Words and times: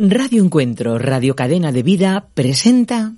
Radio 0.00 0.44
Encuentro, 0.44 0.96
Radio 0.96 1.34
Cadena 1.34 1.72
de 1.72 1.82
Vida, 1.82 2.28
presenta... 2.32 3.14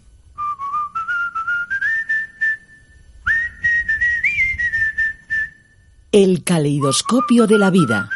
El 6.10 6.42
caleidoscopio 6.42 7.46
de 7.46 7.58
la 7.58 7.68
vida. 7.68 8.08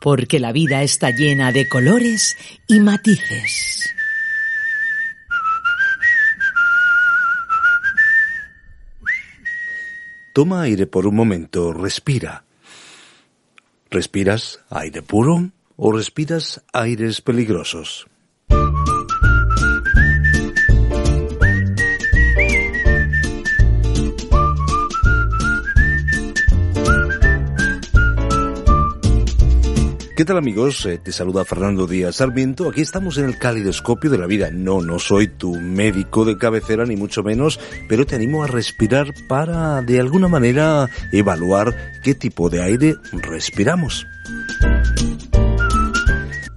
Porque 0.00 0.38
la 0.38 0.52
vida 0.52 0.84
está 0.84 1.10
llena 1.10 1.50
de 1.50 1.68
colores 1.68 2.36
y 2.68 2.78
matices. 2.78 3.92
Toma 10.32 10.62
aire 10.62 10.86
por 10.86 11.08
un 11.08 11.16
momento, 11.16 11.72
respira. 11.72 12.44
¿Respiras 13.92 14.60
aire 14.70 15.02
puro 15.02 15.50
o 15.76 15.90
respiras 15.90 16.62
aires 16.72 17.20
peligrosos? 17.20 18.09
¿Qué 30.20 30.26
tal 30.26 30.36
amigos? 30.36 30.84
Eh, 30.84 30.98
te 30.98 31.12
saluda 31.12 31.46
Fernando 31.46 31.86
Díaz 31.86 32.16
Sarmiento. 32.16 32.68
Aquí 32.68 32.82
estamos 32.82 33.16
en 33.16 33.24
el 33.24 33.38
calidoscopio 33.38 34.10
de 34.10 34.18
la 34.18 34.26
vida. 34.26 34.50
No, 34.52 34.82
no 34.82 34.98
soy 34.98 35.28
tu 35.28 35.54
médico 35.54 36.26
de 36.26 36.36
cabecera 36.36 36.84
ni 36.84 36.94
mucho 36.94 37.22
menos, 37.22 37.58
pero 37.88 38.04
te 38.04 38.16
animo 38.16 38.44
a 38.44 38.46
respirar 38.46 39.14
para 39.30 39.80
de 39.80 39.98
alguna 39.98 40.28
manera 40.28 40.90
evaluar 41.10 41.74
qué 42.02 42.14
tipo 42.14 42.50
de 42.50 42.62
aire 42.62 42.96
respiramos. 43.12 44.06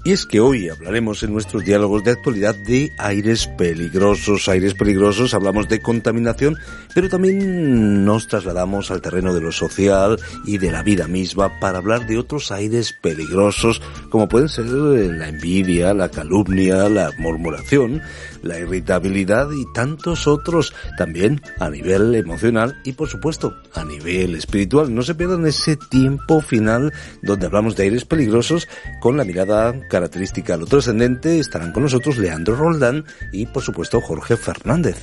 Y 0.06 0.12
es 0.12 0.26
que 0.26 0.42
hoy 0.42 0.68
hablaremos 0.68 1.24
en 1.24 1.32
nuestros 1.32 1.64
diálogos 1.64 2.04
de 2.04 2.12
actualidad 2.12 2.56
de 2.56 2.92
aires 2.98 3.48
peligrosos, 3.48 4.50
aires 4.50 4.74
peligrosos, 4.74 5.34
hablamos 5.34 5.70
de 5.70 5.80
contaminación, 5.80 6.58
pero 6.94 7.08
también 7.08 8.04
nos 8.04 8.28
trasladamos 8.28 8.92
al 8.92 9.02
terreno 9.02 9.34
de 9.34 9.40
lo 9.40 9.54
social 9.54 10.20
y 10.46 10.58
de 10.58 10.74
la 10.74 10.84
vida 10.84 11.08
misma 11.08 11.58
para 11.62 11.78
hablar 11.78 12.06
de 12.06 12.18
otros 12.18 12.52
aires 12.52 12.92
peligrosos, 12.92 13.82
como 14.10 14.28
pueden 14.28 14.50
ser 14.50 14.66
la 14.66 15.30
envidia, 15.30 15.94
la 15.94 16.10
calumnia, 16.10 16.90
la 16.90 17.12
murmuración, 17.18 18.02
la 18.44 18.60
irritabilidad 18.60 19.50
y 19.52 19.66
tantos 19.74 20.28
otros, 20.28 20.74
también 20.98 21.42
a 21.60 21.70
nivel 21.70 22.14
emocional 22.16 22.80
y 22.84 22.94
por 22.94 23.10
supuesto 23.10 23.56
a 23.74 23.84
nivel 23.84 24.36
espiritual. 24.36 24.94
No 24.94 25.02
se 25.02 25.16
pierdan 25.16 25.48
ese 25.48 25.76
tiempo 25.76 26.42
final 26.42 26.94
donde 27.22 27.48
hablamos 27.48 27.76
de 27.76 27.84
aires 27.84 28.06
peligrosos 28.06 28.68
con 29.00 29.18
la 29.18 29.24
mirada 29.24 29.88
característica 29.88 30.54
a 30.54 30.58
lo 30.58 30.66
trascendente. 30.66 31.40
Estarán 31.40 31.72
con 31.72 31.84
nosotros 31.84 32.18
Leandro 32.18 32.56
Roldán 32.56 33.06
y 33.32 33.48
por 33.48 33.64
supuesto 33.64 34.02
Jorge 34.02 34.38
Fernández. 34.38 35.02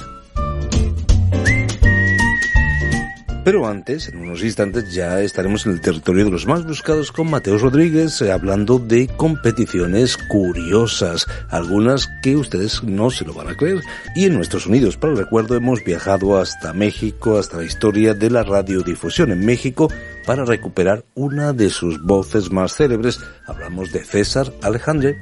Pero 3.43 3.67
antes, 3.67 4.09
en 4.09 4.19
unos 4.19 4.43
instantes, 4.45 4.93
ya 4.93 5.21
estaremos 5.23 5.65
en 5.65 5.73
el 5.73 5.81
territorio 5.81 6.27
de 6.27 6.31
los 6.31 6.47
más 6.47 6.67
buscados 6.67 7.11
con 7.11 7.31
Mateos 7.31 7.63
Rodríguez, 7.63 8.21
eh, 8.21 8.33
hablando 8.33 8.79
de 8.79 9.09
competiciones 9.09 10.19
curiosas, 10.19 11.27
algunas 11.49 12.07
que 12.23 12.37
ustedes 12.37 12.83
no 12.85 13.11
se 13.11 13.25
lo 13.25 13.33
van 13.33 13.49
a 13.49 13.57
creer. 13.57 13.81
Y 14.15 14.27
en 14.27 14.35
nuestros 14.35 14.67
unidos, 14.67 14.99
para 14.99 15.15
el 15.15 15.19
recuerdo, 15.19 15.57
hemos 15.57 15.83
viajado 15.83 16.39
hasta 16.39 16.75
México, 16.75 17.39
hasta 17.39 17.57
la 17.57 17.65
historia 17.65 18.13
de 18.13 18.29
la 18.29 18.43
radiodifusión 18.43 19.33
en 19.33 19.45
México, 19.47 19.89
para 20.27 20.45
recuperar 20.45 21.07
una 21.15 21.55
de 21.55 21.71
sus 21.71 22.03
voces 22.03 22.51
más 22.51 22.77
célebres. 22.77 23.21
Hablamos 23.47 23.91
de 23.91 24.05
César 24.05 24.53
Alejandre. 24.63 25.19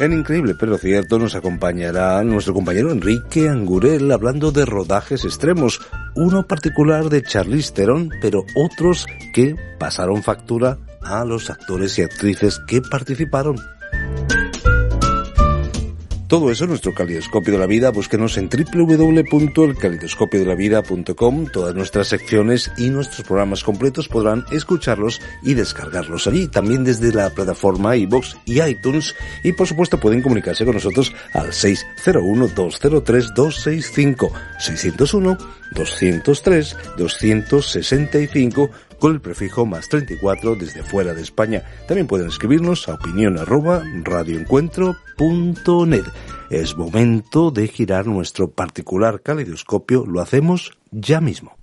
En 0.00 0.14
Increíble 0.14 0.54
pero 0.58 0.78
cierto 0.78 1.18
nos 1.18 1.34
acompañará 1.34 2.24
nuestro 2.24 2.54
compañero 2.54 2.90
Enrique 2.90 3.50
Angurel 3.50 4.10
hablando 4.10 4.50
de 4.50 4.64
rodajes 4.64 5.26
extremos, 5.26 5.78
uno 6.14 6.46
particular 6.46 7.10
de 7.10 7.22
Charlize 7.22 7.74
Theron, 7.74 8.08
pero 8.22 8.42
otros 8.54 9.06
que 9.34 9.56
pasaron 9.78 10.22
factura 10.22 10.78
a 11.02 11.22
los 11.26 11.50
actores 11.50 11.98
y 11.98 12.02
actrices 12.02 12.60
que 12.66 12.80
participaron. 12.80 13.56
Todo 16.30 16.50
eso 16.52 16.66
nuestro 16.68 16.94
calidoscopio 16.94 17.54
de 17.54 17.58
la 17.58 17.66
vida. 17.66 17.90
Búsquenos 17.90 18.38
en 18.38 18.48
www.elcalidoscopiodelavida.com. 18.48 21.46
Todas 21.46 21.74
nuestras 21.74 22.06
secciones 22.06 22.70
y 22.78 22.88
nuestros 22.88 23.26
programas 23.26 23.64
completos 23.64 24.06
podrán 24.06 24.44
escucharlos 24.52 25.20
y 25.42 25.54
descargarlos 25.54 26.28
allí. 26.28 26.46
También 26.46 26.84
desde 26.84 27.12
la 27.12 27.30
plataforma 27.30 27.96
iBox 27.96 28.36
y 28.44 28.62
iTunes. 28.62 29.16
Y 29.42 29.54
por 29.54 29.66
supuesto 29.66 29.98
pueden 29.98 30.22
comunicarse 30.22 30.64
con 30.64 30.74
nosotros 30.74 31.12
al 31.32 31.48
601-203-265. 31.48 34.30
601-203-265 35.74 38.70
con 39.00 39.14
el 39.14 39.20
prefijo 39.20 39.66
más 39.66 39.88
34 39.88 40.54
desde 40.54 40.84
fuera 40.84 41.14
de 41.14 41.22
España. 41.22 41.64
También 41.88 42.06
pueden 42.06 42.28
escribirnos 42.28 42.88
a 42.88 42.94
opinión 42.94 43.38
arroba 43.38 43.82
radioencuentro.net. 44.04 46.04
Es 46.50 46.76
momento 46.76 47.50
de 47.50 47.66
girar 47.66 48.06
nuestro 48.06 48.50
particular 48.50 49.22
caleidoscopio. 49.22 50.06
Lo 50.06 50.20
hacemos 50.20 50.78
ya 50.92 51.20
mismo. 51.20 51.59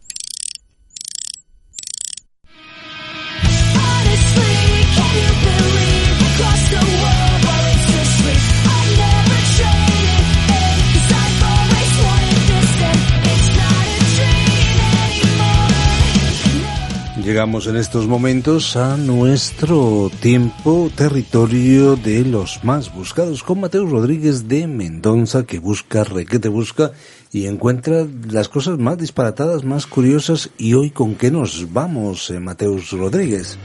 Llegamos 17.27 17.67
en 17.67 17.75
estos 17.75 18.07
momentos 18.07 18.77
a 18.77 18.95
nuestro 18.95 20.09
tiempo, 20.21 20.89
territorio 20.95 21.97
de 21.97 22.23
los 22.23 22.63
más 22.63 22.95
buscados, 22.95 23.43
con 23.43 23.59
Mateo 23.59 23.85
Rodríguez 23.85 24.47
de 24.47 24.65
Mendoza, 24.65 25.45
que 25.45 25.59
busca, 25.59 26.05
requete 26.05 26.47
busca 26.47 26.93
y 27.33 27.47
encuentra 27.47 28.07
las 28.31 28.47
cosas 28.47 28.79
más 28.79 28.97
disparatadas, 28.97 29.65
más 29.65 29.87
curiosas. 29.87 30.51
¿Y 30.57 30.73
hoy 30.75 30.89
con 30.89 31.15
qué 31.15 31.29
nos 31.29 31.73
vamos, 31.73 32.29
eh, 32.29 32.39
Mateus 32.39 32.91
Rodríguez? 32.91 33.57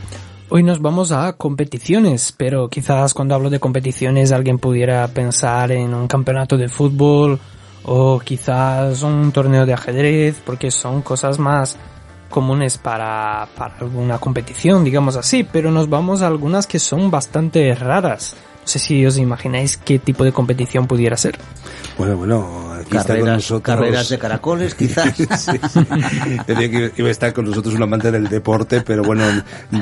Hoy 0.49 0.65
nos 0.65 0.83
vamos 0.83 1.12
a 1.12 1.33
competiciones, 1.34 2.34
pero 2.37 2.69
quizás 2.69 3.15
cuando 3.15 3.37
hablo 3.37 3.49
de 3.49 3.61
competiciones 3.61 4.33
alguien 4.33 4.59
pudiera 4.59 5.06
pensar 5.06 5.71
en 5.71 5.95
un 5.95 6.09
campeonato 6.09 6.56
de 6.56 6.69
fútbol 6.69 7.39
o 7.84 8.19
quizás 8.19 9.05
un 9.05 9.31
torneo 9.31 9.67
de 9.67 9.75
ajedrez, 9.75 10.43
porque 10.45 10.72
son 10.72 11.03
cosas 11.03 11.39
más 11.39 11.78
comunes 12.32 12.78
para, 12.78 13.47
para 13.56 13.76
alguna 13.78 14.19
competición, 14.19 14.82
digamos 14.82 15.15
así, 15.15 15.44
pero 15.44 15.70
nos 15.70 15.88
vamos 15.88 16.22
a 16.22 16.26
algunas 16.26 16.66
que 16.66 16.81
son 16.81 17.12
bastante 17.12 17.72
raras. 17.76 18.34
No 18.62 18.66
sé 18.66 18.81
si 18.81 19.06
os 19.06 19.19
imagináis 19.19 19.76
qué 19.76 20.00
tipo 20.00 20.25
de 20.25 20.32
competición 20.32 20.88
pudiera 20.88 21.16
ser. 21.16 21.38
Bueno, 21.98 22.16
bueno, 22.16 22.72
carreras, 22.92 23.53
carreras 23.62 24.08
de 24.08 24.19
caracoles, 24.19 24.75
quizás. 24.75 25.14
sí, 25.16 25.26
sí. 25.26 25.84
que 26.47 26.92
iba 26.97 27.08
a 27.08 27.10
estar 27.10 27.32
con 27.32 27.47
nosotros 27.47 27.75
un 27.75 27.82
amante 27.82 28.10
del 28.10 28.28
deporte, 28.28 28.82
pero 28.82 29.03
bueno, 29.03 29.25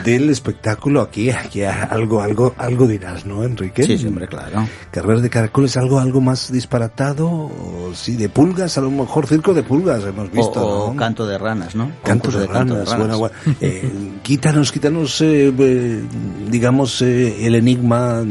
del 0.05 0.31
espectáculo 0.31 1.01
aquí, 1.01 1.31
aquí 1.31 1.63
algo, 1.65 2.23
algo, 2.23 2.55
algo 2.57 2.87
dirás, 2.87 3.27
¿no, 3.27 3.45
Enrique? 3.45 3.83
Sí, 3.85 3.99
siempre, 3.99 4.27
claro. 4.27 4.67
Carreras 4.91 5.23
de 5.23 5.31
caracoles, 5.31 5.77
algo, 5.77 5.99
algo 5.99 6.21
más 6.21 6.51
disparatado, 6.53 7.29
o 7.29 7.93
sí, 7.95 8.17
de 8.17 8.29
pulgas, 8.29 8.79
a 8.79 8.81
lo 8.81 8.91
mejor 8.91 9.27
circo 9.27 9.55
de 9.55 9.63
pulgas 9.63 10.05
hemos 10.05 10.31
visto. 10.31 10.61
O, 10.61 10.85
o 10.85 10.93
¿no? 10.93 10.97
canto 10.97 11.27
de 11.27 11.39
ranas, 11.39 11.75
¿no? 11.75 11.91
Canto 12.03 12.31
de, 12.31 12.41
de, 12.41 12.47
ranas, 12.47 12.59
canto 12.59 12.75
de 12.75 12.85
ranas. 12.85 12.99
bueno, 12.99 13.19
bueno. 13.19 13.57
Eh, 13.61 13.91
quítanos, 14.23 14.73
quítanos, 14.73 15.21
eh, 15.21 15.53
eh, 15.59 16.03
digamos, 16.51 17.03
eh, 17.03 17.47
el 17.47 17.55
enigma 17.55 18.25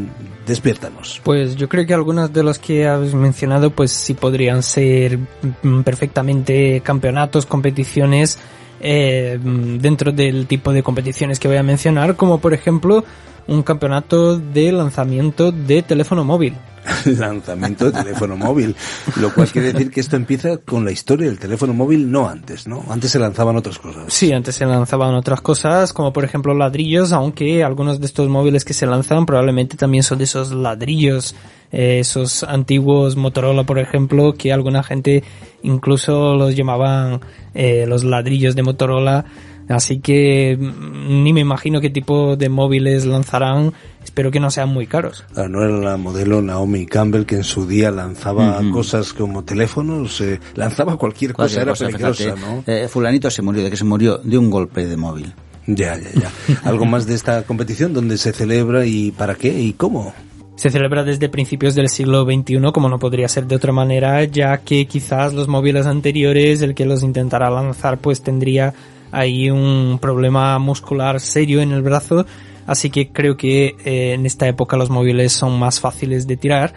despiértanos. 0.50 1.22
Pues 1.24 1.56
yo 1.56 1.70
creo 1.70 1.86
que 1.86 1.94
algunas 1.94 2.34
de 2.34 2.44
las 2.44 2.60
que 2.60 2.88
habéis 2.88 3.14
mencionado 3.14 3.70
pues 3.70 3.92
sí 3.92 4.14
podrían 4.14 4.62
ser 4.62 5.18
mm, 5.64 5.82
perfectamente 5.84 6.82
campeonatos, 6.82 7.46
competiciones 7.46 8.38
eh, 8.82 9.40
dentro 9.42 10.12
del 10.12 10.48
tipo 10.48 10.74
de 10.74 10.84
competiciones 10.84 11.40
que 11.40 11.48
voy 11.48 11.58
a 11.58 11.64
mencionar, 11.64 12.16
como 12.16 12.40
por 12.40 12.54
ejemplo 12.54 13.06
un 13.50 13.64
campeonato 13.64 14.38
de 14.38 14.72
lanzamiento 14.72 15.52
de 15.52 15.82
teléfono 15.82 16.24
móvil. 16.24 16.56
lanzamiento 17.06 17.86
de 17.86 18.04
teléfono 18.04 18.38
móvil, 18.38 18.76
lo 19.18 19.34
cual 19.34 19.48
quiere 19.50 19.74
decir 19.74 19.92
que 19.92 20.00
esto 20.00 20.16
empieza 20.16 20.58
con 20.58 20.86
la 20.86 20.92
historia 20.92 21.28
del 21.28 21.40
teléfono 21.40 21.74
móvil, 21.74 22.10
no 22.12 22.28
antes, 22.28 22.68
¿no? 22.68 22.84
Antes 22.90 23.12
se 23.12 23.20
lanzaban 23.20 23.56
otras 23.58 23.80
cosas. 23.80 24.06
Sí, 24.08 24.32
antes 24.32 24.56
se 24.56 24.66
lanzaban 24.66 25.14
otras 25.16 25.42
cosas, 25.42 25.94
como 25.94 26.14
por 26.14 26.24
ejemplo 26.24 26.54
ladrillos, 26.54 27.12
aunque 27.12 27.64
algunos 27.64 28.00
de 28.00 28.06
estos 28.06 28.30
móviles 28.30 28.66
que 28.66 28.74
se 28.74 28.86
lanzan 28.86 29.26
probablemente 29.26 29.78
también 29.78 30.04
son 30.04 30.18
de 30.20 30.24
esos 30.24 30.52
ladrillos, 30.52 31.36
eh, 31.72 32.00
esos 32.00 32.44
antiguos 32.44 33.16
Motorola, 33.16 33.64
por 33.64 33.80
ejemplo, 33.80 34.34
que 34.34 34.54
alguna 34.54 34.84
gente 34.84 35.24
incluso 35.62 36.36
los 36.36 36.56
llamaban 36.56 37.20
eh, 37.54 37.86
los 37.88 38.04
ladrillos 38.04 38.56
de 38.56 38.64
Motorola 38.64 39.26
Así 39.70 40.00
que 40.00 40.58
mm, 40.60 41.24
ni 41.24 41.32
me 41.32 41.42
imagino 41.42 41.80
qué 41.80 41.90
tipo 41.90 42.36
de 42.36 42.50
móviles 42.50 43.06
lanzarán. 43.06 43.72
Espero 44.04 44.32
que 44.32 44.40
no 44.40 44.50
sean 44.50 44.70
muy 44.70 44.88
caros. 44.88 45.24
Ah, 45.36 45.48
no 45.48 45.64
era 45.64 45.78
la 45.78 45.98
modelo 45.98 46.42
Naomi 46.42 46.88
Campbell 46.88 47.26
que 47.26 47.36
en 47.36 47.44
su 47.44 47.68
día 47.68 47.92
lanzaba 47.92 48.60
cosas 48.72 49.14
como 49.14 49.44
teléfonos, 49.44 50.20
eh, 50.22 50.40
lanzaba 50.56 50.98
cualquier 50.98 51.34
cosa, 51.34 51.64
Cualquier 51.64 51.88
era 51.88 51.92
peligrosa, 51.92 52.24
fíjate. 52.24 52.42
¿no? 52.42 52.64
Eh, 52.66 52.88
fulanito 52.88 53.30
se 53.30 53.42
murió, 53.42 53.64
de 53.64 53.70
que 53.70 53.78
se 53.78 53.86
murió 53.86 54.18
de 54.18 54.38
un 54.38 54.50
golpe 54.50 54.88
de 54.88 54.98
móvil. 54.98 55.34
Ya, 55.68 55.96
ya, 55.98 56.10
ya. 56.20 56.62
¿Algo 56.64 56.86
más 56.86 57.06
de 57.06 57.14
esta 57.14 57.44
competición? 57.44 57.94
¿Dónde 57.94 58.18
se 58.18 58.34
celebra 58.34 58.86
y 58.86 59.12
para 59.12 59.36
qué 59.36 59.50
y 59.50 59.74
cómo? 59.74 60.14
Se 60.56 60.72
celebra 60.72 61.04
desde 61.04 61.30
principios 61.30 61.76
del 61.76 61.88
siglo 61.88 62.26
XXI, 62.26 62.60
como 62.74 62.90
no 62.90 63.00
podría 63.00 63.28
ser 63.28 63.46
de 63.46 63.56
otra 63.56 63.72
manera, 63.72 64.24
ya 64.26 64.58
que 64.58 64.88
quizás 64.88 65.34
los 65.34 65.48
móviles 65.48 65.86
anteriores, 65.86 66.62
el 66.62 66.74
que 66.74 66.86
los 66.86 67.04
intentara 67.04 67.50
lanzar, 67.50 68.00
pues 68.00 68.22
tendría 68.22 68.74
ahí 69.12 69.50
un 69.50 70.00
problema 70.02 70.58
muscular 70.60 71.20
serio 71.20 71.62
en 71.62 71.72
el 71.72 71.82
brazo. 71.82 72.26
Así 72.68 72.90
que 72.90 73.10
creo 73.12 73.36
que 73.36 73.76
eh, 73.84 74.14
en 74.14 74.26
esta 74.26 74.48
época 74.48 74.78
los 74.78 74.90
móviles 74.90 75.34
son 75.34 75.58
más 75.58 75.80
fáciles 75.80 76.28
de 76.28 76.38
tirar 76.38 76.74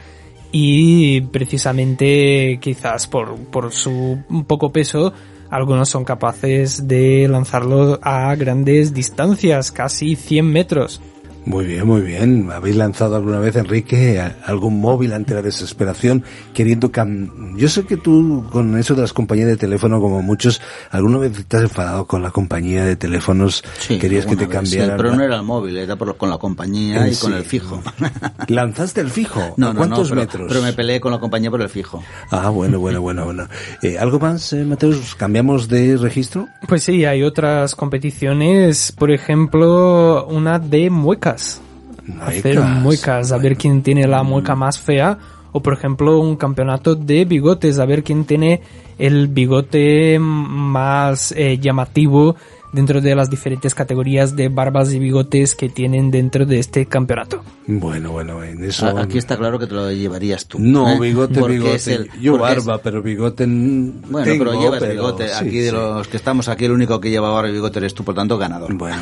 y 0.52 1.23
precisamente 1.23 2.58
quizás 2.61 3.06
por, 3.06 3.37
por 3.37 3.73
su 3.73 4.19
poco 4.46 4.70
peso 4.70 5.12
algunos 5.52 5.90
son 5.90 6.05
capaces 6.05 6.88
de 6.88 7.29
lanzarlo 7.29 7.99
a 8.02 8.34
grandes 8.37 8.94
distancias, 8.94 9.70
casi 9.70 10.17
100 10.17 10.46
metros. 10.46 11.02
Muy 11.44 11.67
bien, 11.67 11.85
muy 11.87 12.03
bien. 12.03 12.50
¿Habéis 12.53 12.77
lanzado 12.77 13.17
alguna 13.17 13.41
vez, 13.41 13.56
Enrique, 13.56 14.23
algún 14.47 14.81
móvil 14.81 15.12
ante 15.12 15.35
la 15.35 15.43
desesperación 15.43 16.23
queriendo 16.55 16.93
cam... 16.93 17.56
Yo 17.56 17.69
sé 17.69 17.85
que 17.85 17.97
tú, 17.97 18.44
con 18.53 18.79
eso 18.79 18.94
de 18.94 19.03
las 19.03 19.12
compañías 19.12 19.49
de 19.49 19.56
teléfono, 19.56 20.00
como 20.00 20.23
muchos, 20.23 20.61
alguna 20.91 21.19
vez 21.19 21.33
te 21.49 21.56
has 21.56 21.65
enfadado 21.65 22.06
con 22.06 22.23
la 22.23 22.31
compañía 22.31 22.85
de 22.85 22.94
teléfonos, 22.94 23.65
Sí, 23.81 23.99
querías 23.99 24.25
que 24.25 24.37
te 24.37 24.47
vez, 24.47 24.69
sí, 24.69 24.77
cambiaran. 24.77 24.97
pero 24.97 25.17
no 25.17 25.23
era 25.25 25.35
el 25.37 25.43
móvil, 25.43 25.77
era 25.79 25.97
por- 25.97 26.17
con 26.17 26.31
la 26.31 26.39
compañía 26.39 27.06
Eh, 27.09 27.12
y 27.12 27.17
con 27.17 27.33
sí. 27.33 27.39
el 27.39 27.44
fijo. 27.44 27.83
¿Lanzaste 28.49 29.00
el 29.00 29.11
fijo? 29.11 29.55
No, 29.56 29.69
¿A 29.69 29.73
no, 29.73 29.79
cuántos 29.79 30.11
no, 30.11 30.15
pero, 30.15 30.21
metros? 30.21 30.47
pero 30.49 30.62
me 30.62 30.73
peleé 30.73 31.00
con 31.00 31.11
la 31.11 31.19
compañía 31.19 31.50
por 31.50 31.61
el 31.61 31.69
fijo. 31.69 32.03
Ah, 32.31 32.50
bueno, 32.50 32.79
bueno, 32.79 33.00
bueno, 33.03 33.25
bueno. 33.25 33.49
Eh, 33.83 33.99
¿Algo 33.99 34.21
más, 34.21 34.53
eh, 34.53 34.65
Mateus? 34.65 35.17
¿Cambiamos 35.17 35.69
de 35.69 35.97
registro? 35.97 36.47
Pues 36.69 36.85
sí, 36.85 37.05
hay 37.05 37.25
otras 37.25 37.75
competiciones, 37.75 38.93
por 38.93 39.11
ejemplo, 39.11 40.25
una 40.29 40.59
de 40.61 40.89
muecas. 41.32 41.61
Hacer 42.20 42.56
Muecas. 42.56 42.82
muecas, 42.82 43.32
a 43.32 43.38
ver 43.38 43.56
quién 43.56 43.82
tiene 43.82 44.06
la 44.06 44.23
mueca 44.23 44.55
más 44.55 44.79
fea. 44.79 45.19
O 45.52 45.61
por 45.61 45.75
ejemplo, 45.75 46.19
un 46.19 46.37
campeonato 46.37 46.94
de 46.94 47.25
bigotes, 47.25 47.79
a 47.79 47.84
ver 47.84 48.02
quién 48.02 48.25
tiene 48.25 48.62
el 48.99 49.29
bigote 49.29 50.19
más 50.19 51.32
eh, 51.32 51.58
llamativo 51.58 52.37
dentro 52.72 53.00
de 53.00 53.14
las 53.14 53.28
diferentes 53.30 53.74
categorías 53.74 54.34
de 54.36 54.48
barbas 54.48 54.92
y 54.92 54.98
bigotes 54.98 55.54
que 55.54 55.69
tienen 55.69 56.10
dentro 56.10 56.46
de 56.46 56.58
este 56.58 56.86
campeonato. 56.86 57.42
Bueno, 57.66 58.12
bueno, 58.12 58.42
en 58.42 58.64
eso... 58.64 58.86
Aquí 58.98 59.19
está 59.19 59.36
claro 59.36 59.58
que 59.58 59.66
te 59.66 59.74
lo 59.74 59.90
llevarías 59.92 60.46
tú. 60.46 60.58
No, 60.58 60.90
¿eh? 60.90 60.98
bigote, 61.00 61.38
Porque 61.38 61.54
bigote. 61.54 61.74
es 61.76 61.86
el- 61.88 62.10
Yo 62.20 62.34
es- 62.34 62.40
barba, 62.40 62.78
pero 62.82 63.02
bigote 63.02 63.46
Bueno, 63.46 64.24
tengo, 64.24 64.44
pero 64.44 64.60
llevas 64.60 64.80
pero 64.80 64.92
bigote. 64.94 65.28
sí, 65.28 65.34
aquí 65.38 65.58
de 65.58 65.70
sí. 65.70 65.72
los 65.76 66.08
que 66.08 66.16
estamos 66.16 66.48
aquí, 66.48 66.64
el 66.64 66.72
único 66.72 67.00
que 67.00 67.10
lleva 67.10 67.30
barba 67.30 67.48
y 67.48 67.52
bigote 67.52 67.78
eres 67.78 67.94
tú, 67.94 68.04
por 68.04 68.14
tanto, 68.14 68.36
ganador. 68.38 68.72
Bueno, 68.74 68.96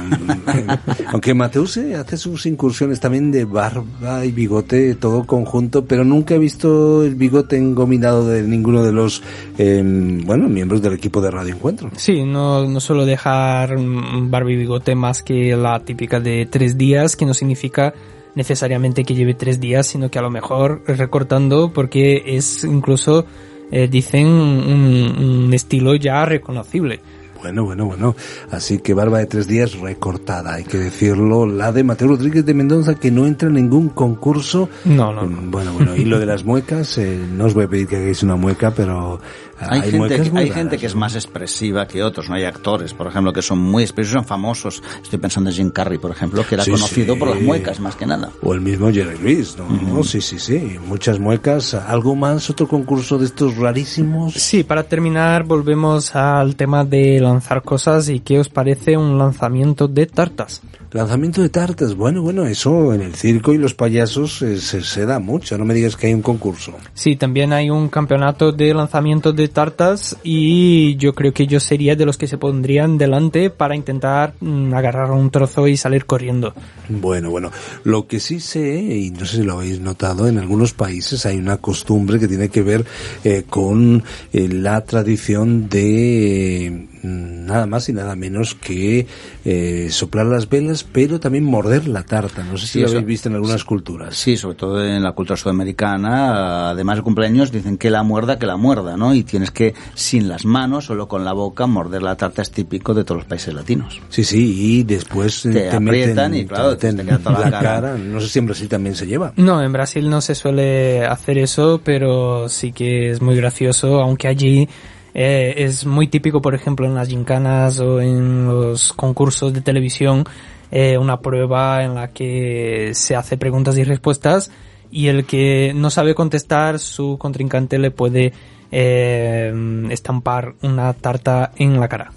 aunque 1.12 1.34
Mateus 1.34 1.76
eh, 1.78 1.94
hace 1.94 2.17
sus 2.17 2.46
incursiones 2.46 3.00
también 3.00 3.31
de 3.31 3.44
barba 3.44 4.25
y 4.25 4.32
bigote, 4.32 4.94
todo 4.94 5.25
conjunto, 5.25 5.84
pero 5.84 6.05
nunca 6.05 6.34
he 6.34 6.38
visto 6.38 7.02
el 7.05 7.14
bigote 7.14 7.56
engominado 7.56 8.26
de 8.28 8.43
ninguno 8.43 8.82
de 8.84 8.93
los, 8.93 9.22
eh, 9.58 9.82
bueno, 10.25 10.49
miembros 10.49 10.82
del 10.82 10.93
equipo 10.94 11.20
de 11.20 11.31
Radio 11.31 11.55
Encuentro. 11.55 11.90
Sí, 11.96 12.25
no, 12.25 12.67
no 12.67 12.81
suelo 12.81 13.06
dejar 13.06 13.60
barba 13.67 14.51
y 14.51 14.57
bigote 14.57 14.95
más 14.95 15.23
que 15.23 15.57
la 15.57 15.81
típica 15.81 16.21
de 16.21 16.47
tres 16.47 16.79
días, 16.79 17.17
que 17.17 17.27
no 17.27 17.35
significa 17.35 17.95
necesariamente 18.35 19.05
que 19.05 19.15
lleve 19.15 19.35
tres 19.35 19.61
días, 19.61 19.87
sino 19.87 20.11
que 20.11 20.19
a 20.19 20.23
lo 20.23 20.31
mejor 20.31 20.83
recortando 20.87 21.73
porque 21.73 22.23
es 22.27 22.65
incluso, 22.65 23.25
eh, 23.71 23.89
dicen, 23.89 24.27
un, 24.27 25.45
un 25.45 25.55
estilo 25.55 25.95
ya 25.97 26.25
reconocible. 26.25 27.01
Bueno, 27.41 27.65
bueno, 27.65 27.87
bueno. 27.87 28.15
Así 28.51 28.79
que 28.79 28.93
barba 28.93 29.19
de 29.19 29.27
tres 29.27 29.47
días 29.47 29.79
recortada, 29.79 30.55
hay 30.55 30.65
que 30.65 30.77
decirlo. 30.77 31.47
La 31.47 31.73
de 31.73 31.83
Mateo 31.83 32.09
Rodríguez 32.09 32.45
de 32.45 32.53
Mendoza 32.53 32.97
que 32.97 33.11
no 33.11 33.27
entra 33.27 33.49
en 33.49 33.55
ningún 33.55 33.89
concurso. 33.89 34.69
No, 34.85 35.13
no, 35.13 35.23
no. 35.25 35.51
Bueno, 35.51 35.73
bueno. 35.73 35.97
Y 35.97 36.05
lo 36.05 36.19
de 36.19 36.27
las 36.27 36.45
muecas, 36.45 36.99
eh, 36.99 37.19
no 37.33 37.47
os 37.47 37.55
voy 37.55 37.65
a 37.65 37.69
pedir 37.69 37.87
que 37.89 37.97
hagáis 37.97 38.23
una 38.23 38.37
mueca, 38.37 38.73
pero 38.73 39.21
Hay, 39.69 39.83
gente, 39.83 39.97
muecas 39.99 40.21
que, 40.21 40.39
hay 40.39 40.45
raras, 40.47 40.55
gente 40.57 40.79
que 40.79 40.87
es 40.87 40.95
¿no? 40.95 41.01
más 41.01 41.15
expresiva 41.15 41.87
que 41.87 42.03
otros, 42.03 42.29
¿no? 42.29 42.35
Hay 42.35 42.45
actores, 42.45 42.95
por 42.95 43.07
ejemplo, 43.07 43.33
que 43.33 43.43
son 43.43 43.59
muy 43.59 43.83
expresivos, 43.83 44.15
son 44.15 44.25
famosos. 44.25 44.83
Estoy 45.03 45.19
pensando 45.19 45.51
en 45.51 45.57
Jim 45.57 45.71
Carrey, 45.71 45.99
por 45.99 46.11
ejemplo, 46.11 46.45
que 46.47 46.55
era 46.55 46.65
Sí, 46.65 46.71
conocido 46.71 47.15
sí. 47.15 47.19
por 47.21 47.29
las 47.31 47.41
muecas, 47.41 47.81
más 47.81 47.97
que 47.97 48.07
nada. 48.07 48.31
O 48.43 48.55
el 48.55 48.61
mismo 48.61 48.91
Jerry 48.91 49.19
Lewis, 49.19 49.57
¿no? 49.59 49.69
No, 49.69 50.03
Sí, 50.05 50.21
sí, 50.21 50.39
sí. 50.39 50.79
Muchas 50.87 51.19
muecas. 51.19 51.75
¿Algo 51.75 52.17
más? 52.17 52.49
¿Otro 52.51 52.67
concurso 52.67 53.19
de 53.19 53.27
estos 53.27 53.57
rarísimos? 53.57 54.35
Sí, 54.35 54.65
para 54.65 54.85
terminar 54.85 55.45
volvemos 55.45 56.15
al 56.17 56.56
tema 56.56 56.85
de 56.85 57.21
lanzar 57.21 57.63
cosas 57.63 58.09
y 58.09 58.21
qué 58.21 58.39
os 58.41 58.49
parece 58.49 58.97
un 58.97 59.19
lanzamiento 59.19 59.89
de 59.89 60.06
tartas. 60.06 60.63
Lanzamiento 60.93 61.41
de 61.41 61.49
tartas. 61.49 61.95
Bueno, 61.95 62.21
bueno, 62.23 62.47
eso 62.47 62.93
en 62.93 63.03
el 63.03 63.15
circo 63.15 63.55
y 63.55 63.59
los 63.59 63.75
payasos 63.75 64.43
eh, 64.43 64.59
se, 64.59 64.83
se 64.83 65.07
da 65.07 65.21
mucho. 65.21 65.57
No 65.57 65.65
me 65.65 65.73
digas 65.73 65.95
que 65.97 66.09
hay 66.09 66.15
un 66.15 66.23
concurso. 66.23 66.75
Sí, 66.95 67.15
también 67.15 67.53
hay 67.53 67.71
un 67.71 67.89
campeonato 67.89 68.51
de 68.51 68.75
lanzamiento 68.75 69.33
de 69.33 69.47
tartas 69.49 70.17
y 70.25 70.97
yo 70.97 71.15
creo 71.15 71.33
que 71.33 71.47
yo 71.47 71.61
sería 71.61 71.95
de 71.95 72.07
los 72.07 72.19
que 72.19 72.27
se 72.27 72.39
pondrían 72.39 72.99
delante 72.99 73.51
para 73.51 73.77
intentar 73.77 74.35
mm, 74.41 74.75
agarrar 74.75 75.13
un 75.13 75.31
trozo 75.31 75.69
y 75.69 75.77
salir 75.77 76.07
corriendo. 76.07 76.55
Bueno, 76.89 77.31
bueno, 77.31 77.53
lo 77.85 78.09
que 78.09 78.19
sí 78.19 78.41
sé, 78.41 78.81
y 78.81 79.11
no 79.11 79.25
sé 79.27 79.39
si 79.39 79.43
lo 79.45 79.55
habéis 79.55 79.81
notado, 79.81 80.27
en 80.27 80.39
algunos 80.39 80.73
países 80.73 81.25
hay 81.25 81.39
una 81.39 81.59
costumbre 81.59 82.19
que 82.19 82.27
tiene 82.27 82.49
que 82.49 82.63
ver 82.63 82.85
eh, 83.23 83.45
con 83.49 84.03
eh, 84.33 84.49
la 84.49 84.81
tradición 84.85 85.69
de 85.69 86.89
nada 87.02 87.67
más 87.67 87.88
y 87.88 87.93
nada 87.93 88.14
menos 88.17 88.55
que 88.55 89.06
eh, 89.44 89.88
soplar 89.91 90.26
las 90.26 90.49
velas, 90.49 90.85
pero 90.85 91.20
también 91.20 91.44
morder 91.44 91.88
la 91.88 92.02
tarta. 92.02 92.43
No 92.44 92.56
sé 92.58 92.67
si 92.67 92.73
Sí, 92.73 92.81
lo 92.81 92.88
habéis 92.88 93.06
visto 93.06 93.29
en 93.29 93.35
algunas 93.37 93.64
culturas. 93.64 94.17
Sí, 94.17 94.37
sobre 94.37 94.56
todo 94.56 94.85
en 94.85 95.02
la 95.02 95.12
cultura 95.12 95.37
sudamericana, 95.37 96.70
además 96.70 96.97
de 96.97 97.02
cumpleaños, 97.02 97.52
dicen 97.52 97.79
que 97.79 97.91
la 97.91 98.02
muerda, 98.02 98.38
que 98.38 98.47
la 98.47 98.56
muerda, 98.56 98.97
¿no? 98.97 99.14
Y 99.14 99.23
tienes 99.25 99.50
que, 99.50 99.75
sin 99.94 100.29
las 100.29 100.44
manos, 100.44 100.87
solo 100.87 101.08
con 101.08 101.25
la 101.25 101.32
boca, 101.32 101.67
morder 101.67 102.02
la 102.02 102.17
tarta 102.17 102.43
es 102.43 102.50
típico 102.50 102.94
de 102.94 103.05
todos 103.05 103.19
los 103.23 103.26
países 103.26 103.55
latinos. 103.55 104.00
Sí, 104.08 104.25
sí, 104.25 104.79
y 104.79 104.82
después 104.85 105.44
eh, 105.46 105.53
Te 105.53 105.70
aprietan 105.70 106.35
y, 106.35 106.46
claro, 106.46 106.76
te 106.76 106.93
te 106.93 107.05
toda 107.05 107.38
la 107.38 107.44
la 107.46 107.50
cara. 107.50 107.81
cara. 107.81 107.98
No 107.98 108.20
sé 108.20 108.29
si 108.29 108.39
en 108.39 108.46
Brasil 108.46 108.69
también 108.69 108.94
se 108.94 109.06
lleva. 109.06 109.32
No, 109.36 109.63
en 109.63 109.72
Brasil 109.72 110.08
no 110.08 110.20
se 110.20 110.34
suele 110.34 111.05
hacer 111.05 111.39
eso, 111.39 111.81
pero 111.84 112.48
sí 112.48 112.72
que 112.72 113.10
es 113.10 113.20
muy 113.22 113.36
gracioso, 113.36 114.01
aunque 114.01 114.29
allí 114.29 114.69
eh, 115.14 115.55
es 115.58 115.86
muy 115.86 116.08
típico, 116.08 116.40
por 116.40 116.55
ejemplo, 116.55 116.86
en 116.86 116.94
las 116.94 117.08
gincanas 117.08 117.81
o 117.81 118.00
en 118.00 118.46
los 118.46 118.93
concursos 118.93 119.52
de 119.52 119.60
televisión, 119.60 120.24
eh, 120.70 120.98
una 120.98 121.20
prueba 121.20 121.82
en 121.82 121.94
la 121.94 122.08
que 122.08 122.90
se 122.94 123.17
hace 123.17 123.36
preguntas 123.36 123.76
y 123.76 123.84
respuestas 123.84 124.50
y 124.90 125.08
el 125.08 125.24
que 125.24 125.72
no 125.74 125.90
sabe 125.90 126.14
contestar, 126.14 126.79
su 126.79 127.17
contrincante 127.19 127.79
le 127.79 127.90
puede 127.90 128.32
eh, 128.72 129.52
estampar 129.90 130.55
una 130.62 130.93
tarta 130.93 131.52
en 131.56 131.79
la 131.79 131.88
cara. 131.88 132.12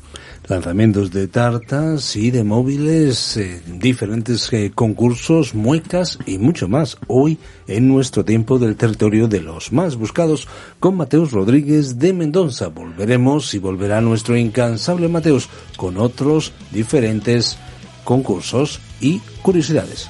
Lanzamientos 0.48 1.12
de 1.12 1.28
tartas 1.28 2.16
y 2.16 2.32
de 2.32 2.44
móviles, 2.44 3.38
eh, 3.38 3.62
diferentes 3.68 4.52
eh, 4.52 4.72
concursos, 4.74 5.56
muecas 5.56 6.20
y 6.26 6.38
mucho 6.38 6.68
más. 6.68 6.98
Hoy 7.08 7.38
en 7.68 7.88
nuestro 7.88 8.26
tiempo 8.26 8.60
del 8.60 8.76
territorio 8.76 9.28
de 9.28 9.42
los 9.42 9.72
más 9.72 9.96
buscados 9.96 10.48
con 10.80 10.98
Mateus 10.98 11.32
Rodríguez 11.32 12.00
de 12.00 12.14
Mendoza. 12.14 12.68
Volveremos 12.68 13.54
y 13.54 13.60
volverá 13.60 14.02
nuestro 14.02 14.36
incansable 14.36 15.08
Mateus 15.08 15.50
con 15.78 15.98
otros 15.98 16.52
diferentes 16.72 17.58
concursos 18.04 18.80
y 19.00 19.20
curiosidades. 19.42 20.10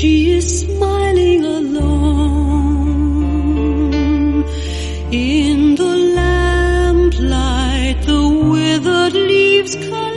She 0.00 0.32
is 0.32 0.60
smiling 0.60 1.44
alone. 1.44 2.86
In 5.12 5.74
the 5.74 5.94
lamplight, 6.16 7.98
the 8.06 8.22
withered 8.50 9.12
leaves 9.12 9.74
collect 9.76 10.09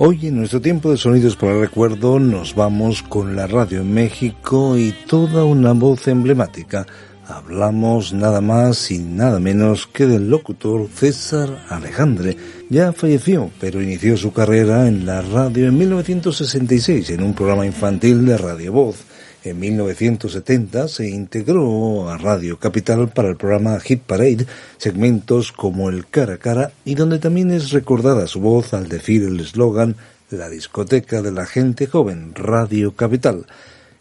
Hoy 0.00 0.28
en 0.28 0.36
nuestro 0.36 0.60
tiempo 0.60 0.92
de 0.92 0.96
sonidos 0.96 1.34
para 1.34 1.54
el 1.54 1.60
recuerdo 1.60 2.20
nos 2.20 2.54
vamos 2.54 3.02
con 3.02 3.34
la 3.34 3.48
radio 3.48 3.80
en 3.80 3.92
México 3.92 4.78
y 4.78 4.94
toda 5.08 5.42
una 5.42 5.72
voz 5.72 6.06
emblemática. 6.06 6.86
Hablamos 7.26 8.12
nada 8.12 8.40
más 8.40 8.92
y 8.92 9.00
nada 9.00 9.40
menos 9.40 9.88
que 9.88 10.06
del 10.06 10.30
locutor 10.30 10.86
César 10.94 11.64
Alejandre. 11.68 12.36
Ya 12.70 12.92
falleció, 12.92 13.50
pero 13.58 13.82
inició 13.82 14.16
su 14.16 14.32
carrera 14.32 14.86
en 14.86 15.04
la 15.04 15.20
radio 15.20 15.66
en 15.66 15.76
1966 15.76 17.10
en 17.10 17.24
un 17.24 17.34
programa 17.34 17.66
infantil 17.66 18.24
de 18.24 18.38
Radio 18.38 18.72
Voz. 18.72 19.07
En 19.48 19.60
1970 19.60 20.88
se 20.88 21.08
integró 21.08 22.10
a 22.10 22.18
Radio 22.18 22.58
Capital 22.58 23.08
para 23.08 23.30
el 23.30 23.36
programa 23.36 23.80
Hit 23.80 24.02
Parade, 24.02 24.46
segmentos 24.76 25.52
como 25.52 25.88
el 25.88 26.06
Cara 26.06 26.34
a 26.34 26.36
Cara 26.36 26.72
y 26.84 26.96
donde 26.96 27.18
también 27.18 27.50
es 27.50 27.70
recordada 27.70 28.26
su 28.26 28.40
voz 28.40 28.74
al 28.74 28.90
decir 28.90 29.22
el 29.22 29.40
eslogan 29.40 29.96
La 30.30 30.50
discoteca 30.50 31.22
de 31.22 31.32
la 31.32 31.46
gente 31.46 31.86
joven, 31.86 32.34
Radio 32.34 32.94
Capital. 32.94 33.46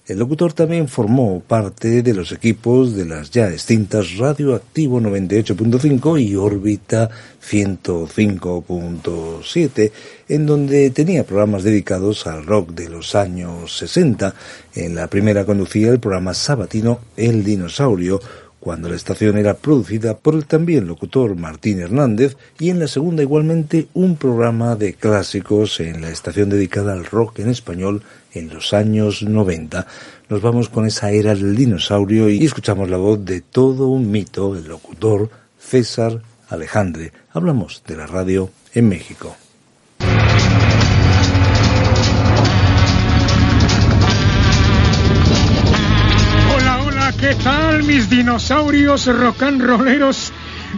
El 0.08 0.18
locutor 0.20 0.54
también 0.54 0.88
formó 0.88 1.42
parte 1.42 2.02
de 2.02 2.14
los 2.14 2.32
equipos 2.32 2.96
de 2.96 3.04
las 3.04 3.30
ya 3.30 3.50
extintas 3.50 4.16
Radioactivo 4.16 5.02
98.5 5.02 6.22
y 6.22 6.38
Órbita 6.38 7.10
105.7, 7.46 9.92
en 10.30 10.46
donde 10.46 10.92
tenía 10.92 11.26
programas 11.26 11.64
dedicados 11.64 12.26
al 12.26 12.46
rock 12.46 12.70
de 12.70 12.88
los 12.88 13.16
años 13.16 13.78
60. 13.78 14.34
En 14.76 14.96
la 14.96 15.08
primera 15.08 15.44
conducía 15.44 15.90
el 15.90 16.00
programa 16.00 16.34
sabatino 16.34 17.02
El 17.18 17.44
Dinosaurio, 17.44 18.22
cuando 18.62 18.88
la 18.90 18.96
estación 18.96 19.38
era 19.38 19.56
producida 19.56 20.18
por 20.18 20.36
el 20.36 20.46
también 20.46 20.88
locutor 20.88 21.36
Martín 21.36 21.80
Hernández 21.80 22.38
y 22.60 22.70
en 22.70 22.80
la 22.80 22.88
segunda 22.88 23.24
igualmente 23.24 23.90
un 23.94 24.16
programa 24.16 24.78
de 24.78 24.94
clásicos 24.94 25.82
en 25.82 26.02
la 26.02 26.10
estación 26.10 26.50
dedicada 26.50 26.94
al 26.94 27.06
rock 27.06 27.40
en 27.40 27.50
español 27.50 28.04
en 28.34 28.50
los 28.50 28.74
años 28.74 29.24
90. 29.24 29.88
Nos 30.30 30.42
vamos 30.42 30.70
con 30.70 30.86
esa 30.86 31.12
era 31.12 31.36
del 31.36 31.56
dinosaurio 31.56 32.30
y 32.30 32.46
escuchamos 32.46 32.90
la 32.90 32.98
voz 32.98 33.24
de 33.24 33.42
todo 33.42 33.88
un 33.88 34.12
mito, 34.12 34.56
el 34.56 34.68
locutor 34.68 35.30
César 35.60 36.22
Alejandre. 36.50 37.12
Hablamos 37.32 37.84
de 37.88 37.98
la 37.98 38.08
radio 38.08 38.50
en 38.74 38.90
México. 38.90 39.36
Hola, 46.56 46.84
hola, 46.84 47.14
¿qué 47.20 47.36
tal 47.44 47.84
mis 47.84 48.10
dinosaurios 48.10 49.06
rock 49.08 49.44
and 49.44 49.62
rolleros? 49.62 50.32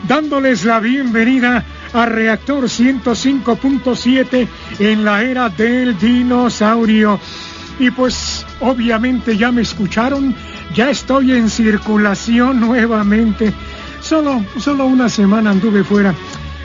Dándoles 0.07 0.65
la 0.65 0.79
bienvenida 0.79 1.65
a 1.93 2.05
Reactor 2.05 2.65
105.7 2.65 4.47
en 4.79 5.05
la 5.05 5.23
era 5.23 5.49
del 5.49 5.97
dinosaurio. 5.97 7.19
Y 7.79 7.91
pues 7.91 8.45
obviamente 8.59 9.37
ya 9.37 9.51
me 9.51 9.61
escucharon, 9.61 10.35
ya 10.75 10.89
estoy 10.89 11.31
en 11.31 11.49
circulación 11.49 12.59
nuevamente. 12.67 13.53
Solo, 14.01 14.43
solo 14.57 14.85
una 14.85 15.09
semana 15.09 15.51
anduve 15.51 15.83
fuera. 15.83 16.13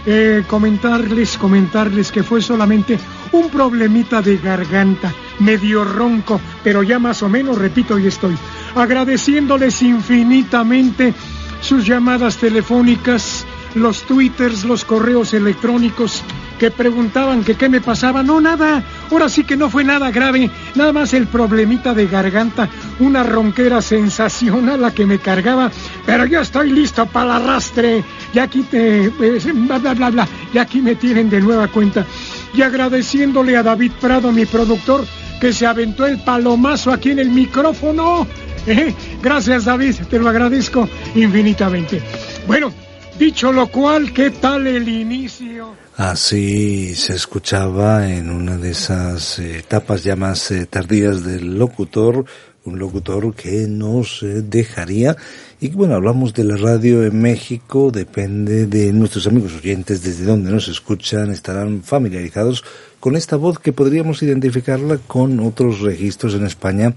Eh, 0.07 0.45
comentarles, 0.47 1.39
comentarles 1.39 2.13
que 2.13 2.23
fue 2.23 2.43
solamente 2.43 2.99
un 3.33 3.49
problemita 3.49 4.21
de 4.21 4.37
garganta, 4.37 5.11
medio 5.39 5.83
ronco, 5.83 6.39
pero 6.63 6.83
ya 6.83 6.99
más 6.99 7.23
o 7.23 7.29
menos, 7.31 7.57
repito, 7.57 7.99
y 7.99 8.09
estoy 8.09 8.37
agradeciéndoles 8.75 9.81
infinitamente 9.81 11.15
sus 11.61 11.87
llamadas 11.87 12.37
telefónicas, 12.37 13.44
los 13.75 14.03
twitters, 14.03 14.65
los 14.65 14.85
correos 14.85 15.35
electrónicos 15.35 16.23
que 16.59 16.71
preguntaban 16.71 17.45
que 17.45 17.57
qué 17.57 17.69
me 17.69 17.81
pasaba. 17.81 18.23
No, 18.23 18.41
nada, 18.41 18.83
ahora 19.11 19.29
sí 19.29 19.45
que 19.45 19.57
no 19.57 19.71
fue 19.71 19.85
nada 19.85 20.11
grave, 20.11 20.51
nada 20.75 20.93
más 20.93 21.13
el 21.15 21.27
problemita 21.27 21.95
de 21.95 22.07
garganta, 22.07 22.69
una 23.01 23.23
ronquera 23.23 23.83
sensacional 23.83 24.81
la 24.81 24.93
que 24.93 25.07
me 25.07 25.19
cargaba, 25.19 25.71
pero 26.07 26.27
yo 26.27 26.41
estoy 26.41 26.71
listo 26.71 27.07
para 27.07 27.37
el 27.37 27.43
arrastre, 27.43 28.05
ya 28.33 28.45
aquí 28.45 28.63
te, 28.63 29.11
pues, 29.11 29.45
bla, 29.67 29.79
bla, 29.79 29.95
bla, 29.95 30.11
bla, 30.11 30.29
ya 30.53 30.63
aquí 30.63 30.81
me 30.81 30.95
tienen 30.95 31.31
de 31.31 31.41
nueva 31.41 31.69
cuenta. 31.69 32.07
Y 32.55 32.63
agradeciéndole 32.63 33.57
a 33.57 33.63
David 33.63 33.93
Prado, 34.01 34.31
mi 34.31 34.47
productor, 34.47 35.05
que 35.41 35.53
se 35.53 35.67
aventó 35.67 36.07
el 36.07 36.19
palomazo 36.21 36.93
aquí 36.93 37.11
en 37.11 37.19
el 37.19 37.31
micrófono. 37.31 38.27
Eh, 38.67 38.95
Gracias 39.23 39.65
David, 39.65 39.97
te 40.09 40.19
lo 40.19 40.29
agradezco 40.29 40.89
infinitamente. 41.15 42.01
Bueno, 42.47 42.73
dicho 43.19 43.53
lo 43.53 43.67
cual, 43.69 44.13
¿qué 44.13 44.31
tal 44.31 44.67
el 44.67 44.89
inicio? 44.89 45.75
Así 45.97 46.95
se 46.95 47.15
escuchaba 47.15 48.11
en 48.11 48.31
una 48.31 48.57
de 48.57 48.71
esas 48.71 49.39
eh, 49.39 49.59
etapas 49.59 50.03
ya 50.03 50.17
más 50.17 50.51
eh, 50.51 50.67
tardías 50.67 51.25
del 51.25 51.59
locutor, 51.59 52.25
un 52.65 52.79
locutor 52.79 53.35
que 53.35 53.67
nos 53.69 54.21
dejaría. 54.23 55.17
Y 55.61 55.69
bueno, 55.69 55.95
hablamos 55.95 56.35
de 56.35 56.45
la 56.45 56.57
radio 56.57 57.05
en 57.05 57.21
México, 57.21 57.91
depende 57.91 58.67
de 58.67 58.93
nuestros 58.93 59.27
amigos 59.27 59.55
oyentes 59.55 60.03
desde 60.03 60.25
donde 60.25 60.51
nos 60.51 60.69
escuchan, 60.69 61.31
estarán 61.31 61.83
familiarizados 61.83 62.65
con 63.01 63.17
esta 63.17 63.37
voz 63.37 63.59
que 63.59 63.73
podríamos 63.73 64.23
identificarla 64.23 64.99
con 65.07 65.41
otros 65.41 65.81
registros 65.81 66.35
en 66.35 66.45
España 66.47 66.95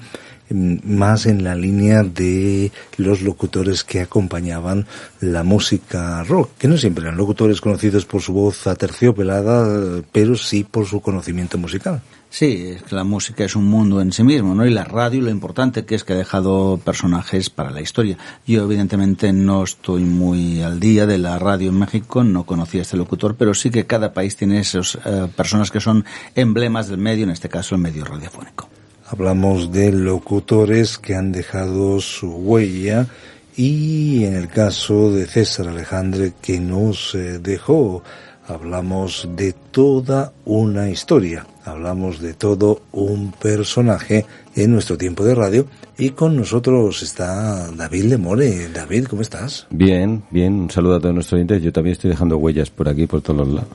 más 0.49 1.25
en 1.25 1.43
la 1.43 1.55
línea 1.55 2.03
de 2.03 2.71
los 2.97 3.21
locutores 3.21 3.83
que 3.83 4.01
acompañaban 4.01 4.85
la 5.19 5.43
música 5.43 6.23
rock, 6.23 6.51
que 6.57 6.67
no 6.67 6.77
siempre 6.77 7.03
eran 7.03 7.17
locutores 7.17 7.61
conocidos 7.61 8.05
por 8.05 8.21
su 8.21 8.33
voz 8.33 8.67
aterciopelada, 8.67 10.01
pero 10.11 10.35
sí 10.35 10.63
por 10.63 10.85
su 10.85 11.01
conocimiento 11.01 11.57
musical. 11.57 12.01
Sí, 12.29 12.73
es 12.75 12.83
que 12.83 12.93
la 12.93 13.05
música 13.05 13.45
es 13.45 13.55
un 13.55 13.65
mundo 13.65 14.01
en 14.01 14.11
sí 14.11 14.21
mismo, 14.21 14.53
¿no? 14.53 14.65
Y 14.65 14.69
la 14.69 14.83
radio, 14.83 15.21
lo 15.21 15.29
importante 15.29 15.85
que 15.85 15.95
es 15.95 16.03
que 16.03 16.11
ha 16.11 16.17
dejado 16.17 16.77
personajes 16.77 17.49
para 17.49 17.71
la 17.71 17.79
historia. 17.79 18.17
Yo, 18.45 18.63
evidentemente, 18.63 19.31
no 19.31 19.63
estoy 19.63 20.03
muy 20.03 20.61
al 20.61 20.79
día 20.79 21.05
de 21.05 21.19
la 21.19 21.39
radio 21.39 21.69
en 21.69 21.79
México, 21.79 22.25
no 22.25 22.45
conocía 22.45 22.81
a 22.81 22.83
este 22.83 22.97
locutor, 22.97 23.35
pero 23.35 23.53
sí 23.53 23.69
que 23.69 23.85
cada 23.85 24.13
país 24.13 24.35
tiene 24.35 24.59
esas 24.59 24.97
personas 25.37 25.71
que 25.71 25.79
son 25.79 26.03
emblemas 26.35 26.89
del 26.89 26.97
medio, 26.97 27.23
en 27.23 27.31
este 27.31 27.47
caso 27.47 27.75
el 27.75 27.81
medio 27.81 28.03
radiofónico. 28.03 28.69
Hablamos 29.09 29.71
de 29.71 29.91
locutores 29.91 30.97
que 30.97 31.15
han 31.15 31.31
dejado 31.31 32.01
su 32.01 32.29
huella 32.29 33.07
y 33.55 34.25
en 34.25 34.35
el 34.35 34.49
caso 34.49 35.11
de 35.11 35.25
César 35.25 35.69
Alejandre 35.69 36.33
que 36.41 36.59
nos 36.59 37.17
dejó, 37.41 38.03
hablamos 38.47 39.29
de 39.35 39.53
toda 39.71 40.33
una 40.45 40.89
historia, 40.89 41.47
hablamos 41.63 42.19
de 42.21 42.33
todo 42.33 42.81
un 42.91 43.31
personaje 43.31 44.25
en 44.55 44.73
nuestro 44.73 44.97
tiempo 44.97 45.23
de 45.23 45.35
radio 45.35 45.67
y 45.97 46.09
con 46.11 46.35
nosotros 46.35 47.01
está 47.01 47.71
David 47.71 48.03
Lemore. 48.05 48.69
David, 48.69 49.05
¿cómo 49.05 49.21
estás? 49.21 49.67
Bien, 49.69 50.23
bien, 50.29 50.53
un 50.53 50.69
saludo 50.69 50.95
a 50.95 50.99
todos 50.99 51.15
nuestros 51.15 51.37
oyentes. 51.37 51.63
Yo 51.63 51.73
también 51.73 51.93
estoy 51.93 52.11
dejando 52.11 52.37
huellas 52.37 52.69
por 52.69 52.87
aquí, 52.87 53.07
por 53.07 53.21
todos 53.21 53.39
los 53.39 53.47
lados. 53.47 53.69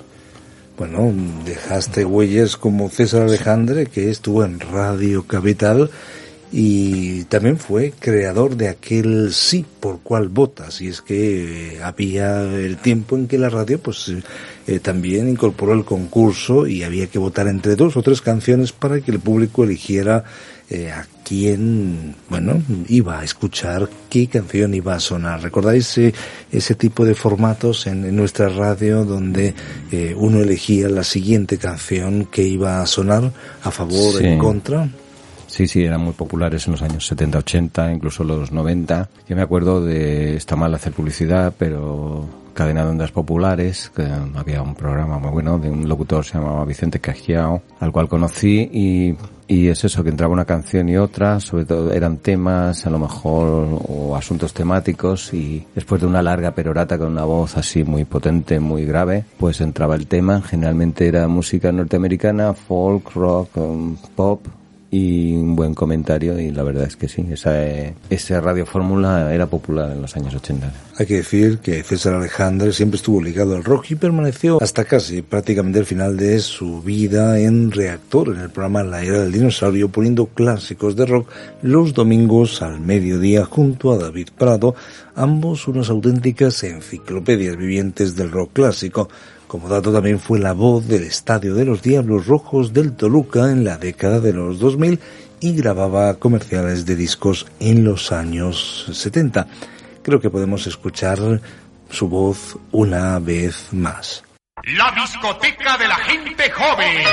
Bueno, 0.82 1.14
dejaste 1.44 2.04
huellas 2.04 2.56
como 2.56 2.88
César 2.88 3.22
Alejandre, 3.22 3.86
que 3.86 4.10
estuvo 4.10 4.44
en 4.44 4.58
Radio 4.58 5.24
Capital 5.28 5.90
y 6.50 7.22
también 7.26 7.56
fue 7.56 7.92
creador 7.96 8.56
de 8.56 8.68
aquel 8.68 9.32
sí 9.32 9.64
por 9.78 10.00
cual 10.00 10.28
votas. 10.28 10.80
Y 10.80 10.88
es 10.88 11.00
que 11.00 11.76
eh, 11.76 11.82
había 11.84 12.42
el 12.42 12.78
tiempo 12.78 13.14
en 13.14 13.28
que 13.28 13.38
la 13.38 13.48
radio 13.48 13.78
pues 13.78 14.08
eh, 14.08 14.24
eh, 14.66 14.80
también 14.80 15.28
incorporó 15.28 15.72
el 15.72 15.84
concurso 15.84 16.66
y 16.66 16.82
había 16.82 17.06
que 17.06 17.20
votar 17.20 17.46
entre 17.46 17.76
dos 17.76 17.96
o 17.96 18.02
tres 18.02 18.20
canciones 18.20 18.72
para 18.72 19.00
que 19.00 19.12
el 19.12 19.20
público 19.20 19.62
eligiera 19.62 20.24
eh, 20.72 20.90
a 20.90 21.06
quién, 21.22 22.14
bueno, 22.30 22.62
iba 22.88 23.20
a 23.20 23.24
escuchar, 23.24 23.90
qué 24.08 24.26
canción 24.26 24.72
iba 24.72 24.94
a 24.94 25.00
sonar. 25.00 25.42
¿Recordáis 25.42 25.98
eh, 25.98 26.14
ese 26.50 26.74
tipo 26.74 27.04
de 27.04 27.14
formatos 27.14 27.86
en, 27.86 28.06
en 28.06 28.16
nuestra 28.16 28.48
radio 28.48 29.04
donde 29.04 29.54
eh, 29.90 30.14
uno 30.16 30.40
elegía 30.40 30.88
la 30.88 31.04
siguiente 31.04 31.58
canción 31.58 32.24
que 32.24 32.42
iba 32.44 32.80
a 32.80 32.86
sonar 32.86 33.30
a 33.62 33.70
favor 33.70 34.14
o 34.14 34.18
Sí. 34.18 34.24
en 34.24 34.38
contra? 34.38 34.88
Sí, 35.46 35.68
sí, 35.68 35.84
eran 35.84 36.00
muy 36.00 36.14
populares 36.14 36.66
en 36.66 36.72
los 36.72 36.80
años 36.82 37.06
70, 37.06 37.38
80, 37.40 37.92
incluso 37.92 38.24
los 38.24 38.50
90. 38.50 39.10
Yo 39.28 39.36
me 39.36 39.42
acuerdo 39.42 39.84
de, 39.84 40.36
está 40.36 40.56
mal 40.56 40.74
hacer 40.74 40.94
publicidad, 40.94 41.52
pero 41.58 42.26
Cadena 42.54 42.84
de 42.84 42.90
Ondas 42.90 43.10
Populares, 43.12 43.90
que 43.94 44.06
había 44.34 44.62
un 44.62 44.74
programa 44.74 45.18
muy 45.18 45.30
bueno 45.30 45.58
de 45.58 45.68
un 45.70 45.86
locutor 45.88 46.24
se 46.24 46.38
llamaba 46.38 46.64
Vicente 46.64 47.00
Cajiao, 47.00 47.62
al 47.80 47.92
cual 47.92 48.08
conocí 48.08 48.68
y, 48.72 49.14
y 49.52 49.68
es 49.68 49.84
eso, 49.84 50.02
que 50.02 50.08
entraba 50.08 50.32
una 50.32 50.46
canción 50.46 50.88
y 50.88 50.96
otra, 50.96 51.38
sobre 51.38 51.66
todo 51.66 51.92
eran 51.92 52.16
temas, 52.16 52.86
a 52.86 52.90
lo 52.90 52.98
mejor, 52.98 53.82
o 53.86 54.16
asuntos 54.16 54.54
temáticos 54.54 55.34
y 55.34 55.66
después 55.74 56.00
de 56.00 56.06
una 56.06 56.22
larga 56.22 56.52
perorata 56.52 56.96
con 56.96 57.08
una 57.08 57.24
voz 57.24 57.58
así 57.58 57.84
muy 57.84 58.06
potente, 58.06 58.58
muy 58.60 58.86
grave, 58.86 59.26
pues 59.38 59.60
entraba 59.60 59.94
el 59.94 60.06
tema, 60.06 60.40
generalmente 60.40 61.06
era 61.06 61.28
música 61.28 61.70
norteamericana, 61.70 62.54
folk, 62.54 63.12
rock, 63.14 63.58
um, 63.58 63.94
pop, 64.16 64.40
y 64.94 65.34
un 65.34 65.56
buen 65.56 65.72
comentario 65.72 66.38
y 66.38 66.50
la 66.50 66.62
verdad 66.62 66.84
es 66.84 66.96
que 66.96 67.08
sí, 67.08 67.26
esa, 67.30 67.54
esa 68.10 68.40
radio 68.42 68.66
fórmula 68.66 69.32
era 69.32 69.46
popular 69.46 69.90
en 69.90 70.02
los 70.02 70.14
años 70.18 70.34
80. 70.34 70.70
Hay 70.98 71.06
que 71.06 71.16
decir 71.16 71.60
que 71.60 71.82
César 71.82 72.12
Alejandre 72.12 72.74
siempre 72.74 72.98
estuvo 72.98 73.22
ligado 73.22 73.56
al 73.56 73.64
rock 73.64 73.92
y 73.92 73.94
permaneció 73.94 74.62
hasta 74.62 74.84
casi 74.84 75.22
prácticamente 75.22 75.78
el 75.78 75.86
final 75.86 76.18
de 76.18 76.38
su 76.40 76.82
vida 76.82 77.38
en 77.38 77.70
reactor 77.70 78.28
en 78.28 78.40
el 78.40 78.50
programa 78.50 78.82
La 78.82 79.02
Era 79.02 79.20
del 79.20 79.32
Dinosaurio 79.32 79.88
poniendo 79.88 80.26
clásicos 80.26 80.94
de 80.94 81.06
rock 81.06 81.30
los 81.62 81.94
domingos 81.94 82.60
al 82.60 82.78
mediodía 82.78 83.46
junto 83.46 83.92
a 83.92 83.96
David 83.96 84.28
Prado, 84.36 84.74
ambos 85.14 85.68
unas 85.68 85.88
auténticas 85.88 86.62
enciclopedias 86.64 87.56
vivientes 87.56 88.14
del 88.14 88.30
rock 88.30 88.50
clásico. 88.52 89.08
Como 89.52 89.68
dato 89.68 89.92
también 89.92 90.18
fue 90.18 90.38
la 90.38 90.54
voz 90.54 90.88
del 90.88 91.02
Estadio 91.02 91.54
de 91.54 91.66
los 91.66 91.82
Diablos 91.82 92.26
Rojos 92.26 92.72
del 92.72 92.96
Toluca 92.96 93.52
en 93.52 93.64
la 93.64 93.76
década 93.76 94.18
de 94.18 94.32
los 94.32 94.58
2000 94.58 94.98
y 95.40 95.54
grababa 95.54 96.14
comerciales 96.14 96.86
de 96.86 96.96
discos 96.96 97.44
en 97.60 97.84
los 97.84 98.12
años 98.12 98.86
70. 98.90 99.46
Creo 100.02 100.22
que 100.22 100.30
podemos 100.30 100.66
escuchar 100.66 101.18
su 101.90 102.08
voz 102.08 102.56
una 102.70 103.18
vez 103.18 103.74
más. 103.74 104.24
La 104.74 104.90
discoteca 104.92 105.76
de 105.76 105.86
la 105.86 105.96
gente 105.96 106.50
joven. 106.50 107.04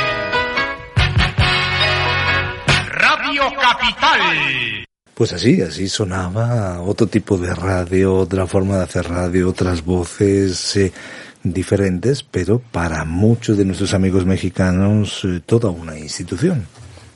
Radio 2.88 3.44
Capital. 3.60 4.88
Pues 5.14 5.34
así, 5.34 5.62
así 5.62 5.90
sonaba 5.90 6.80
otro 6.80 7.08
tipo 7.08 7.38
de 7.38 7.54
radio, 7.54 8.16
otra 8.16 8.48
forma 8.48 8.78
de 8.78 8.84
hacer 8.84 9.10
radio, 9.10 9.50
otras 9.50 9.84
voces 9.84 10.78
eh, 10.78 10.94
diferentes, 11.44 12.24
pero 12.24 12.60
para 12.60 13.06
muchos 13.06 13.58
de 13.58 13.66
nuestros 13.66 13.94
amigos 13.94 14.26
mexicanos 14.26 15.22
eh, 15.24 15.42
toda 15.46 15.70
una 15.70 15.98
institución. 15.98 16.66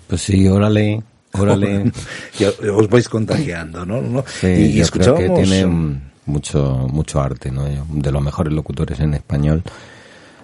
Pues 0.07 0.21
sí, 0.21 0.47
órale, 0.47 1.01
órale. 1.33 1.91
Ya 2.39 2.49
os 2.71 2.89
vais 2.89 3.07
contagiando, 3.09 3.85
¿no? 3.85 4.01
¿No? 4.01 4.23
Sí, 4.27 4.47
y, 4.47 4.73
yo 4.73 4.87
creo 4.87 5.15
que 5.15 5.29
tiene 5.29 5.59
eh, 5.61 5.99
mucho, 6.25 6.87
mucho 6.91 7.21
arte, 7.21 7.51
¿no? 7.51 7.65
De 7.65 8.11
los 8.11 8.21
mejores 8.21 8.53
locutores 8.53 8.99
en 8.99 9.13
español 9.13 9.63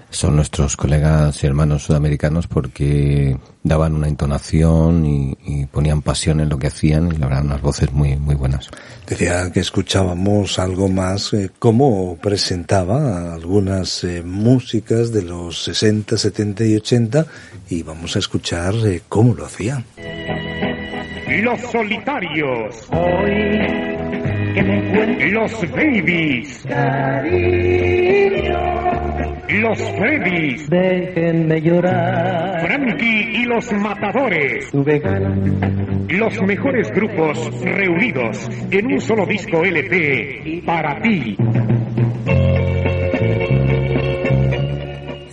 son 0.10 0.36
nuestros 0.36 0.76
colegas 0.76 1.44
y 1.44 1.48
hermanos 1.48 1.84
sudamericanos 1.84 2.48
porque 2.48 3.38
daban 3.70 3.96
una 3.96 4.10
entonación 4.10 5.06
y, 5.06 5.38
y 5.46 5.66
ponían 5.68 6.02
pasión 6.02 6.42
en 6.42 6.50
lo 6.50 6.60
que 6.60 6.68
hacían 6.68 7.14
y 7.14 7.18
la 7.18 7.28
verdad 7.28 7.46
unas 7.46 7.62
voces 7.62 7.94
muy, 7.94 8.18
muy 8.18 8.36
buenas. 8.36 8.70
Decía 9.08 9.50
que 9.52 9.62
escuchábamos 9.62 10.60
algo 10.60 10.90
más, 10.90 11.34
eh, 11.34 11.50
cómo 11.58 12.18
presentaba 12.18 13.34
algunas 13.34 14.04
eh, 14.04 14.22
músicas 14.24 15.12
de 15.12 15.22
los 15.22 15.64
60, 15.64 16.18
70 16.18 16.66
y 16.66 16.76
80 16.76 17.26
y 17.70 17.84
vamos 17.84 18.16
a 18.16 18.20
escuchar 18.20 18.76
eh, 18.86 19.02
cómo 19.08 19.34
lo 19.34 19.46
hacía. 19.46 19.84
Los 21.28 21.62
solitarios. 21.72 22.76
Los 25.32 25.72
babies. 25.72 26.66
Los 29.52 29.80
Freddys. 29.80 30.70
Déjenme 30.70 31.60
llorar. 31.60 32.62
Frankie 32.62 33.32
y 33.34 33.46
los 33.46 33.72
matadores. 33.74 34.70
Tuve. 34.72 35.02
Los 36.08 36.42
mejores 36.44 36.92
grupos 36.92 37.50
reunidos 37.64 38.48
en 38.70 38.94
un 38.94 39.02
solo 39.02 39.26
disco 39.26 39.64
LP 39.64 40.62
para 40.66 41.02
ti. 41.02 41.36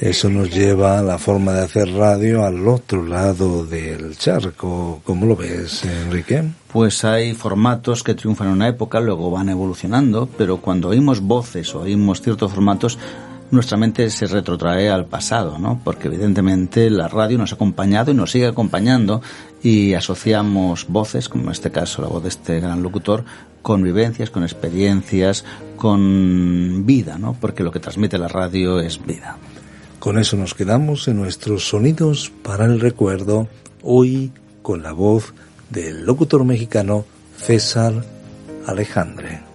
Eso 0.00 0.30
nos 0.30 0.54
lleva 0.54 0.98
a 0.98 1.02
la 1.02 1.18
forma 1.18 1.52
de 1.52 1.64
hacer 1.64 1.92
radio 1.92 2.44
al 2.44 2.66
otro 2.68 3.04
lado 3.04 3.66
del 3.66 4.16
charco. 4.16 5.00
¿Cómo 5.04 5.26
lo 5.26 5.34
ves, 5.34 5.84
Enrique? 5.84 6.44
Pues 6.72 7.04
hay 7.04 7.34
formatos 7.34 8.04
que 8.04 8.14
triunfan 8.14 8.48
en 8.48 8.52
una 8.54 8.68
época, 8.68 9.00
luego 9.00 9.30
van 9.30 9.48
evolucionando, 9.48 10.28
pero 10.38 10.58
cuando 10.58 10.90
oímos 10.90 11.20
voces 11.20 11.74
o 11.74 11.80
oímos 11.80 12.22
ciertos 12.22 12.52
formatos, 12.52 12.98
nuestra 13.50 13.76
mente 13.76 14.10
se 14.10 14.26
retrotrae 14.26 14.88
al 14.88 15.06
pasado, 15.06 15.58
¿no? 15.58 15.80
Porque 15.84 16.08
evidentemente 16.08 16.90
la 16.90 17.08
radio 17.08 17.38
nos 17.38 17.52
ha 17.52 17.54
acompañado 17.54 18.10
y 18.10 18.14
nos 18.14 18.30
sigue 18.30 18.46
acompañando 18.46 19.22
y 19.62 19.94
asociamos 19.94 20.86
voces, 20.88 21.28
como 21.28 21.44
en 21.44 21.52
este 21.52 21.70
caso 21.70 22.02
la 22.02 22.08
voz 22.08 22.22
de 22.22 22.28
este 22.28 22.60
gran 22.60 22.82
locutor, 22.82 23.24
con 23.62 23.82
vivencias, 23.82 24.30
con 24.30 24.42
experiencias, 24.42 25.44
con 25.76 26.86
vida, 26.86 27.18
¿no? 27.18 27.36
Porque 27.40 27.64
lo 27.64 27.72
que 27.72 27.80
transmite 27.80 28.18
la 28.18 28.28
radio 28.28 28.80
es 28.80 29.04
vida. 29.04 29.38
Con 29.98 30.18
eso 30.18 30.36
nos 30.36 30.54
quedamos 30.54 31.08
en 31.08 31.16
nuestros 31.16 31.68
sonidos 31.68 32.32
para 32.42 32.66
el 32.66 32.80
recuerdo, 32.80 33.48
hoy 33.82 34.30
con 34.62 34.82
la 34.82 34.92
voz 34.92 35.34
del 35.70 36.04
locutor 36.04 36.44
mexicano 36.44 37.04
César 37.36 38.04
Alejandre. 38.66 39.45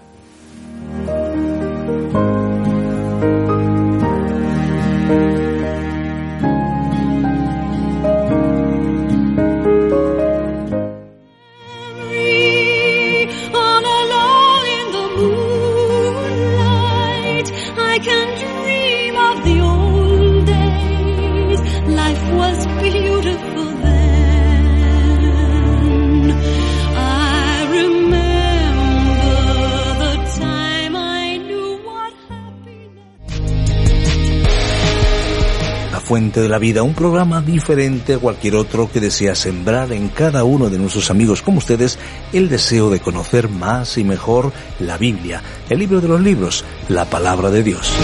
Fuente 36.12 36.42
de 36.42 36.50
la 36.50 36.60
Vida, 36.60 36.84
un 36.84 36.94
programa 36.94 37.40
diferente 37.40 38.16
a 38.16 38.20
cualquier 38.20 38.58
otro 38.58 38.92
que 38.92 39.00
desea 39.00 39.34
sembrar 39.34 39.94
en 39.94 40.10
cada 40.10 40.44
uno 40.44 40.70
de 40.70 40.78
nuestros 40.78 41.10
amigos 41.10 41.42
como 41.42 41.60
ustedes 41.60 41.98
el 42.34 42.50
deseo 42.50 42.90
de 42.90 43.00
conocer 43.00 43.48
más 43.48 43.98
y 43.98 44.04
mejor 44.04 44.52
la 44.82 44.98
Biblia, 44.98 45.42
el 45.70 45.80
libro 45.80 46.02
de 46.02 46.10
los 46.10 46.20
libros, 46.20 46.66
la 46.90 47.06
palabra 47.06 47.50
de 47.50 47.64
Dios. 47.64 47.96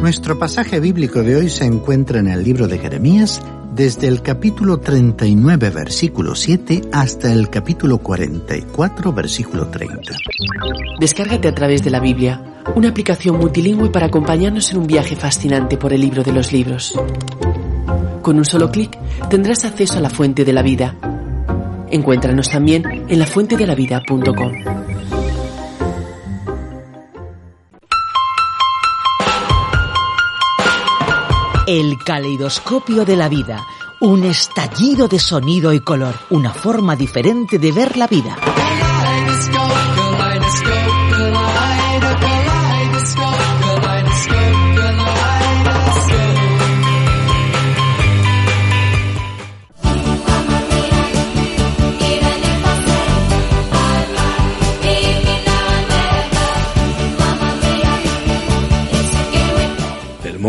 Nuestro 0.00 0.40
pasaje 0.40 0.80
bíblico 0.80 1.22
de 1.22 1.36
hoy 1.36 1.50
se 1.50 1.66
encuentra 1.66 2.18
en 2.18 2.26
el 2.26 2.42
libro 2.42 2.66
de 2.66 2.78
Jeremías 2.78 3.40
desde 3.72 4.08
el 4.08 4.22
capítulo 4.22 4.78
39 4.78 5.70
versículo 5.70 6.34
7 6.34 6.82
hasta 6.92 7.32
el 7.32 7.48
capítulo 7.48 7.98
44 7.98 9.12
versículo 9.12 9.68
30. 9.68 10.16
Descárgate 10.98 11.48
a 11.48 11.54
través 11.54 11.82
de 11.82 11.90
la 11.90 12.00
Biblia, 12.00 12.62
una 12.74 12.88
aplicación 12.88 13.38
multilingüe 13.38 13.90
para 13.90 14.06
acompañarnos 14.06 14.70
en 14.72 14.78
un 14.78 14.86
viaje 14.86 15.16
fascinante 15.16 15.76
por 15.76 15.92
el 15.92 16.00
libro 16.00 16.22
de 16.22 16.32
los 16.32 16.52
libros. 16.52 16.98
Con 18.22 18.38
un 18.38 18.44
solo 18.44 18.70
clic 18.70 18.98
tendrás 19.28 19.64
acceso 19.64 19.98
a 19.98 20.00
la 20.00 20.10
fuente 20.10 20.44
de 20.44 20.52
la 20.52 20.62
vida. 20.62 20.96
Encuéntranos 21.90 22.50
también 22.50 22.84
en 23.08 23.18
lafuentedelavida.com. 23.18 25.19
El 31.66 31.98
caleidoscopio 31.98 33.04
de 33.04 33.16
la 33.16 33.28
vida. 33.28 33.66
Un 34.00 34.24
estallido 34.24 35.08
de 35.08 35.18
sonido 35.18 35.72
y 35.72 35.80
color. 35.80 36.14
Una 36.30 36.52
forma 36.52 36.96
diferente 36.96 37.58
de 37.58 37.70
ver 37.70 37.96
la 37.96 38.06
vida. 38.06 38.36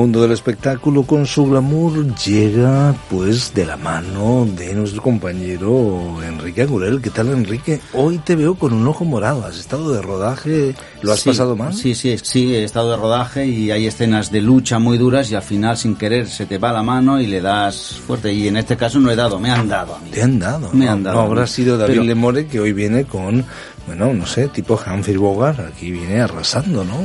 Mundo 0.02 0.24
del 0.24 0.32
espectáculo 0.32 1.04
con 1.04 1.28
su 1.28 1.46
glamour 1.46 2.16
llega 2.16 2.96
pues 3.08 3.54
de 3.54 3.68
la 3.68 3.78
mano 3.78 4.48
de 4.58 4.74
nuestro 4.74 5.00
compañero 5.00 6.18
Enrique 6.28 6.64
Agurel. 6.64 7.00
¿Qué 7.04 7.12
tal 7.12 7.28
Enrique? 7.30 7.80
Hoy 7.94 8.18
te 8.18 8.36
veo 8.36 8.56
con 8.56 8.74
un 8.74 8.88
ojo 8.88 9.06
morado. 9.06 9.46
¿Has 9.46 9.60
estado 9.60 9.92
de 9.94 10.02
rodaje? 10.02 10.74
¿Lo 11.04 11.12
has 11.12 11.20
Sí, 11.20 11.30
pasado 11.30 11.56
mal? 11.56 11.76
Sí, 11.76 11.94
sí, 11.94 12.18
sí, 12.20 12.56
he 12.56 12.64
estado 12.64 12.90
de 12.90 12.98
rodaje 12.98 13.46
y 13.46 13.70
hay 13.70 13.86
escenas 13.86 14.32
de 14.32 14.42
lucha 14.42 14.80
muy 14.80 14.98
duras 14.98 15.30
y 15.30 15.36
al 15.36 15.44
final 15.44 15.78
sin 15.78 15.96
querer 15.96 16.28
se 16.28 16.48
te 16.48 16.58
va 16.58 16.74
la 16.74 16.82
mano 16.82 17.22
y 17.22 17.28
le 17.28 17.40
das 17.40 18.00
fuerte. 18.08 18.34
Y 18.34 18.48
en 18.48 18.58
este 18.58 18.76
caso 18.76 19.00
no 19.00 19.12
he 19.12 19.16
dado, 19.16 19.40
me 19.40 19.52
han 19.52 19.68
dado 19.70 19.94
a 19.94 20.00
mí. 20.00 20.10
Te 20.10 20.24
han 20.24 20.40
dado. 20.40 20.72
Me 20.74 20.86
no, 20.86 20.92
han 20.94 21.04
dado 21.04 21.18
no 21.18 21.22
habrá 21.28 21.46
sido 21.46 21.78
David 21.78 21.92
Pero- 21.94 22.04
Lemore 22.06 22.48
que 22.48 22.60
hoy 22.60 22.74
viene 22.74 23.06
con, 23.06 23.46
bueno, 23.86 24.12
no 24.16 24.26
sé, 24.26 24.48
tipo 24.48 24.80
Humphrey 24.84 25.18
Bogart. 25.18 25.60
Aquí 25.60 25.92
viene 25.92 26.22
arrasando, 26.22 26.84
¿no? 26.84 26.96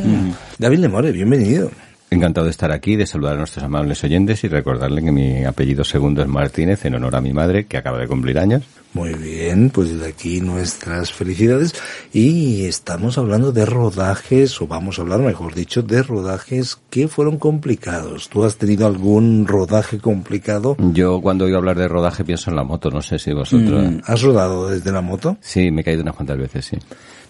David 0.56 0.78
Lemore, 0.78 1.12
bienvenido. 1.12 1.70
Encantado 2.08 2.44
de 2.44 2.52
estar 2.52 2.70
aquí, 2.70 2.94
de 2.94 3.06
saludar 3.06 3.34
a 3.34 3.38
nuestros 3.38 3.64
amables 3.64 4.02
oyentes 4.04 4.44
y 4.44 4.48
recordarle 4.48 5.02
que 5.02 5.10
mi 5.10 5.44
apellido 5.44 5.82
segundo 5.82 6.22
es 6.22 6.28
Martínez 6.28 6.84
en 6.84 6.94
honor 6.94 7.16
a 7.16 7.20
mi 7.20 7.32
madre 7.32 7.66
que 7.66 7.76
acaba 7.76 7.98
de 7.98 8.06
cumplir 8.06 8.38
años. 8.38 8.62
Muy 8.96 9.12
bien, 9.12 9.68
pues 9.68 9.90
desde 9.90 10.08
aquí 10.08 10.40
nuestras 10.40 11.12
felicidades 11.12 11.74
y 12.14 12.64
estamos 12.64 13.18
hablando 13.18 13.52
de 13.52 13.66
rodajes, 13.66 14.58
o 14.62 14.66
vamos 14.66 14.98
a 14.98 15.02
hablar, 15.02 15.20
mejor 15.20 15.54
dicho, 15.54 15.82
de 15.82 16.02
rodajes 16.02 16.78
que 16.88 17.08
fueron 17.08 17.36
complicados. 17.38 18.30
¿Tú 18.30 18.44
has 18.44 18.56
tenido 18.56 18.86
algún 18.86 19.46
rodaje 19.46 19.98
complicado? 19.98 20.76
Yo 20.78 21.20
cuando 21.20 21.44
oigo 21.44 21.58
hablar 21.58 21.76
de 21.76 21.88
rodaje 21.88 22.24
pienso 22.24 22.48
en 22.48 22.56
la 22.56 22.64
moto, 22.64 22.90
no 22.90 23.02
sé 23.02 23.18
si 23.18 23.32
vosotros... 23.34 23.84
Mm, 23.84 23.98
¿Has 24.04 24.22
rodado 24.22 24.70
desde 24.70 24.92
la 24.92 25.02
moto? 25.02 25.36
Sí, 25.40 25.70
me 25.70 25.82
he 25.82 25.84
caído 25.84 26.02
unas 26.02 26.14
cuantas 26.14 26.38
veces, 26.38 26.64
sí. 26.64 26.78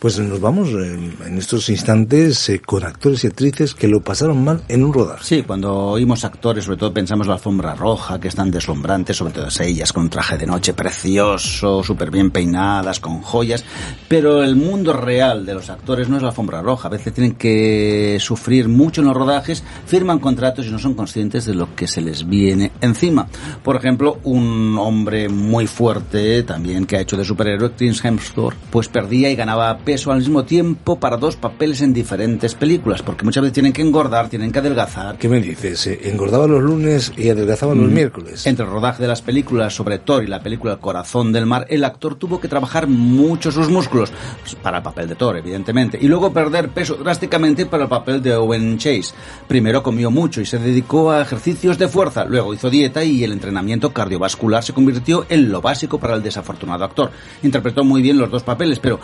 Pues 0.07 0.21
nos 0.21 0.40
vamos 0.40 0.69
eh, 0.69 1.11
en 1.27 1.37
estos 1.37 1.69
instantes 1.69 2.49
eh, 2.49 2.61
con 2.61 2.85
actores 2.85 3.25
y 3.25 3.27
actrices 3.27 3.75
que 3.75 3.88
lo 3.88 4.01
pasaron 4.01 4.45
mal 4.45 4.62
en 4.69 4.85
un 4.85 4.92
rodaje. 4.92 5.25
Sí, 5.25 5.42
cuando 5.42 5.75
oímos 5.75 6.25
actores, 6.25 6.66
sobre 6.66 6.77
todo 6.77 6.95
pensamos 6.95 7.27
en 7.27 7.31
la 7.31 7.35
alfombra 7.35 7.75
roja, 7.75 8.21
que 8.21 8.29
están 8.29 8.53
deslumbrantes, 8.53 9.16
sobre 9.16 9.33
todo 9.33 9.49
ellas 9.59 9.92
con 9.92 10.09
traje 10.09 10.38
de 10.38 10.47
noche 10.47 10.75
precioso, 10.75 11.83
súper 11.83 12.12
bien 12.12 12.31
peinadas, 12.31 13.01
con 13.01 13.21
joyas, 13.21 13.64
pero 14.07 14.45
el 14.45 14.55
mundo 14.55 14.92
real 14.92 15.45
de 15.45 15.55
los 15.55 15.71
actores 15.71 16.09
no 16.09 16.19
es 16.19 16.23
la 16.23 16.29
alfombra 16.29 16.62
roja, 16.62 16.87
a 16.87 16.92
veces 16.92 17.12
tienen 17.12 17.35
que 17.35 18.19
sufrir 18.21 18.69
mucho 18.69 19.01
en 19.01 19.09
los 19.09 19.16
rodajes, 19.16 19.64
firman 19.87 20.21
contratos 20.21 20.66
y 20.66 20.71
no 20.71 20.79
son 20.79 20.95
conscientes 20.95 21.47
de 21.47 21.55
lo 21.55 21.75
que 21.75 21.88
se 21.88 22.01
les 22.01 22.29
viene 22.29 22.71
encima. 22.81 23.27
Por 23.64 23.75
ejemplo, 23.75 24.21
un 24.23 24.79
hombre 24.79 25.29
muy 25.29 25.66
fuerte, 25.66 26.45
también 26.45 26.87
que 26.87 26.97
ha 26.97 27.01
hecho 27.01 27.16
de 27.16 27.25
superhéroe, 27.25 27.73
Chris 27.73 28.05
Hemsworth, 28.05 28.57
pues 28.71 28.87
perdía 28.87 29.31
y 29.31 29.35
ganaba 29.35 29.77
peso 29.79 29.96
al 30.07 30.19
mismo 30.19 30.45
tiempo 30.45 30.99
para 31.01 31.17
dos 31.17 31.37
papeles 31.37 31.81
en 31.81 31.93
diferentes 31.93 32.55
películas, 32.55 33.03
porque 33.03 33.25
muchas 33.25 33.43
veces 33.43 33.55
tienen 33.55 33.73
que 33.73 33.83
engordar, 33.83 34.29
tienen 34.29 34.53
que 34.53 34.59
adelgazar. 34.59 35.17
¿Qué 35.19 35.29
me 35.29 35.41
dices? 35.41 35.87
Eh, 35.87 36.01
¿Engordaba 36.05 36.47
los 36.47 36.63
lunes 36.63 37.13
y 37.17 37.29
adelgazaba 37.31 37.75
los 37.75 37.91
Mm. 37.91 37.95
miércoles? 37.95 38.47
Entre 38.47 38.65
el 38.65 38.71
rodaje 38.71 39.03
de 39.03 39.09
las 39.09 39.23
películas 39.23 39.75
sobre 39.75 39.99
Thor 39.99 40.23
y 40.25 40.27
la 40.27 40.43
película 40.43 40.75
El 40.75 40.79
Corazón 40.79 41.33
del 41.33 41.47
Mar, 41.47 41.67
el 41.71 41.85
actor 41.85 42.15
tuvo 42.17 42.41
que 42.41 42.49
trabajar 42.49 42.87
mucho 42.87 43.51
sus 43.51 43.69
músculos 43.69 44.13
pues, 44.43 44.55
para 44.57 44.79
el 44.79 44.83
papel 44.83 45.09
de 45.09 45.15
Thor, 45.15 45.37
evidentemente, 45.37 45.99
y 46.01 46.07
luego 46.09 46.33
perder 46.33 46.69
peso 46.69 46.95
drásticamente 46.97 47.67
para 47.67 47.85
el 47.85 47.89
papel 47.89 48.23
de 48.23 48.35
Owen 48.35 48.79
Chase. 48.79 49.15
Primero 49.49 49.83
comió 49.83 50.11
mucho 50.11 50.41
y 50.41 50.47
se 50.47 50.59
dedicó 50.59 51.11
a 51.11 51.23
ejercicios 51.23 51.79
de 51.79 51.89
fuerza, 51.89 52.25
luego 52.25 52.53
hizo 52.55 52.71
dieta 52.71 53.03
y 53.05 53.25
el 53.25 53.33
entrenamiento 53.33 53.93
cardiovascular 53.93 54.63
se 54.63 54.73
convirtió 54.73 55.25
en 55.29 55.51
lo 55.51 55.61
básico 55.61 55.99
para 55.99 56.15
el 56.15 56.23
desafortunado 56.23 56.85
actor. 56.85 57.11
Interpretó 57.43 57.85
muy 57.85 58.03
bien 58.03 58.19
los 58.19 58.31
dos 58.31 58.43
papeles, 58.43 58.79
pero 58.79 58.99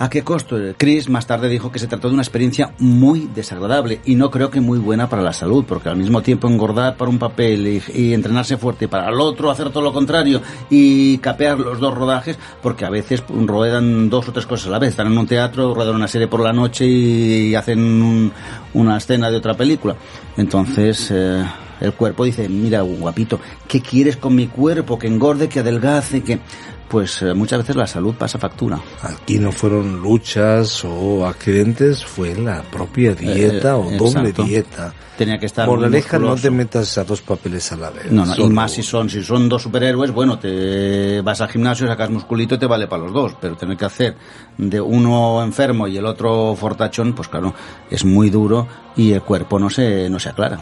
¿A 0.00 0.08
qué 0.08 0.22
costo? 0.22 0.56
Chris 0.76 1.08
más 1.08 1.26
tarde 1.26 1.48
dijo 1.48 1.72
que 1.72 1.80
se 1.80 1.88
trató 1.88 2.06
de 2.06 2.14
una 2.14 2.22
experiencia 2.22 2.72
muy 2.78 3.28
desagradable 3.34 4.00
y 4.04 4.14
no 4.14 4.30
creo 4.30 4.48
que 4.48 4.60
muy 4.60 4.78
buena 4.78 5.08
para 5.08 5.22
la 5.22 5.32
salud, 5.32 5.64
porque 5.66 5.88
al 5.88 5.96
mismo 5.96 6.22
tiempo 6.22 6.46
engordar 6.46 6.96
para 6.96 7.10
un 7.10 7.18
papel 7.18 7.82
y, 7.92 8.12
entrenarse 8.14 8.56
fuerte 8.58 8.86
para 8.86 9.08
el 9.08 9.20
otro 9.20 9.50
hacer 9.50 9.70
todo 9.70 9.82
lo 9.82 9.92
contrario 9.92 10.40
y 10.70 11.18
capear 11.18 11.58
los 11.58 11.80
dos 11.80 11.92
rodajes, 11.94 12.38
porque 12.62 12.84
a 12.84 12.90
veces 12.90 13.24
ruedan 13.28 14.08
dos 14.08 14.28
o 14.28 14.32
tres 14.32 14.46
cosas 14.46 14.68
a 14.68 14.70
la 14.70 14.78
vez. 14.78 14.90
Están 14.90 15.08
en 15.08 15.18
un 15.18 15.26
teatro, 15.26 15.74
ruedan 15.74 15.96
una 15.96 16.06
serie 16.06 16.28
por 16.28 16.40
la 16.44 16.52
noche 16.52 16.86
y 16.86 17.54
hacen 17.56 17.80
un- 17.80 18.32
una 18.74 18.98
escena 18.98 19.30
de 19.32 19.36
otra 19.36 19.54
película. 19.54 19.96
Entonces... 20.36 21.08
eh, 21.12 21.44
el 21.80 21.92
cuerpo 21.92 22.24
dice, 22.24 22.48
mira, 22.48 22.80
guapito, 22.80 23.38
¿qué 23.68 23.80
quieres 23.80 24.16
con 24.16 24.34
mi 24.34 24.48
cuerpo? 24.48 24.98
Que 24.98 25.06
engorde, 25.06 25.48
que 25.48 25.60
adelgace, 25.60 26.24
que... 26.24 26.40
Pues 26.88 27.20
eh, 27.20 27.34
muchas 27.34 27.58
veces 27.58 27.76
la 27.76 27.86
salud 27.86 28.14
pasa 28.14 28.38
factura. 28.38 28.80
Aquí 29.02 29.38
no 29.38 29.52
fueron 29.52 30.00
luchas 30.00 30.82
o 30.84 31.26
accidentes, 31.26 32.02
fue 32.04 32.34
la 32.34 32.62
propia 32.62 33.14
dieta 33.14 33.70
Eh, 33.70 33.72
o 33.72 33.82
doble 33.98 34.30
exacto. 34.30 34.44
dieta. 34.44 34.94
Tenía 35.18 35.38
que 35.38 35.46
estar 35.46 35.66
muy 35.66 35.76
Moraleja, 35.76 36.16
no 36.18 36.28
musculoso. 36.30 36.42
te 36.44 36.50
metas 36.50 36.96
a 36.96 37.04
dos 37.04 37.20
papeles 37.20 37.70
a 37.72 37.76
la 37.76 37.90
vez. 37.90 38.10
No, 38.10 38.24
no, 38.24 38.34
y 38.36 38.48
más 38.48 38.72
si 38.72 38.82
son, 38.82 39.10
si 39.10 39.22
son 39.22 39.48
dos 39.48 39.62
superhéroes, 39.62 40.12
bueno, 40.12 40.38
te 40.38 41.20
vas 41.20 41.40
al 41.42 41.48
gimnasio, 41.50 41.86
sacas 41.88 42.08
musculito 42.08 42.54
y 42.54 42.58
te 42.58 42.66
vale 42.66 42.86
para 42.86 43.02
los 43.02 43.12
dos, 43.12 43.32
pero 43.40 43.56
tener 43.56 43.76
que 43.76 43.84
hacer 43.84 44.16
de 44.56 44.80
uno 44.80 45.42
enfermo 45.42 45.88
y 45.88 45.96
el 45.98 46.06
otro 46.06 46.54
fortachón, 46.56 47.12
pues 47.14 47.28
claro, 47.28 47.52
es 47.90 48.04
muy 48.04 48.30
duro 48.30 48.66
y 48.96 49.12
el 49.12 49.20
cuerpo 49.22 49.58
no 49.58 49.68
se, 49.68 50.08
no 50.08 50.18
se 50.20 50.28
aclara. 50.30 50.58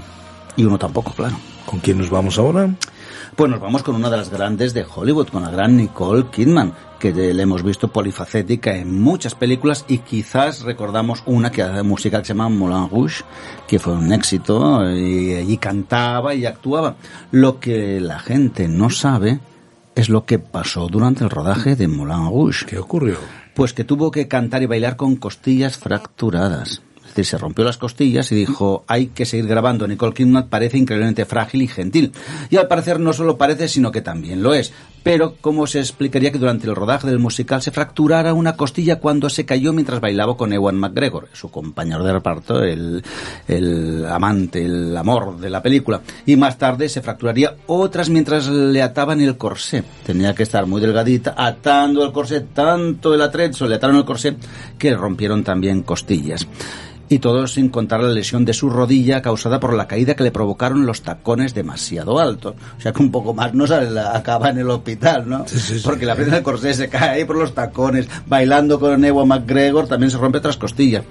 Y 0.57 0.65
uno 0.65 0.79
tampoco, 0.79 1.13
claro. 1.13 1.37
¿Con 1.67 1.79
quién 1.81 1.99
nos 1.99 2.09
vamos 2.11 2.39
ahora? 2.39 2.69
Pues 3.35 3.51
nos 3.51 3.61
vamos 3.61 3.83
con 3.83 3.95
una 3.95 4.11
de 4.11 4.17
las 4.17 4.31
grandes 4.31 4.73
de 4.73 4.85
Hollywood, 4.85 5.29
con 5.29 5.43
la 5.43 5.51
gran 5.51 5.77
Nicole 5.77 6.27
Kidman, 6.31 6.73
que 6.99 7.13
le 7.13 7.43
hemos 7.43 7.63
visto 7.63 7.89
polifacética 7.89 8.77
en 8.77 9.01
muchas 9.01 9.35
películas 9.35 9.85
y 9.89 9.99
quizás 9.99 10.63
recordamos 10.63 11.23
una 11.27 11.51
que 11.51 11.63
hace 11.63 11.83
música 11.83 12.21
que 12.21 12.27
se 12.27 12.35
llama 12.35 12.49
Moulin 12.49 12.89
Rouge, 12.89 13.25
que 13.67 13.79
fue 13.79 13.95
un 13.95 14.13
éxito 14.13 14.89
y 14.91 15.35
allí 15.35 15.59
cantaba 15.59 16.35
y 16.35 16.47
actuaba. 16.47 16.97
Lo 17.31 17.61
que 17.61 18.01
la 18.01 18.19
gente 18.19 18.69
no 18.69 18.91
sabe 18.91 19.41
es 19.95 20.09
lo 20.09 20.25
que 20.25 20.39
pasó 20.39 20.89
durante 20.89 21.25
el 21.25 21.31
rodaje 21.31 21.77
de 21.77 21.89
Moulin 21.89 22.29
Rouge. 22.29 22.67
¿Qué 22.67 22.79
ocurrió? 22.79 23.19
Pues 23.55 23.73
que 23.73 23.85
tuvo 23.85 24.11
que 24.11 24.29
cantar 24.29 24.63
y 24.63 24.67
bailar 24.67 24.97
con 24.97 25.17
costillas 25.17 25.79
fracturadas. 25.79 26.83
Se 27.25 27.39
rompió 27.39 27.65
las 27.65 27.77
costillas 27.77 28.31
y 28.33 28.35
dijo, 28.35 28.85
hay 28.87 29.09
que 29.09 29.27
seguir 29.27 29.47
grabando. 29.47 29.87
Nicole 29.87 30.15
Kidman 30.15 30.49
parece 30.49 30.79
increíblemente 30.79 31.25
frágil 31.25 31.63
y 31.63 31.69
gentil. 31.69 32.13
Y 32.51 32.57
al 32.57 32.69
parecer 32.69 33.01
no 33.01 33.13
solo 33.13 33.37
parece, 33.37 33.69
sino 33.69 33.91
que 33.91 34.01
también 34.01 34.43
lo 34.43 34.55
es. 34.55 34.73
Pero, 35.07 35.37
¿cómo 35.41 35.69
se 35.69 35.79
explicaría 35.79 36.33
que 36.33 36.39
durante 36.41 36.67
el 36.67 36.75
rodaje 36.75 37.07
del 37.07 37.21
musical 37.21 37.63
se 37.63 37.71
fracturara 37.71 38.35
una 38.35 38.57
costilla 38.57 38.99
cuando 38.99 39.31
se 39.31 39.45
cayó 39.47 39.73
mientras 39.73 40.01
bailaba 40.01 40.37
con 40.37 40.53
Ewan 40.53 40.75
McGregor, 40.75 41.29
su 41.33 41.49
compañero 41.49 42.03
de 42.03 42.13
reparto, 42.13 42.61
el, 42.65 43.05
el 43.47 44.05
amante, 44.05 44.65
el 44.65 44.97
amor 44.97 45.39
de 45.39 45.49
la 45.49 45.63
película? 45.63 46.01
Y 46.27 46.35
más 46.35 46.59
tarde 46.59 46.89
se 46.89 47.03
fracturaría 47.03 47.55
otras 47.69 48.11
mientras 48.11 48.49
le 48.49 48.83
ataban 48.83 49.21
el 49.21 49.37
corsé. 49.37 49.85
Tenía 50.05 50.35
que 50.35 50.43
estar 50.43 50.67
muy 50.67 50.81
delgadita, 50.81 51.37
atando 51.39 52.05
el 52.05 52.11
corsé, 52.11 52.41
tanto 52.41 53.15
el 53.15 53.23
atrezo, 53.23 53.69
le 53.69 53.77
ataron 53.77 53.99
el 53.99 54.05
corsé, 54.05 54.37
que 54.77 54.91
le 54.91 54.97
rompieron 54.97 55.45
también 55.45 55.83
costillas. 55.83 56.49
Y 57.09 57.21
todo 57.21 57.47
sin 57.47 57.69
contar 57.69 58.03
la 58.03 58.11
lesión 58.11 58.45
de 58.45 58.53
su 58.53 58.69
rodilla 58.69 59.23
causada 59.23 59.61
por 59.61 59.75
la 59.75 59.87
caída 59.87 60.17
que 60.17 60.25
le 60.25 60.33
provocaron 60.33 60.87
los 60.87 61.03
tacones 61.03 61.55
demasiado 61.55 62.19
altos. 62.19 62.57
O 62.77 62.81
sea 62.81 62.93
que 62.93 63.01
un 63.01 63.13
poco 63.13 63.33
más 63.33 63.55
no 63.55 63.65
sale, 63.67 64.01
acaba 64.01 64.51
en 64.51 64.59
el 64.59 64.71
hospital, 64.71 64.96
¿no? 65.27 65.45
Porque 65.85 66.07
la 66.07 66.15
prenda 66.15 66.35
del 66.35 66.43
corsé 66.43 66.75
se 66.75 66.89
cae 66.89 67.11
ahí 67.11 67.25
por 67.25 67.37
los 67.37 67.55
tacones, 67.55 68.09
bailando 68.27 68.81
con 68.81 69.05
Ewan 69.05 69.29
McGregor, 69.29 69.87
también 69.87 70.11
se 70.11 70.19
rompe 70.19 70.39
otras 70.39 70.57
costillas. 70.57 71.05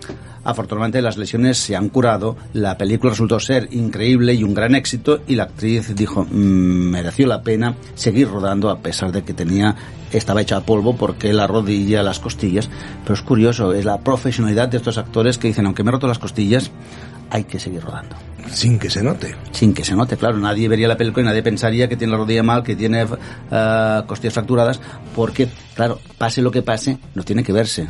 Afortunadamente 0.43 1.01
las 1.01 1.17
lesiones 1.17 1.57
se 1.57 1.75
han 1.75 1.89
curado, 1.89 2.37
la 2.53 2.77
película 2.77 3.11
resultó 3.11 3.39
ser 3.39 3.67
increíble 3.71 4.35
y 4.35 4.43
un 4.43 4.53
gran 4.53 4.75
éxito 4.75 5.21
y 5.27 5.35
la 5.35 5.43
actriz 5.43 5.95
dijo, 5.95 6.23
"Mm, 6.23 6.91
mereció 6.91 7.25
la 7.25 7.41
pena 7.41 7.75
seguir 7.95 8.29
rodando 8.29 8.69
a 8.69 8.77
pesar 8.77 9.11
de 9.11 9.23
que 9.23 9.33
tenía 9.33 9.75
estaba 10.11 10.41
hecha 10.41 10.57
a 10.57 10.61
polvo 10.61 10.95
porque 10.95 11.33
la 11.33 11.47
rodilla, 11.47 12.03
las 12.03 12.19
costillas, 12.19 12.69
pero 13.03 13.15
es 13.15 13.21
curioso, 13.21 13.73
es 13.73 13.85
la 13.85 13.99
profesionalidad 13.99 14.69
de 14.69 14.77
estos 14.77 14.97
actores 14.97 15.37
que 15.37 15.47
dicen, 15.47 15.65
aunque 15.65 15.83
me 15.83 15.89
he 15.89 15.91
roto 15.91 16.07
las 16.07 16.19
costillas, 16.19 16.71
hay 17.29 17.43
que 17.45 17.59
seguir 17.59 17.81
rodando. 17.81 18.15
Sin 18.51 18.79
que 18.79 18.89
se 18.89 19.03
note. 19.03 19.35
Sin 19.51 19.73
que 19.73 19.83
se 19.83 19.95
note, 19.95 20.17
claro, 20.17 20.37
nadie 20.37 20.67
vería 20.67 20.87
la 20.87 20.97
película 20.97 21.23
y 21.23 21.27
nadie 21.27 21.43
pensaría 21.43 21.89
que 21.89 21.97
tiene 21.97 22.11
la 22.11 22.17
rodilla 22.17 22.43
mal, 22.43 22.63
que 22.63 22.75
tiene 22.75 23.05
eh, 23.51 24.01
costillas 24.07 24.33
fracturadas, 24.33 24.79
porque, 25.15 25.49
claro, 25.73 25.99
pase 26.17 26.41
lo 26.41 26.51
que 26.51 26.61
pase, 26.61 26.97
no 27.13 27.23
tiene 27.23 27.43
que 27.43 27.51
verse. 27.51 27.87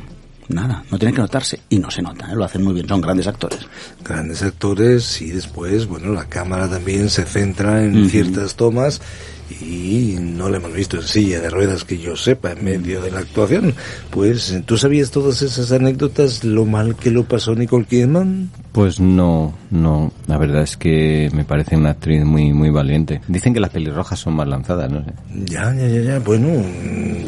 Nada, 0.48 0.84
no 0.92 1.00
tiene 1.00 1.14
que 1.14 1.22
notarse 1.22 1.62
y 1.70 1.80
no 1.80 1.90
se 1.90 2.04
nota, 2.04 2.32
¿eh? 2.32 2.36
lo 2.36 2.44
hacen 2.44 2.64
muy 2.64 2.74
bien, 2.74 2.88
son 2.88 3.02
grandes 3.02 3.26
actores. 3.26 3.62
Grandes 4.04 4.44
actores 4.44 5.20
y 5.22 5.32
después, 5.32 5.88
bueno, 5.88 6.14
la 6.14 6.26
cámara 6.26 6.70
también 6.70 7.10
se 7.10 7.26
centra 7.26 7.84
en 7.84 8.08
ciertas 8.10 8.56
tomas 8.56 9.02
y 9.50 10.18
no 10.20 10.50
le 10.50 10.58
hemos 10.58 10.74
visto 10.74 10.98
en 10.98 11.04
silla 11.04 11.42
de 11.42 11.50
ruedas 11.50 11.84
que 11.84 11.98
yo 11.98 12.16
sepa 12.16 12.52
en 12.52 12.64
medio 12.64 13.02
de 13.02 13.10
la 13.10 13.20
actuación. 13.20 13.74
Pues, 14.12 14.56
¿tú 14.66 14.78
sabías 14.78 15.10
todas 15.10 15.42
esas 15.42 15.72
anécdotas, 15.72 16.44
lo 16.44 16.66
mal 16.66 16.96
que 16.96 17.10
lo 17.10 17.24
pasó 17.24 17.56
Nicole 17.56 17.86
Kidman? 17.86 18.52
Pues 18.76 19.00
no, 19.00 19.54
no. 19.72 20.12
La 20.28 20.38
verdad 20.38 20.62
es 20.62 20.76
que 20.76 21.30
me 21.34 21.46
parece 21.46 21.78
una 21.78 21.92
actriz 21.92 22.26
muy, 22.26 22.52
muy 22.52 22.72
valiente. 22.72 23.22
Dicen 23.26 23.54
que 23.54 23.62
las 23.62 23.70
pelirrojas 23.70 24.20
son 24.20 24.34
más 24.34 24.50
lanzadas, 24.50 24.92
no 24.92 25.02
sé. 25.02 25.14
Ya, 25.46 25.74
ya, 25.74 25.88
ya, 25.88 26.02
ya. 26.02 26.20
Bueno, 26.20 26.62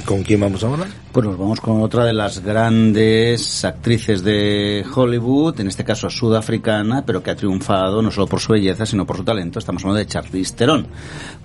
¿con 0.03 0.23
quién 0.23 0.41
vamos 0.41 0.61
ahora? 0.65 0.85
Pues 1.13 1.25
nos 1.25 1.37
vamos 1.37 1.61
con 1.61 1.81
otra 1.81 2.03
de 2.03 2.11
las 2.11 2.43
grandes 2.43 3.63
actrices 3.63 4.25
de 4.25 4.83
Hollywood, 4.93 5.61
en 5.61 5.67
este 5.67 5.85
caso 5.85 6.09
sudafricana, 6.09 7.05
pero 7.05 7.23
que 7.23 7.31
ha 7.31 7.35
triunfado 7.37 8.01
no 8.01 8.11
solo 8.11 8.27
por 8.27 8.41
su 8.41 8.51
belleza, 8.51 8.85
sino 8.85 9.05
por 9.05 9.15
su 9.15 9.23
talento. 9.23 9.59
Estamos 9.59 9.83
hablando 9.83 9.99
de 9.99 10.07
Charlize 10.07 10.53
Theron. 10.53 10.87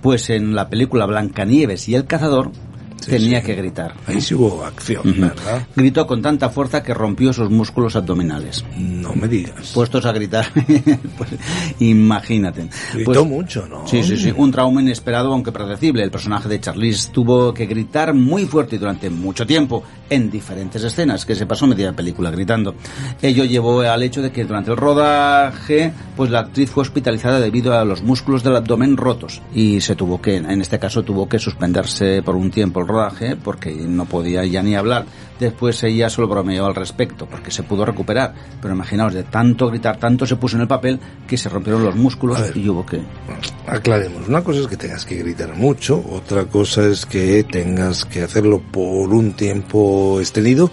Pues 0.01 0.29
en 0.29 0.53
la 0.53 0.67
película 0.67 1.05
Blancanieves 1.05 1.87
y 1.87 1.95
el 1.95 2.07
cazador 2.07 2.51
tenía 3.05 3.41
que 3.41 3.55
gritar. 3.55 3.93
Ahí 4.07 4.21
sí 4.21 4.33
hubo 4.33 4.63
acción, 4.65 5.07
Ujú. 5.07 5.21
¿verdad? 5.21 5.67
Gritó 5.75 6.05
con 6.07 6.21
tanta 6.21 6.49
fuerza 6.49 6.81
que 6.83 6.93
rompió 6.93 7.33
sus 7.33 7.49
músculos 7.49 7.95
abdominales. 7.95 8.63
No 8.77 9.13
me 9.13 9.27
digas. 9.27 9.71
Puestos 9.73 10.05
a 10.05 10.11
gritar, 10.11 10.45
pues, 11.17 11.29
imagínate. 11.79 12.67
Gritó 12.93 13.11
Pues- 13.13 13.25
mucho, 13.25 13.67
¿no? 13.67 13.87
Sí, 13.87 14.03
sí, 14.03 14.17
sí. 14.17 14.33
Un 14.35 14.51
trauma 14.51 14.81
inesperado, 14.81 15.31
aunque 15.33 15.51
predecible. 15.51 16.03
El 16.03 16.11
personaje 16.11 16.49
de 16.49 16.59
Charlize 16.59 17.09
tuvo 17.11 17.53
que 17.53 17.65
gritar 17.65 18.13
muy 18.13 18.45
fuerte 18.45 18.75
y 18.75 18.79
durante 18.79 19.09
mucho 19.09 19.45
tiempo 19.45 19.83
en 20.09 20.29
diferentes 20.29 20.83
escenas, 20.83 21.25
que 21.25 21.35
se 21.35 21.45
pasó 21.45 21.65
media 21.67 21.93
película 21.93 22.29
gritando. 22.31 22.75
Ello 23.21 23.43
llevó 23.45 23.81
al 23.81 24.03
hecho 24.03 24.21
de 24.21 24.31
que 24.31 24.45
durante 24.45 24.71
el 24.71 24.77
rodaje, 24.77 25.91
pues 26.15 26.29
la 26.29 26.39
actriz 26.41 26.69
fue 26.69 26.81
hospitalizada 26.81 27.39
debido 27.39 27.77
a 27.77 27.83
los 27.85 28.03
músculos 28.03 28.43
del 28.43 28.55
abdomen 28.55 28.97
rotos 28.97 29.41
y 29.53 29.81
se 29.81 29.95
tuvo 29.95 30.21
que, 30.21 30.35
en 30.37 30.61
este 30.61 30.79
caso, 30.79 31.03
tuvo 31.03 31.27
que 31.27 31.39
suspenderse 31.39 32.21
por 32.23 32.35
un 32.35 32.51
tiempo 32.51 32.79
el 32.81 32.87
rodaje 32.93 33.35
porque 33.35 33.71
no 33.71 34.05
podía 34.05 34.45
ya 34.45 34.61
ni 34.61 34.75
hablar. 34.75 35.05
Después 35.39 35.83
ella 35.83 36.09
solo 36.09 36.27
bromeó 36.27 36.65
al 36.65 36.75
respecto 36.75 37.25
porque 37.25 37.51
se 37.51 37.63
pudo 37.63 37.85
recuperar. 37.85 38.33
Pero 38.61 38.73
imaginaos, 38.73 39.13
de 39.13 39.23
tanto 39.23 39.67
gritar, 39.67 39.97
tanto 39.97 40.25
se 40.25 40.35
puso 40.35 40.55
en 40.55 40.61
el 40.61 40.67
papel 40.67 40.99
que 41.27 41.37
se 41.37 41.49
rompieron 41.49 41.83
los 41.83 41.95
músculos 41.95 42.39
ver. 42.39 42.55
y 42.55 42.69
hubo 42.69 42.85
que... 42.85 43.01
Aclaremos, 43.67 44.27
una 44.27 44.43
cosa 44.43 44.61
es 44.61 44.67
que 44.67 44.77
tengas 44.77 45.05
que 45.05 45.15
gritar 45.15 45.55
mucho, 45.55 46.03
otra 46.11 46.45
cosa 46.45 46.85
es 46.85 47.05
que 47.05 47.43
tengas 47.43 48.05
que 48.05 48.21
hacerlo 48.21 48.61
por 48.61 49.09
un 49.13 49.33
tiempo 49.33 50.19
extendido 50.19 50.71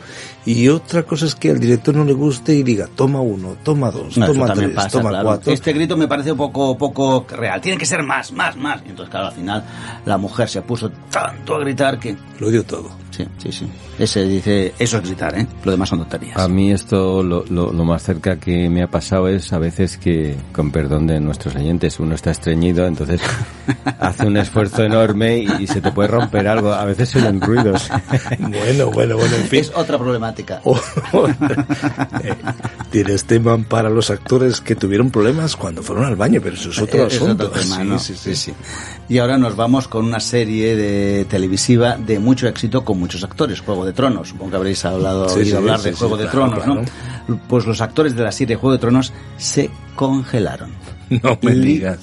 y 0.52 0.68
otra 0.68 1.04
cosa 1.04 1.26
es 1.26 1.34
que 1.34 1.50
al 1.50 1.60
director 1.60 1.94
no 1.94 2.04
le 2.04 2.12
guste 2.12 2.54
y 2.54 2.62
diga 2.62 2.88
toma 2.94 3.20
uno, 3.20 3.56
toma 3.62 3.90
dos, 3.90 4.18
No, 4.18 4.26
toma 4.26 4.52
tres, 4.52 4.70
pasa, 4.70 4.88
toma 4.88 5.10
claro. 5.10 5.24
cuatro. 5.26 5.52
Este 5.52 5.72
grito 5.72 5.96
me 5.96 6.08
parece 6.08 6.32
un 6.32 6.38
poco, 6.38 6.76
poco 6.76 7.24
real. 7.30 7.60
Tiene 7.60 7.78
que 7.78 7.86
ser 7.86 8.02
más, 8.02 8.32
más, 8.32 8.56
más. 8.56 8.82
Y 8.84 8.90
entonces, 8.90 9.10
claro, 9.10 9.28
al 9.28 9.32
final 9.32 9.62
la 10.04 10.18
mujer 10.18 10.48
se 10.48 10.62
puso 10.62 10.90
tanto 11.10 11.54
a 11.54 11.60
gritar 11.60 12.00
que... 12.00 12.16
Lo 12.40 12.50
dio 12.50 12.64
todo. 12.64 12.90
Sí, 13.10 13.24
sí, 13.38 13.52
sí. 13.52 13.66
Ese 13.98 14.22
dice, 14.26 14.72
eso 14.78 14.98
es 14.98 15.02
gritar, 15.04 15.38
¿eh? 15.38 15.46
Lo 15.64 15.72
demás 15.72 15.88
son 15.88 15.98
tonterías. 15.98 16.36
A 16.38 16.48
mí 16.48 16.70
esto 16.72 17.22
lo, 17.22 17.44
lo, 17.48 17.72
lo 17.72 17.84
más 17.84 18.02
cerca 18.02 18.36
que 18.38 18.68
me 18.70 18.82
ha 18.82 18.86
pasado 18.88 19.28
es 19.28 19.52
a 19.52 19.58
veces 19.58 19.96
que, 19.98 20.36
con 20.52 20.70
perdón 20.70 21.06
de 21.06 21.20
nuestros 21.20 21.54
oyentes, 21.56 21.98
uno 22.00 22.14
está 22.14 22.30
estreñido, 22.30 22.86
entonces 22.86 23.20
hace 23.98 24.26
un 24.26 24.36
esfuerzo 24.36 24.84
enorme 24.84 25.38
y, 25.38 25.48
y 25.60 25.66
se 25.66 25.80
te 25.80 25.90
puede 25.92 26.08
romper 26.08 26.46
algo. 26.48 26.72
A 26.72 26.84
veces 26.84 27.08
se 27.10 27.18
oyen 27.18 27.40
ruidos. 27.40 27.90
Bueno, 28.38 28.90
bueno, 28.90 29.16
bueno, 29.16 29.36
en 29.36 29.44
fin. 29.44 29.60
Es 29.60 29.72
otra 29.74 29.98
problemática. 29.98 30.60
Eh, 32.22 32.34
Tienes 32.90 33.24
tema 33.24 33.56
para 33.58 33.88
los 33.88 34.10
actores 34.10 34.60
que 34.60 34.74
tuvieron 34.74 35.10
problemas 35.10 35.54
cuando 35.56 35.82
fueron 35.82 36.04
al 36.06 36.16
baño, 36.16 36.40
pero 36.42 36.56
eso 36.56 36.70
es 36.70 36.78
otro 36.80 37.04
Eh, 37.04 37.06
es 37.06 37.14
asunto. 37.16 37.46
otro 37.46 37.60
tema, 37.60 37.76
Sí, 37.76 37.84
¿no? 37.84 37.98
sí, 37.98 38.14
sí, 38.16 38.34
sí. 38.34 38.52
Y 39.08 39.18
ahora 39.18 39.38
nos 39.38 39.54
vamos 39.56 39.86
con 39.88 40.04
una 40.04 40.18
serie 40.20 40.74
de 40.76 41.24
televisiva 41.26 41.96
de 41.96 42.18
mucho 42.18 42.48
éxito 42.48 42.84
con 42.84 42.98
muchos 43.00 43.24
actores, 43.24 43.60
Juego 43.60 43.84
de 43.84 43.92
Tronos. 43.92 44.28
Supongo 44.28 44.50
que 44.50 44.56
habréis 44.56 44.84
hablado, 44.84 45.28
Sí, 45.28 45.40
oído 45.40 45.50
sí, 45.50 45.56
hablar 45.56 45.78
sí, 45.80 45.90
de 45.90 45.96
Juego 45.96 46.16
de 46.16 46.28
claro, 46.28 46.50
Tronos, 46.50 46.64
claro. 46.64 46.82
¿no? 47.26 47.40
Pues 47.48 47.66
los 47.66 47.80
actores 47.80 48.14
de 48.14 48.22
la 48.22 48.32
serie 48.32 48.56
Juego 48.56 48.72
de 48.72 48.78
Tronos 48.78 49.12
se 49.36 49.70
congelaron. 49.94 50.70
No 51.10 51.36
me 51.42 51.56
digas. 51.56 51.98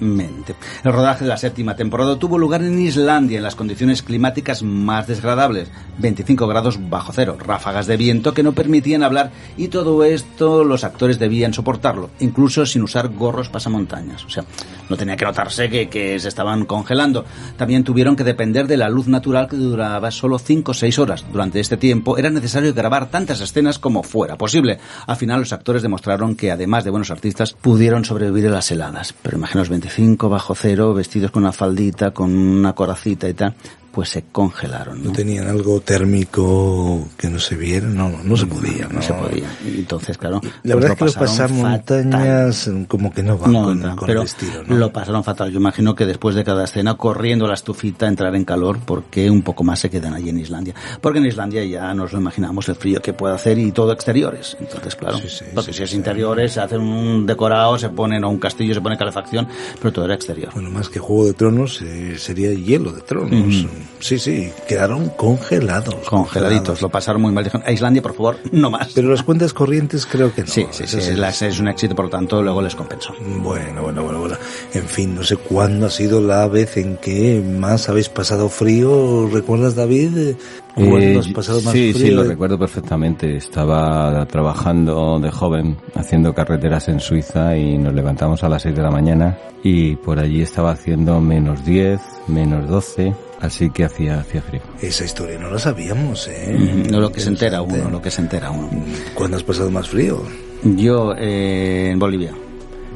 Literalmente. 0.00 0.54
El 0.84 0.92
rodaje 0.92 1.24
de 1.24 1.30
la 1.30 1.36
séptima 1.36 1.74
temporada 1.74 2.18
tuvo 2.18 2.38
lugar 2.38 2.62
en 2.62 2.78
Islandia 2.78 3.38
en 3.38 3.42
las 3.42 3.56
condiciones 3.56 4.02
climáticas 4.02 4.62
más 4.62 5.06
desagradables, 5.06 5.70
25 5.98 6.46
grados 6.46 6.78
bajo 6.88 7.12
cero, 7.12 7.36
ráfagas 7.38 7.86
de 7.86 7.96
viento 7.96 8.34
que 8.34 8.42
no 8.42 8.52
permitían 8.52 9.02
hablar 9.02 9.30
y 9.56 9.68
todo 9.68 10.04
esto 10.04 10.64
los 10.64 10.84
actores 10.84 11.18
debían 11.18 11.54
soportarlo, 11.54 12.10
incluso 12.20 12.66
sin 12.66 12.82
usar 12.82 13.08
gorros 13.08 13.48
pasamontañas. 13.48 14.24
O 14.24 14.30
sea, 14.30 14.44
no 14.88 14.96
tenía 14.96 15.16
que 15.16 15.24
notarse 15.24 15.68
que, 15.68 15.88
que 15.88 16.18
se 16.20 16.28
estaban 16.28 16.66
congelando. 16.66 17.24
También 17.56 17.84
tuvieron 17.84 18.16
que 18.16 18.24
depender 18.24 18.66
de 18.66 18.76
la 18.76 18.88
luz 18.88 19.08
natural 19.08 19.48
que 19.48 19.56
duraba 19.56 20.10
solo 20.10 20.38
5 20.38 20.70
o 20.70 20.74
6 20.74 20.98
horas. 20.98 21.24
Durante 21.32 21.60
este 21.60 21.76
tiempo 21.76 22.18
era 22.18 22.30
necesario 22.30 22.72
grabar 22.74 23.10
tantas 23.10 23.40
escenas 23.40 23.78
como 23.78 24.02
fuera 24.02 24.36
posible. 24.36 24.78
Al 25.06 25.16
final 25.16 25.40
los 25.40 25.52
actores 25.52 25.82
demostraron 25.82 26.36
que 26.36 26.50
además 26.50 26.84
de 26.84 26.90
buenos 26.90 27.10
artistas 27.10 27.52
pudieron 27.52 28.04
sobrevivir 28.04 28.48
a 28.48 28.50
las 28.50 28.70
heladas. 28.70 29.14
Pero 29.22 29.38
imaginaos 29.38 29.68
25 29.68 29.85
bajo 30.28 30.54
cero, 30.54 30.94
vestidos 30.94 31.30
con 31.30 31.42
una 31.42 31.52
faldita, 31.52 32.12
con 32.12 32.36
una 32.36 32.74
coracita 32.74 33.28
y 33.28 33.34
tal, 33.34 33.54
pues 33.96 34.10
se 34.10 34.24
congelaron. 34.30 35.02
¿No 35.02 35.08
¿no? 35.08 35.12
tenían 35.16 35.48
algo 35.48 35.80
térmico 35.80 37.08
que 37.16 37.30
no 37.30 37.38
se 37.38 37.56
viera? 37.56 37.88
No, 37.88 38.10
no, 38.10 38.22
no 38.22 38.36
se 38.36 38.44
podía. 38.44 38.86
No 38.88 39.00
se 39.00 39.14
podía. 39.14 39.48
Entonces, 39.64 40.18
claro. 40.18 40.42
La 40.64 40.74
pues 40.74 40.74
verdad 40.74 40.88
lo 40.88 40.92
es 40.92 40.98
que 40.98 41.04
los 41.06 41.14
pasaron 41.14 41.62
pasamontañas 41.62 42.70
como 42.88 43.10
que 43.10 43.22
no 43.22 43.38
van 43.38 43.52
No, 43.52 43.64
con, 43.64 43.80
no, 43.80 43.96
con 43.96 44.06
pero 44.06 44.20
el 44.20 44.26
estilo, 44.26 44.64
¿no? 44.64 44.76
lo 44.76 44.92
pasaron 44.92 45.24
fatal. 45.24 45.50
Yo 45.50 45.58
imagino 45.58 45.94
que 45.94 46.04
después 46.04 46.36
de 46.36 46.44
cada 46.44 46.64
escena 46.64 46.98
corriendo 46.98 47.46
la 47.48 47.54
estufita 47.54 48.06
entrar 48.06 48.34
en 48.34 48.44
calor 48.44 48.80
porque 48.84 49.30
un 49.30 49.40
poco 49.40 49.64
más 49.64 49.80
se 49.80 49.88
quedan 49.88 50.12
allí 50.12 50.28
en 50.28 50.40
Islandia. 50.40 50.74
Porque 51.00 51.18
en 51.18 51.24
Islandia 51.24 51.64
ya 51.64 51.94
nos 51.94 52.12
lo 52.12 52.20
imaginamos 52.20 52.68
el 52.68 52.74
frío 52.74 53.00
que 53.00 53.14
puede 53.14 53.34
hacer 53.34 53.56
y 53.56 53.72
todo 53.72 53.92
exteriores. 53.92 54.58
Entonces, 54.60 54.94
claro, 54.94 55.18
porque 55.54 55.72
si 55.72 55.82
es 55.82 55.94
interiores 55.94 56.52
se 56.52 56.60
hacen 56.60 56.82
un 56.82 57.24
decorado, 57.24 57.78
se 57.78 57.88
ponen 57.88 58.24
a 58.24 58.28
un 58.28 58.36
castillo, 58.36 58.74
se 58.74 58.82
pone 58.82 58.98
calefacción, 58.98 59.48
pero 59.80 59.90
todo 59.90 60.04
era 60.04 60.14
exterior. 60.16 60.52
Bueno, 60.52 60.68
más 60.68 60.90
que 60.90 60.98
Juego 60.98 61.24
de 61.24 61.32
Tronos 61.32 61.80
eh, 61.80 62.18
sería 62.18 62.52
Hielo 62.52 62.92
de 62.92 63.00
Tronos. 63.00 63.64
Ujú. 63.64 63.85
Sí, 64.00 64.18
sí, 64.18 64.52
quedaron 64.68 65.08
congelados. 65.10 66.08
Congeladitos, 66.08 66.82
lo 66.82 66.88
pasaron 66.88 67.22
muy 67.22 67.32
mal. 67.32 67.44
Dijeron, 67.44 67.66
a 67.66 67.72
Islandia, 67.72 68.02
por 68.02 68.14
favor, 68.14 68.36
no 68.52 68.70
más. 68.70 68.92
Pero 68.94 69.08
las 69.08 69.22
cuentas 69.22 69.52
corrientes 69.52 70.06
creo 70.06 70.32
que 70.34 70.42
no. 70.42 70.48
Sí, 70.48 70.66
sí, 70.70 70.86
sí, 70.86 70.98
es 70.98 71.60
un 71.60 71.68
éxito, 71.68 71.94
por 71.94 72.06
lo 72.06 72.10
tanto, 72.10 72.42
luego 72.42 72.60
les 72.62 72.74
compensó. 72.74 73.14
Bueno, 73.42 73.82
bueno, 73.82 74.02
bueno, 74.02 74.20
bueno. 74.20 74.36
En 74.74 74.84
fin, 74.86 75.14
no 75.14 75.22
sé 75.22 75.36
cuándo 75.36 75.86
ha 75.86 75.90
sido 75.90 76.20
la 76.20 76.46
vez 76.48 76.76
en 76.76 76.96
que 76.98 77.40
más 77.40 77.88
habéis 77.88 78.08
pasado 78.08 78.48
frío. 78.48 79.28
¿Recuerdas, 79.32 79.74
David? 79.74 80.16
Eh, 80.18 80.36
¿Cuándo 80.74 80.98
Eh, 80.98 81.18
has 81.18 81.28
pasado 81.28 81.60
más 81.62 81.72
sí, 81.72 81.92
frío? 81.92 82.06
sí, 82.06 82.12
lo 82.12 82.24
recuerdo 82.24 82.58
perfectamente. 82.58 83.36
Estaba 83.36 84.26
trabajando 84.26 85.18
de 85.18 85.30
joven 85.30 85.76
haciendo 85.94 86.34
carreteras 86.34 86.88
en 86.88 87.00
Suiza 87.00 87.56
y 87.56 87.78
nos 87.78 87.94
levantamos 87.94 88.42
a 88.44 88.48
las 88.48 88.62
6 88.62 88.76
de 88.76 88.82
la 88.82 88.90
mañana 88.90 89.38
y 89.62 89.96
por 89.96 90.18
allí 90.20 90.42
estaba 90.42 90.72
haciendo 90.72 91.20
menos 91.20 91.64
10, 91.64 92.00
menos 92.28 92.68
12, 92.68 93.14
así 93.46 93.70
que 93.70 93.84
hacía, 93.84 94.20
hacía 94.20 94.42
frío. 94.42 94.60
Esa 94.80 95.04
historia 95.04 95.38
no 95.38 95.50
la 95.50 95.58
sabíamos, 95.58 96.28
¿eh? 96.28 96.56
Ujú, 96.56 96.90
No 96.90 97.00
lo 97.00 97.10
que 97.12 97.20
se 97.20 97.28
entera 97.28 97.62
uno, 97.62 97.90
lo 97.90 98.00
que 98.02 98.10
se 98.10 98.20
entera 98.20 98.50
uno. 98.50 98.68
¿Cuándo 99.14 99.36
has 99.36 99.42
pasado 99.42 99.70
más 99.70 99.88
frío? 99.88 100.22
Yo, 100.62 101.14
eh, 101.18 101.90
en 101.92 101.98
Bolivia. 101.98 102.32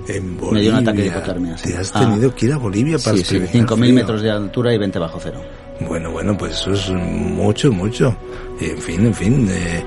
En 0.09 0.37
Bolivia. 0.37 0.53
Me 0.53 0.61
dio 0.63 0.71
un 0.73 0.77
ataque 0.79 1.03
de 1.03 1.07
hipotermia. 1.09 1.57
sí. 1.59 1.71
Te 1.73 1.77
has 1.79 1.91
Ah. 1.95 2.01
tenido 2.01 2.35
que 2.35 2.47
ir 2.47 2.53
a 2.53 2.57
Bolivia 2.59 2.99
para 2.99 3.17
Sí, 3.17 3.25
sí, 3.25 3.37
experimentar 3.37 3.77
5.000 3.77 3.79
frío. 3.85 3.95
metros 3.95 4.23
de 4.23 4.31
altura 4.31 4.75
y 4.75 4.79
20 4.79 4.99
bajo 4.99 5.19
cero. 5.23 5.41
Bueno, 5.89 6.11
bueno, 6.11 6.37
pues 6.37 6.53
eso 6.61 6.73
es 6.73 6.91
mucho, 6.91 7.73
mucho. 7.73 8.15
En 8.61 8.77
fin, 8.79 9.07
en 9.07 9.15
fin, 9.15 9.49
eh, 9.51 9.83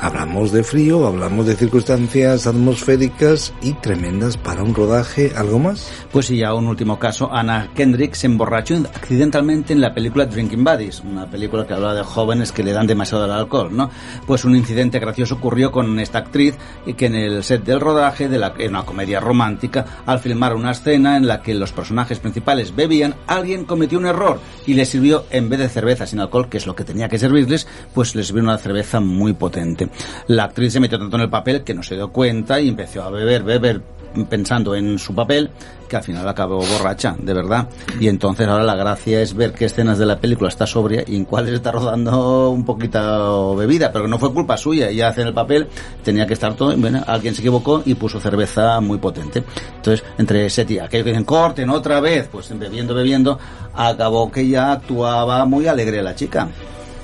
hablamos 0.00 0.52
de 0.52 0.62
frío, 0.62 1.06
hablamos 1.06 1.46
de 1.46 1.56
circunstancias 1.56 2.46
atmosféricas 2.46 3.52
y 3.62 3.72
tremendas 3.74 4.36
para 4.36 4.62
un 4.62 4.74
rodaje. 4.74 5.32
¿Algo 5.36 5.58
más? 5.58 5.90
Pues 6.12 6.30
y 6.30 6.38
ya 6.38 6.54
un 6.54 6.66
último 6.66 6.98
caso, 6.98 7.32
Anna 7.32 7.70
Kendrick 7.74 8.14
se 8.14 8.26
emborrachó 8.26 8.76
accidentalmente 8.94 9.72
en 9.72 9.80
la 9.80 9.94
película 9.94 10.26
Drinking 10.26 10.64
Buddies, 10.64 11.00
una 11.00 11.26
película 11.26 11.66
que 11.66 11.74
habla 11.74 11.94
de 11.94 12.02
jóvenes 12.02 12.52
que 12.52 12.62
le 12.62 12.72
dan 12.72 12.86
demasiado 12.86 13.24
al 13.24 13.32
alcohol, 13.32 13.68
¿no? 13.74 13.90
Pues 14.26 14.44
un 14.44 14.56
incidente 14.56 14.98
gracioso 14.98 15.36
ocurrió 15.36 15.70
con 15.70 15.98
esta 16.00 16.18
actriz 16.18 16.56
que 16.96 17.06
en 17.06 17.14
el 17.14 17.44
set 17.44 17.64
del 17.64 17.80
rodaje 17.80 18.28
de 18.28 18.38
la, 18.38 18.54
en 18.58 18.70
una 18.70 18.84
comedia 18.84 19.20
romántica, 19.20 19.84
al 20.06 20.20
filmar 20.20 20.54
una 20.54 20.72
escena 20.72 21.16
en 21.16 21.26
la 21.26 21.42
que 21.42 21.54
los 21.54 21.72
personajes 21.72 22.18
principales 22.18 22.74
bebían, 22.74 23.14
alguien 23.26 23.64
cometió 23.64 23.98
un 23.98 24.06
error 24.06 24.40
y 24.66 24.74
les 24.74 24.88
sirvió, 24.88 25.24
en 25.30 25.48
vez 25.48 25.60
de 25.60 25.68
cerveza 25.68 26.06
sin 26.06 26.20
alcohol, 26.20 26.48
que 26.48 26.58
es 26.58 26.66
lo 26.66 26.74
que 26.74 26.84
tenía 26.84 27.08
que 27.08 27.18
servirles, 27.18 27.66
pues 27.94 28.14
les 28.14 28.26
sirvió 28.26 28.42
una 28.42 28.58
cerveza 28.58 29.00
muy 29.00 29.32
potente. 29.32 29.88
La 30.28 30.44
actriz 30.44 30.72
se 30.72 30.80
metió 30.80 30.98
tanto 30.98 31.16
en 31.16 31.22
el 31.22 31.30
papel 31.30 31.62
que 31.62 31.74
no 31.74 31.82
se 31.82 31.94
dio 31.94 32.10
cuenta 32.12 32.60
y 32.60 32.68
empezó 32.68 33.02
a 33.02 33.10
beber, 33.10 33.42
beber, 33.42 33.82
pensando 34.24 34.74
en 34.74 34.98
su 34.98 35.14
papel, 35.14 35.50
que 35.88 35.96
al 35.96 36.02
final 36.02 36.26
acabó 36.28 36.58
borracha, 36.58 37.14
de 37.18 37.34
verdad. 37.34 37.68
Y 38.00 38.08
entonces 38.08 38.46
ahora 38.48 38.64
la 38.64 38.74
gracia 38.74 39.20
es 39.20 39.34
ver 39.34 39.52
qué 39.52 39.66
escenas 39.66 39.98
de 39.98 40.06
la 40.06 40.18
película 40.18 40.48
está 40.48 40.66
sobria 40.66 41.04
y 41.06 41.16
en 41.16 41.24
cuáles 41.24 41.54
está 41.54 41.72
rodando 41.72 42.50
un 42.50 42.64
poquito 42.64 43.54
bebida, 43.56 43.92
pero 43.92 44.08
no 44.08 44.18
fue 44.18 44.32
culpa 44.32 44.56
suya, 44.56 44.88
ella 44.88 45.08
hace 45.08 45.22
el 45.22 45.34
papel, 45.34 45.68
tenía 46.02 46.26
que 46.26 46.34
estar 46.34 46.54
todo, 46.54 46.76
bueno, 46.76 47.02
alguien 47.06 47.34
se 47.34 47.42
equivocó 47.42 47.82
y 47.84 47.94
puso 47.94 48.20
cerveza 48.20 48.80
muy 48.80 48.98
potente. 48.98 49.44
Entonces, 49.76 50.04
entre 50.18 50.46
ese 50.46 50.64
tía, 50.64 50.84
aquellos 50.84 51.04
que 51.04 51.10
dicen, 51.10 51.24
corten 51.24 51.70
otra 51.70 52.00
vez, 52.00 52.28
pues 52.30 52.56
bebiendo, 52.58 52.94
bebiendo, 52.94 53.38
acabó 53.74 54.30
que 54.30 54.48
ya 54.48 54.72
actuaba 54.72 55.44
muy 55.44 55.66
alegre 55.66 56.02
la 56.02 56.14
chica. 56.14 56.48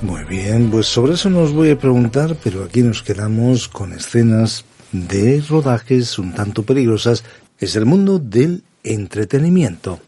Muy 0.03 0.25
bien, 0.25 0.71
pues 0.71 0.87
sobre 0.87 1.15
eso 1.15 1.31
nos 1.31 1.53
voy 1.53 1.71
a 1.71 1.79
preguntar, 1.79 2.37
pero 2.43 2.65
aquí 2.65 2.83
nos 2.83 3.03
quedamos 3.03 3.69
con 3.69 3.93
escenas 3.93 4.65
de 4.91 5.43
rodajes 5.49 6.19
un 6.19 6.35
tanto 6.35 6.65
peligrosas 6.65 7.25
es 7.59 7.77
el 7.77 7.87
mundo 7.87 8.19
del 8.19 8.65
entretenimiento. 8.83 10.01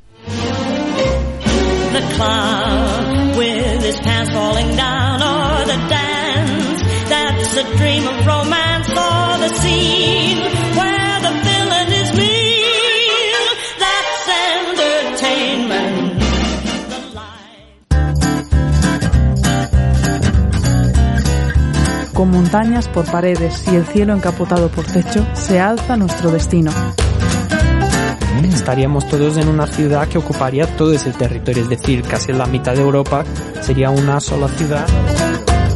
Montañas 22.54 22.86
por 22.86 23.04
paredes 23.04 23.64
y 23.66 23.74
el 23.74 23.84
cielo 23.84 24.14
encapotado 24.14 24.68
por 24.68 24.84
techo, 24.84 25.26
se 25.32 25.58
alza 25.58 25.96
nuestro 25.96 26.30
destino. 26.30 26.70
Estaríamos 28.44 29.08
todos 29.08 29.38
en 29.38 29.48
una 29.48 29.66
ciudad 29.66 30.06
que 30.06 30.18
ocuparía 30.18 30.64
todo 30.76 30.92
ese 30.92 31.10
territorio, 31.10 31.64
es 31.64 31.68
decir, 31.68 32.02
casi 32.02 32.32
la 32.32 32.46
mitad 32.46 32.74
de 32.74 32.82
Europa 32.82 33.24
sería 33.60 33.90
una 33.90 34.20
sola 34.20 34.46
ciudad. 34.46 34.86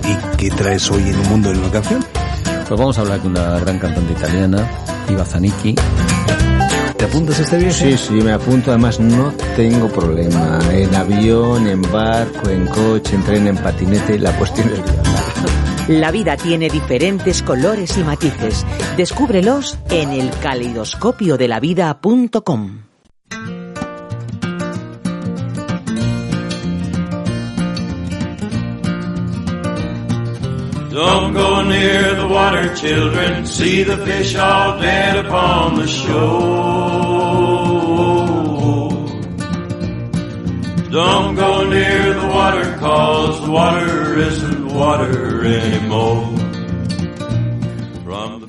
¿Y 0.05 0.37
qué 0.37 0.51
traes 0.51 0.89
hoy 0.93 1.03
en 1.03 1.19
un 1.19 1.29
mundo 1.29 1.51
de 1.51 1.59
una 1.59 1.71
canción? 1.73 2.05
Pues 2.69 2.79
vamos 2.79 2.97
a 2.97 3.01
hablar 3.01 3.19
con 3.19 3.33
una 3.33 3.59
gran 3.59 3.81
cantante 3.81 4.13
italiana, 4.13 4.65
Iva 5.09 5.25
Zanicchi. 5.25 5.75
¿Te 6.99 7.05
apuntas 7.05 7.39
a 7.39 7.43
este 7.43 7.59
viaje? 7.59 7.97
Sí, 7.97 8.07
sí, 8.09 8.13
me 8.15 8.33
apunto. 8.33 8.73
Además, 8.73 8.99
no 8.99 9.33
tengo 9.55 9.89
problema. 9.89 10.59
En 10.73 10.93
avión, 10.97 11.69
en 11.69 11.81
barco, 11.81 12.51
en 12.51 12.67
coche, 12.67 13.15
en 13.15 13.23
tren, 13.23 13.47
en 13.47 13.57
patinete. 13.57 14.19
La 14.19 14.37
cuestión 14.37 14.69
es 14.69 14.83
viajar. 14.83 15.09
La 15.89 16.11
vida 16.11 16.37
tiene 16.37 16.69
diferentes 16.69 17.43
colores 17.43 17.97
y 17.97 18.03
matices. 18.03 18.67
Descúbrelos 18.97 19.79
en 19.91 20.11
el 20.11 20.29
caleidoscopio 20.43 21.39
de 21.39 21.49
la 21.49 21.61
vida.com. 21.61 22.88
Don't 30.99 31.33
go 31.33 31.63
near 31.63 32.17
the 32.17 32.27
water, 32.27 32.75
children. 32.75 33.47
See 33.47 33.85
the 33.85 33.99
fish 33.99 34.35
all 34.35 34.81
dead 34.81 35.25
upon 35.25 35.77
the 35.77 35.87
shore. 35.87 36.19
Don't 40.91 41.37
go 41.37 41.71
near 41.71 42.15
the 42.15 42.27
water, 42.27 42.77
cause 42.81 43.41
the 43.45 43.51
water 43.53 44.19
isn't 44.19 44.73
water 44.75 45.45
anymore. 45.45 46.27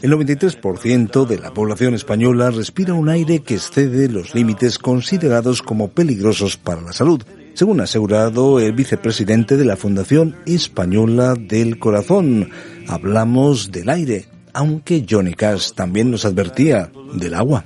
El 0.02 0.12
93% 0.12 1.26
de 1.28 1.38
la 1.38 1.54
población 1.54 1.94
española 1.94 2.50
respira 2.50 2.94
un 2.94 3.10
aire 3.10 3.42
que 3.44 3.56
excede 3.56 4.10
los 4.10 4.34
límites 4.34 4.80
considerados 4.80 5.62
como 5.62 5.90
peligrosos 5.90 6.58
para 6.58 6.82
la 6.82 6.94
salud, 6.94 7.22
según 7.60 7.82
ha 7.82 7.84
asegurado 7.84 8.62
el 8.62 8.72
vicepresidente 8.72 9.58
de 9.58 9.66
la 9.66 9.76
Fundación 9.76 10.38
Española 10.46 11.36
del 11.38 11.78
Corazón. 11.78 12.52
Hablamos 12.88 13.70
del 13.70 13.90
aire, 13.90 14.28
aunque 14.54 15.06
Johnny 15.08 15.34
Cash 15.34 15.74
también 15.74 16.10
nos 16.10 16.24
advertía 16.24 16.90
del 17.16 17.34
agua. 17.34 17.66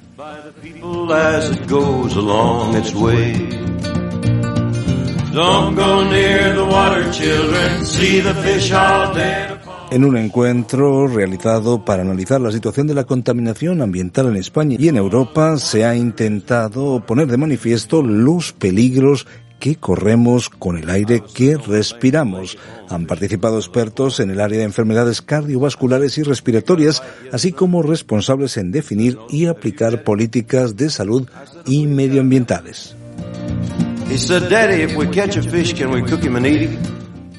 En 9.92 10.06
un 10.06 10.18
encuentro 10.18 11.08
realizado 11.08 11.86
para 11.86 12.02
analizar 12.02 12.42
la 12.42 12.52
situación 12.52 12.88
de 12.88 12.96
la 12.96 13.04
contaminación 13.04 13.80
ambiental 13.84 14.26
en 14.26 14.38
España 14.38 14.76
y 14.80 14.88
en 14.88 14.98
Europa 14.98 15.58
se 15.58 15.86
ha 15.86 15.96
intentado 15.96 17.06
poner 17.06 17.28
de 17.28 17.38
manifiesto 17.38 18.02
los 18.02 18.54
peligros 18.54 19.28
que 19.64 19.78
corremos 19.78 20.50
con 20.50 20.78
el 20.78 20.90
aire 20.90 21.24
que 21.34 21.56
respiramos. 21.56 22.58
Han 22.90 23.06
participado 23.06 23.58
expertos 23.58 24.20
en 24.20 24.30
el 24.30 24.42
área 24.42 24.58
de 24.58 24.66
enfermedades 24.66 25.22
cardiovasculares 25.22 26.18
y 26.18 26.24
respiratorias, 26.24 27.02
así 27.32 27.54
como 27.54 27.82
responsables 27.82 28.58
en 28.58 28.74
definir 28.74 29.18
y 29.30 29.46
aplicar 29.46 30.04
políticas 30.04 30.76
de 30.76 30.90
salud 30.90 31.30
y 31.66 31.88
medioambientales. 31.88 32.98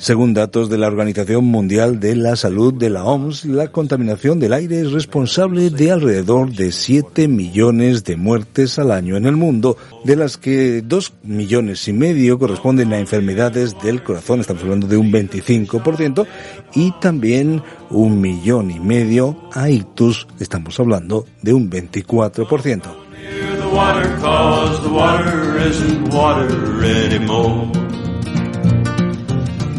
Según 0.04 0.34
datos 0.34 0.68
de 0.68 0.76
la 0.76 0.88
Organización 0.88 1.46
Mundial 1.46 1.98
de 1.98 2.14
la 2.14 2.36
Salud 2.36 2.74
de 2.74 2.90
la 2.90 3.04
OMS, 3.04 3.46
la 3.46 3.68
contaminación 3.68 4.38
del 4.38 4.52
aire 4.52 4.80
es 4.80 4.92
responsable 4.92 5.70
de 5.70 5.92
alrededor 5.92 6.52
de 6.52 6.72
7 6.72 7.26
millones 7.26 8.04
de 8.04 8.14
muertes 8.16 8.78
al 8.78 8.90
año 8.90 9.16
en 9.16 9.24
el 9.24 9.34
mundo, 9.34 9.78
de 10.04 10.16
las 10.16 10.36
que 10.36 10.82
2 10.82 11.14
millones 11.22 11.88
y 11.88 11.94
medio 11.94 12.38
corresponden 12.38 12.92
a 12.92 12.98
enfermedades 12.98 13.80
del 13.82 14.02
corazón, 14.02 14.40
estamos 14.40 14.62
hablando 14.64 14.86
de 14.88 14.98
un 14.98 15.10
25%, 15.10 16.26
y 16.74 16.92
también 17.00 17.62
un 17.88 18.20
millón 18.20 18.70
y 18.70 18.80
medio 18.80 19.38
a 19.54 19.70
ictus, 19.70 20.26
estamos 20.38 20.78
hablando 20.78 21.24
de 21.40 21.54
un 21.54 21.70
24%. 21.70 22.82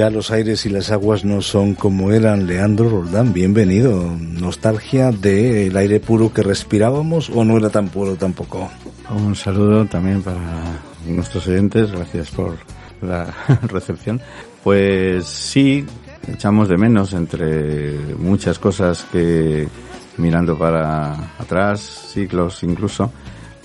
Ya 0.00 0.08
los 0.08 0.30
aires 0.30 0.64
y 0.64 0.70
las 0.70 0.90
aguas 0.90 1.26
no 1.26 1.42
son 1.42 1.74
como 1.74 2.10
eran. 2.10 2.46
Leandro 2.46 2.88
Roldán, 2.88 3.34
bienvenido. 3.34 4.16
¿Nostalgia 4.18 5.12
del 5.12 5.76
aire 5.76 6.00
puro 6.00 6.32
que 6.32 6.42
respirábamos 6.42 7.28
o 7.28 7.44
no 7.44 7.58
era 7.58 7.68
tan 7.68 7.90
puro 7.90 8.16
tampoco? 8.16 8.70
Un 9.10 9.36
saludo 9.36 9.84
también 9.84 10.22
para 10.22 10.40
nuestros 11.06 11.46
oyentes, 11.48 11.92
gracias 11.92 12.30
por 12.30 12.56
la 13.02 13.26
recepción. 13.68 14.22
Pues 14.64 15.26
sí, 15.26 15.84
echamos 16.26 16.70
de 16.70 16.78
menos 16.78 17.12
entre 17.12 17.98
muchas 18.16 18.58
cosas 18.58 19.04
que 19.12 19.68
mirando 20.16 20.56
para 20.56 21.34
atrás, 21.38 21.78
siglos 21.80 22.62
incluso, 22.62 23.12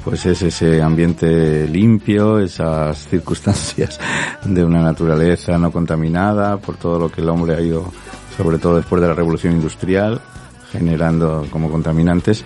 pues 0.06 0.24
es 0.28 0.43
ese 0.43 0.84
ambiente 0.84 1.68
limpio, 1.68 2.39
esas 2.39 3.08
circunstancias 3.10 3.99
de 4.45 4.64
una 4.64 4.84
naturaleza 4.84 5.58
no 5.58 5.72
contaminada 5.72 6.58
por 6.58 6.78
todo 6.78 6.99
lo 6.99 7.12
que 7.12 7.22
el 7.22 7.30
hombre 7.30 7.56
ha 7.56 7.62
ido, 7.62 7.91
sobre 8.38 8.60
todo 8.60 8.76
después 8.76 9.01
de 9.01 9.08
la 9.08 9.16
revolución 9.16 9.53
industrial, 9.53 10.22
generando 10.72 11.47
como 11.49 11.72
contaminantes. 11.72 12.45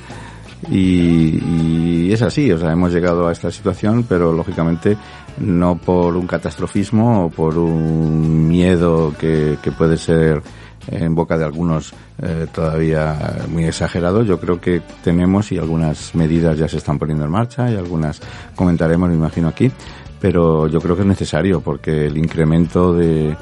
Y, 0.71 2.07
y 2.07 2.13
es 2.13 2.21
así, 2.21 2.49
o 2.49 2.57
sea, 2.57 2.71
hemos 2.71 2.93
llegado 2.93 3.27
a 3.27 3.33
esta 3.33 3.51
situación, 3.51 4.05
pero 4.07 4.31
lógicamente 4.31 4.97
no 5.39 5.77
por 5.77 6.15
un 6.15 6.27
catastrofismo 6.27 7.25
o 7.25 7.29
por 7.29 7.57
un 7.57 8.47
miedo 8.47 9.13
que, 9.19 9.57
que 9.61 9.71
puede 9.73 9.97
ser 9.97 10.41
en 10.87 11.15
boca 11.15 11.37
de 11.37 11.45
algunos 11.45 11.93
eh, 12.21 12.47
todavía 12.51 13.37
muy 13.47 13.65
exagerado. 13.65 14.23
Yo 14.23 14.39
creo 14.39 14.59
que 14.59 14.81
tenemos 15.03 15.51
y 15.51 15.57
algunas 15.57 16.15
medidas 16.15 16.57
ya 16.57 16.67
se 16.67 16.77
están 16.77 16.99
poniendo 16.99 17.25
en 17.25 17.31
marcha 17.31 17.69
y 17.71 17.75
algunas 17.75 18.21
comentaremos, 18.55 19.09
me 19.09 19.15
imagino, 19.15 19.47
aquí. 19.47 19.71
Pero 20.19 20.67
yo 20.67 20.81
creo 20.81 20.95
que 20.95 21.03
es 21.03 21.07
necesario 21.07 21.61
porque 21.61 22.07
el 22.07 22.17
incremento 22.17 22.93
de, 22.93 23.35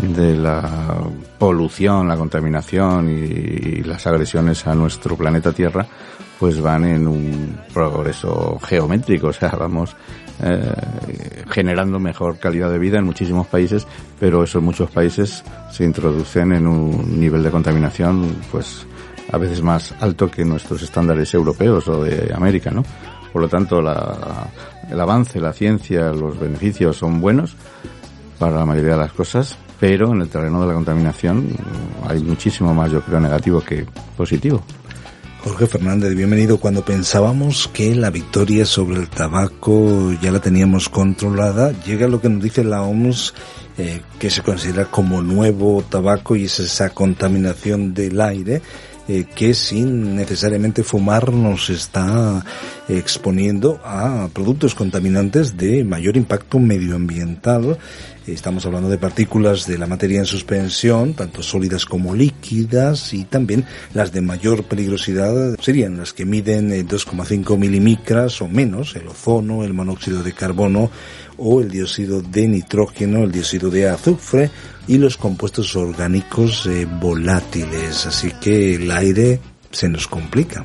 de 0.00 0.36
la 0.36 0.98
polución, 1.38 2.08
la 2.08 2.16
contaminación 2.16 3.08
y, 3.08 3.78
y 3.78 3.82
las 3.84 4.06
agresiones 4.06 4.66
a 4.66 4.74
nuestro 4.74 5.16
planeta 5.16 5.52
Tierra 5.52 5.86
pues 6.38 6.60
van 6.60 6.84
en 6.84 7.06
un 7.06 7.58
progreso 7.72 8.58
geométrico, 8.58 9.28
o 9.28 9.32
sea, 9.32 9.50
vamos 9.50 9.94
eh, 10.42 11.44
generando 11.50 11.98
mejor 11.98 12.38
calidad 12.38 12.70
de 12.70 12.78
vida 12.78 12.98
en 12.98 13.04
muchísimos 13.04 13.46
países, 13.46 13.86
pero 14.18 14.42
eso 14.42 14.58
en 14.58 14.64
muchos 14.64 14.90
países 14.90 15.44
se 15.70 15.84
introducen 15.84 16.52
en 16.52 16.66
un 16.66 17.20
nivel 17.20 17.42
de 17.42 17.50
contaminación 17.50 18.36
pues 18.50 18.86
a 19.30 19.38
veces 19.38 19.62
más 19.62 19.94
alto 20.00 20.30
que 20.30 20.44
nuestros 20.44 20.82
estándares 20.82 21.32
europeos 21.34 21.88
o 21.88 22.04
de 22.04 22.32
América, 22.34 22.70
¿no? 22.70 22.84
Por 23.32 23.42
lo 23.42 23.48
tanto, 23.48 23.82
la, 23.82 24.48
el 24.88 25.00
avance, 25.00 25.40
la 25.40 25.52
ciencia, 25.52 26.12
los 26.12 26.38
beneficios 26.38 26.96
son 26.96 27.20
buenos 27.20 27.56
para 28.38 28.58
la 28.58 28.64
mayoría 28.64 28.92
de 28.92 28.98
las 28.98 29.12
cosas, 29.12 29.58
pero 29.80 30.12
en 30.12 30.20
el 30.20 30.28
terreno 30.28 30.60
de 30.60 30.68
la 30.68 30.74
contaminación 30.74 31.48
hay 32.06 32.22
muchísimo 32.22 32.72
más, 32.72 32.92
yo 32.92 33.00
creo, 33.00 33.18
negativo 33.20 33.60
que 33.60 33.86
positivo. 34.16 34.62
Jorge 35.44 35.66
Fernández, 35.66 36.14
bienvenido. 36.14 36.56
Cuando 36.56 36.86
pensábamos 36.86 37.68
que 37.70 37.94
la 37.94 38.08
victoria 38.08 38.64
sobre 38.64 38.96
el 38.98 39.10
tabaco 39.10 40.10
ya 40.22 40.32
la 40.32 40.40
teníamos 40.40 40.88
controlada, 40.88 41.70
llega 41.82 42.08
lo 42.08 42.18
que 42.18 42.30
nos 42.30 42.42
dice 42.42 42.64
la 42.64 42.80
OMS, 42.80 43.34
eh, 43.76 44.00
que 44.18 44.30
se 44.30 44.40
considera 44.40 44.86
como 44.86 45.20
nuevo 45.20 45.84
tabaco 45.86 46.34
y 46.34 46.46
es 46.46 46.60
esa 46.60 46.88
contaminación 46.88 47.92
del 47.92 48.22
aire. 48.22 48.62
Eh, 49.06 49.26
que 49.34 49.52
sin 49.52 50.16
necesariamente 50.16 50.82
fumar 50.82 51.30
nos 51.30 51.68
está 51.68 52.42
exponiendo 52.88 53.80
a 53.84 54.28
productos 54.32 54.74
contaminantes 54.74 55.56
de 55.56 55.84
mayor 55.84 56.16
impacto 56.16 56.58
medioambiental. 56.58 57.78
Estamos 58.26 58.64
hablando 58.64 58.88
de 58.88 58.96
partículas 58.96 59.66
de 59.66 59.76
la 59.76 59.86
materia 59.86 60.18
en 60.18 60.24
suspensión, 60.24 61.12
tanto 61.12 61.42
sólidas 61.42 61.84
como 61.84 62.14
líquidas, 62.14 63.12
y 63.12 63.24
también 63.24 63.66
las 63.92 64.12
de 64.12 64.22
mayor 64.22 64.64
peligrosidad 64.64 65.56
serían 65.60 65.98
las 65.98 66.14
que 66.14 66.24
miden 66.24 66.72
eh, 66.72 66.84
2,5 66.84 67.58
milimicras 67.58 68.40
o 68.40 68.48
menos, 68.48 68.96
el 68.96 69.08
ozono, 69.08 69.64
el 69.64 69.74
monóxido 69.74 70.22
de 70.22 70.32
carbono 70.32 70.90
o 71.36 71.60
el 71.60 71.70
dióxido 71.70 72.22
de 72.22 72.48
nitrógeno, 72.48 73.24
el 73.24 73.32
dióxido 73.32 73.70
de 73.70 73.88
azufre 73.88 74.50
y 74.86 74.96
los 74.98 75.16
compuestos 75.16 75.76
orgánicos 75.76 76.66
eh, 76.66 76.86
volátiles. 76.86 78.06
Así 78.06 78.32
que 78.40 78.76
el 78.76 78.90
aire 78.90 79.40
se 79.70 79.88
nos 79.88 80.06
complica. 80.08 80.64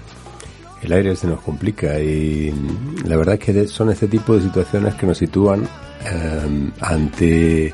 El 0.82 0.94
aire 0.94 1.16
se 1.16 1.28
nos 1.28 1.42
complica 1.42 2.00
y 2.00 2.54
la 3.06 3.18
verdad 3.18 3.36
es 3.36 3.40
que 3.42 3.68
son 3.68 3.92
este 3.92 4.08
tipo 4.08 4.36
de 4.36 4.42
situaciones 4.42 4.96
que 4.96 5.06
nos 5.06 5.18
sitúan 5.18 5.64
eh, 6.06 6.72
ante 6.80 7.74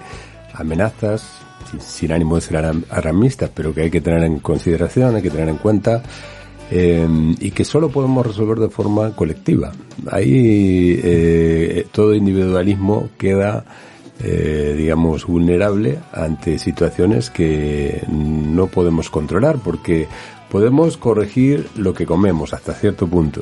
amenazas 0.53 1.41
sin, 1.79 2.11
ánimo 2.11 2.35
de 2.35 2.41
ser 2.41 2.57
alarmistas, 2.57 3.51
pero 3.53 3.73
que 3.73 3.81
hay 3.81 3.91
que 3.91 4.01
tener 4.01 4.23
en 4.23 4.39
consideración, 4.39 5.15
hay 5.15 5.21
que 5.21 5.29
tener 5.29 5.49
en 5.49 5.57
cuenta 5.57 6.01
eh, 6.71 7.07
y 7.39 7.51
que 7.51 7.63
solo 7.63 7.89
podemos 7.89 8.25
resolver 8.25 8.57
de 8.57 8.69
forma 8.69 9.15
colectiva. 9.15 9.71
Ahí 10.09 10.99
eh, 11.03 11.87
todo 11.91 12.15
individualismo 12.15 13.09
queda 13.17 13.65
eh, 14.23 14.75
digamos, 14.77 15.25
vulnerable 15.25 15.99
ante 16.13 16.57
situaciones 16.57 17.29
que 17.29 18.01
no 18.09 18.67
podemos 18.67 19.09
controlar 19.09 19.57
porque 19.57 20.07
podemos 20.49 20.97
corregir 20.97 21.67
lo 21.75 21.93
que 21.93 22.05
comemos 22.05 22.53
hasta 22.53 22.73
cierto 22.73 23.07
punto. 23.07 23.41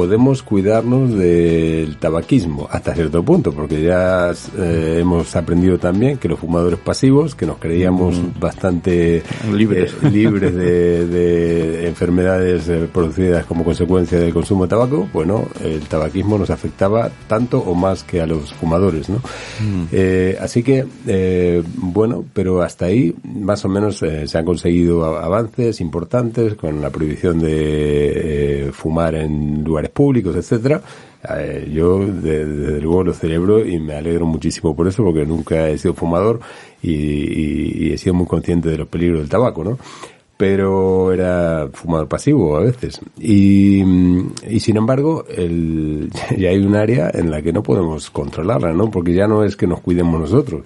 Podemos 0.00 0.42
cuidarnos 0.42 1.14
del 1.14 1.98
tabaquismo 1.98 2.66
hasta 2.70 2.94
cierto 2.94 3.22
punto, 3.22 3.52
porque 3.52 3.82
ya 3.82 4.32
eh, 4.56 4.96
hemos 5.02 5.36
aprendido 5.36 5.78
también 5.78 6.16
que 6.16 6.26
los 6.26 6.38
fumadores 6.38 6.78
pasivos, 6.78 7.34
que 7.34 7.44
nos 7.44 7.58
creíamos 7.58 8.16
mm. 8.16 8.40
bastante 8.40 9.22
libres, 9.54 9.94
eh, 10.02 10.10
libres 10.10 10.54
de, 10.54 11.06
de, 11.06 11.86
enfermedades 11.86 12.66
eh, 12.70 12.88
producidas 12.90 13.44
como 13.44 13.62
consecuencia 13.62 14.18
del 14.18 14.32
consumo 14.32 14.64
de 14.64 14.70
tabaco, 14.70 15.06
bueno, 15.12 15.44
el 15.62 15.80
tabaquismo 15.80 16.38
nos 16.38 16.48
afectaba 16.48 17.10
tanto 17.26 17.58
o 17.58 17.74
más 17.74 18.02
que 18.02 18.22
a 18.22 18.26
los 18.26 18.54
fumadores, 18.54 19.10
¿no? 19.10 19.18
Mm. 19.18 19.84
Eh, 19.92 20.38
así 20.40 20.62
que, 20.62 21.62
bueno, 21.76 22.24
pero 22.32 22.62
hasta 22.62 22.86
ahí 22.86 23.14
más 23.22 23.66
o 23.66 23.68
menos 23.68 23.98
se 23.98 24.38
han 24.38 24.46
conseguido 24.46 25.04
avances 25.04 25.82
importantes 25.82 26.54
con 26.54 26.80
la 26.80 26.88
prohibición 26.88 27.38
de 27.38 28.70
fumar 28.72 29.14
en 29.14 29.62
lugares 29.62 29.89
públicos, 29.90 30.34
etcétera. 30.36 30.82
Eh, 31.36 31.70
yo 31.72 31.98
de, 31.98 32.46
desde 32.46 32.80
luego 32.80 33.04
lo 33.04 33.12
celebro 33.12 33.64
y 33.64 33.78
me 33.78 33.94
alegro 33.94 34.24
muchísimo 34.24 34.74
por 34.74 34.88
eso 34.88 35.04
porque 35.04 35.26
nunca 35.26 35.68
he 35.68 35.76
sido 35.76 35.92
fumador 35.92 36.40
y, 36.82 36.92
y, 36.92 37.92
he 37.92 37.98
sido 37.98 38.14
muy 38.14 38.26
consciente 38.26 38.70
de 38.70 38.78
los 38.78 38.88
peligros 38.88 39.20
del 39.20 39.28
tabaco, 39.28 39.62
¿no? 39.62 39.78
Pero 40.38 41.12
era 41.12 41.68
fumador 41.72 42.08
pasivo 42.08 42.56
a 42.56 42.60
veces. 42.60 43.00
Y, 43.18 43.82
y 44.48 44.60
sin 44.60 44.78
embargo, 44.78 45.26
el, 45.28 46.10
ya 46.38 46.48
hay 46.48 46.58
un 46.58 46.74
área 46.74 47.10
en 47.12 47.30
la 47.30 47.42
que 47.42 47.52
no 47.52 47.62
podemos 47.62 48.10
controlarla, 48.10 48.72
¿no? 48.72 48.90
Porque 48.90 49.12
ya 49.12 49.26
no 49.26 49.44
es 49.44 49.56
que 49.56 49.66
nos 49.66 49.80
cuidemos 49.80 50.18
nosotros 50.18 50.62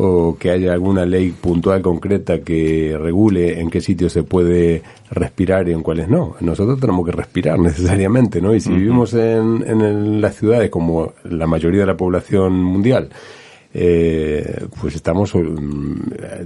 o 0.00 0.36
que 0.38 0.50
haya 0.50 0.72
alguna 0.72 1.04
ley 1.04 1.32
puntual 1.32 1.82
concreta 1.82 2.40
que 2.42 2.96
regule 2.96 3.60
en 3.60 3.68
qué 3.68 3.80
sitios 3.80 4.12
se 4.12 4.22
puede 4.22 4.82
respirar 5.10 5.68
y 5.68 5.72
en 5.72 5.82
cuáles 5.82 6.08
no. 6.08 6.36
Nosotros 6.40 6.78
tenemos 6.78 7.04
que 7.04 7.10
respirar 7.10 7.58
necesariamente, 7.70 8.40
¿no? 8.40 8.54
Y 8.54 8.60
si 8.60 8.70
uh 8.70 8.72
-huh. 8.72 8.76
vivimos 8.76 9.14
en, 9.14 9.64
en 9.66 10.20
las 10.20 10.36
ciudades 10.36 10.70
como 10.70 11.14
la 11.24 11.48
mayoría 11.48 11.80
de 11.80 11.86
la 11.86 11.96
población 11.96 12.62
mundial, 12.62 13.08
eh, 13.74 14.66
pues 14.80 14.94
estamos 14.94 15.34
um, 15.34 15.96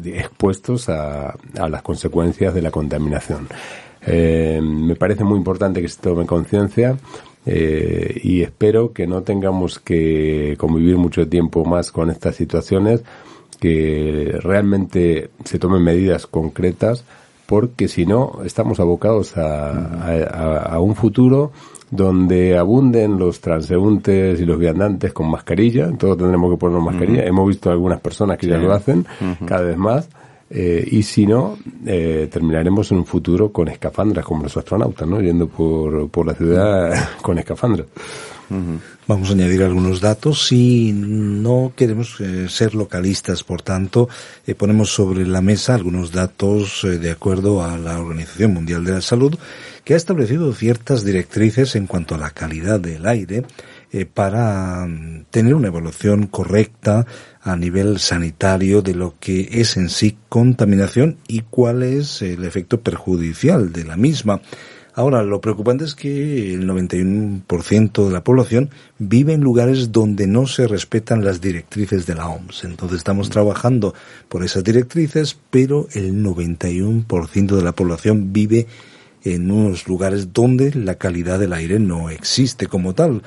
expuestos 0.03 0.89
a, 0.89 1.37
a, 1.59 1.69
las 1.69 1.83
consecuencias 1.83 2.55
de 2.55 2.63
la 2.63 2.71
contaminación. 2.71 3.49
Eh, 4.07 4.61
me 4.63 4.97
parece 4.97 5.25
muy 5.25 5.37
importante 5.37 5.83
que 5.83 5.89
se 5.89 6.01
tome 6.01 6.25
conciencia 6.25 6.97
eh, 7.45 8.19
y 8.23 8.41
espero 8.41 8.93
que 8.93 9.07
no 9.07 9.23
tengamos 9.23 9.79
que 9.79 10.57
convivir 10.59 10.97
mucho 10.97 11.29
tiempo 11.29 11.65
más 11.67 11.93
con 11.93 12.11
estas 12.11 12.35
situaciones 12.35 13.05
que 13.63 14.41
realmente 14.41 15.31
se 15.45 15.61
tomen 15.61 15.85
medidas 15.85 16.27
concretas 16.27 17.05
porque 17.47 17.87
si 17.87 18.07
no 18.07 18.41
estamos 18.45 18.81
abocados 18.81 19.37
a, 19.37 19.71
a, 19.71 20.57
a, 20.75 20.81
un 20.81 20.97
futuro 20.97 21.53
donde 21.89 22.59
abunden 22.59 23.21
los 23.21 23.41
transeúntes 23.41 24.41
y 24.41 24.45
los 24.45 24.59
viandantes 24.59 25.13
con 25.13 25.31
mascarilla, 25.31 25.93
todos 25.97 26.19
tendremos 26.19 26.51
que 26.51 26.57
ponernos 26.57 26.85
mascarilla, 26.87 27.21
uh 27.21 27.25
-huh. 27.25 27.29
hemos 27.29 27.49
visto 27.49 27.71
algunas 27.71 28.01
personas 28.01 28.37
que 28.37 28.47
sí. 28.47 28.51
ya 28.51 28.59
lo 28.59 28.73
hacen 28.73 29.07
uh 29.21 29.25
-huh. 29.25 29.47
cada 29.47 29.63
vez 29.63 29.77
más, 29.77 30.09
eh, 30.51 30.85
y 30.91 31.05
si 31.05 31.25
no, 31.25 31.57
eh, 31.87 32.29
terminaremos 32.33 32.91
en 32.91 32.99
un 32.99 33.05
futuro 33.05 33.53
con 33.53 33.69
escafandras 33.69 34.25
como 34.25 34.43
los 34.43 34.57
astronautas, 34.57 35.07
¿no? 35.07 35.21
Yendo 35.21 35.47
por, 35.47 36.11
por 36.11 36.27
la 36.27 36.35
ciudad 36.35 36.93
con 37.23 37.39
escafandras. 37.39 37.87
Vamos 39.09 39.31
a 39.31 39.33
añadir 39.33 39.63
algunos 39.63 40.01
datos 40.01 40.53
y 40.53 40.93
no 40.93 41.73
queremos 41.75 42.21
eh, 42.21 42.49
ser 42.49 42.75
localistas, 42.75 43.43
por 43.43 43.61
tanto, 43.61 44.09
eh, 44.47 44.55
ponemos 44.55 44.95
sobre 44.95 45.27
la 45.27 45.41
mesa 45.41 45.75
algunos 45.75 46.13
datos 46.13 46.85
eh, 46.85 46.99
de 46.99 47.11
acuerdo 47.11 47.65
a 47.65 47.77
la 47.79 47.99
Organización 47.99 48.55
Mundial 48.55 48.85
de 48.85 48.93
la 48.93 49.01
Salud, 49.01 49.37
que 49.85 49.95
ha 49.95 49.97
establecido 49.97 50.53
ciertas 50.55 51.05
directrices 51.05 51.75
en 51.75 51.87
cuanto 51.87 52.15
a 52.15 52.19
la 52.19 52.31
calidad 52.31 52.79
del 52.79 53.07
aire 53.07 53.45
para 54.15 54.85
um, 54.85 55.25
tener 55.31 55.55
una 55.55 55.69
evaluación 55.69 56.27
correcta 56.27 57.05
a 57.43 57.57
nivel 57.57 57.99
sanitario 57.99 58.81
de 58.81 58.95
lo 58.95 59.17
que 59.21 59.49
es 59.53 59.77
en 59.77 59.91
sí 59.91 60.17
contaminación 60.31 61.19
y 61.29 61.41
cuál 61.41 61.83
es 61.83 62.23
el 62.23 62.45
efecto 62.45 62.81
perjudicial 62.81 63.71
de 63.71 63.85
la 63.85 63.99
misma. 63.99 64.41
Ahora, 64.95 65.23
lo 65.23 65.41
preocupante 65.41 65.85
es 65.85 65.95
que 65.95 66.53
el 66.53 66.69
91% 66.69 68.07
de 68.07 68.13
la 68.13 68.23
población 68.23 68.69
vive 68.99 69.33
en 69.33 69.41
lugares 69.41 69.91
donde 69.91 70.27
no 70.27 70.47
se 70.47 70.69
respetan 70.69 71.25
las 71.25 71.41
directrices 71.41 72.05
de 72.05 72.15
la 72.15 72.29
OMS. 72.29 72.65
Entonces 72.65 72.99
estamos 72.99 73.31
trabajando 73.31 73.95
por 74.29 74.45
esas 74.45 74.65
directrices, 74.65 75.39
pero 75.51 75.89
el 75.95 76.23
91% 76.23 77.57
de 77.57 77.63
la 77.63 77.73
población 77.73 78.35
vive 78.35 78.67
en 79.25 79.51
unos 79.51 79.89
lugares 79.89 80.35
donde 80.35 80.75
la 80.75 80.97
calidad 80.97 81.39
del 81.39 81.55
aire 81.55 81.79
no 81.79 82.11
existe 82.11 82.67
como 82.67 82.95
tal. 82.95 83.23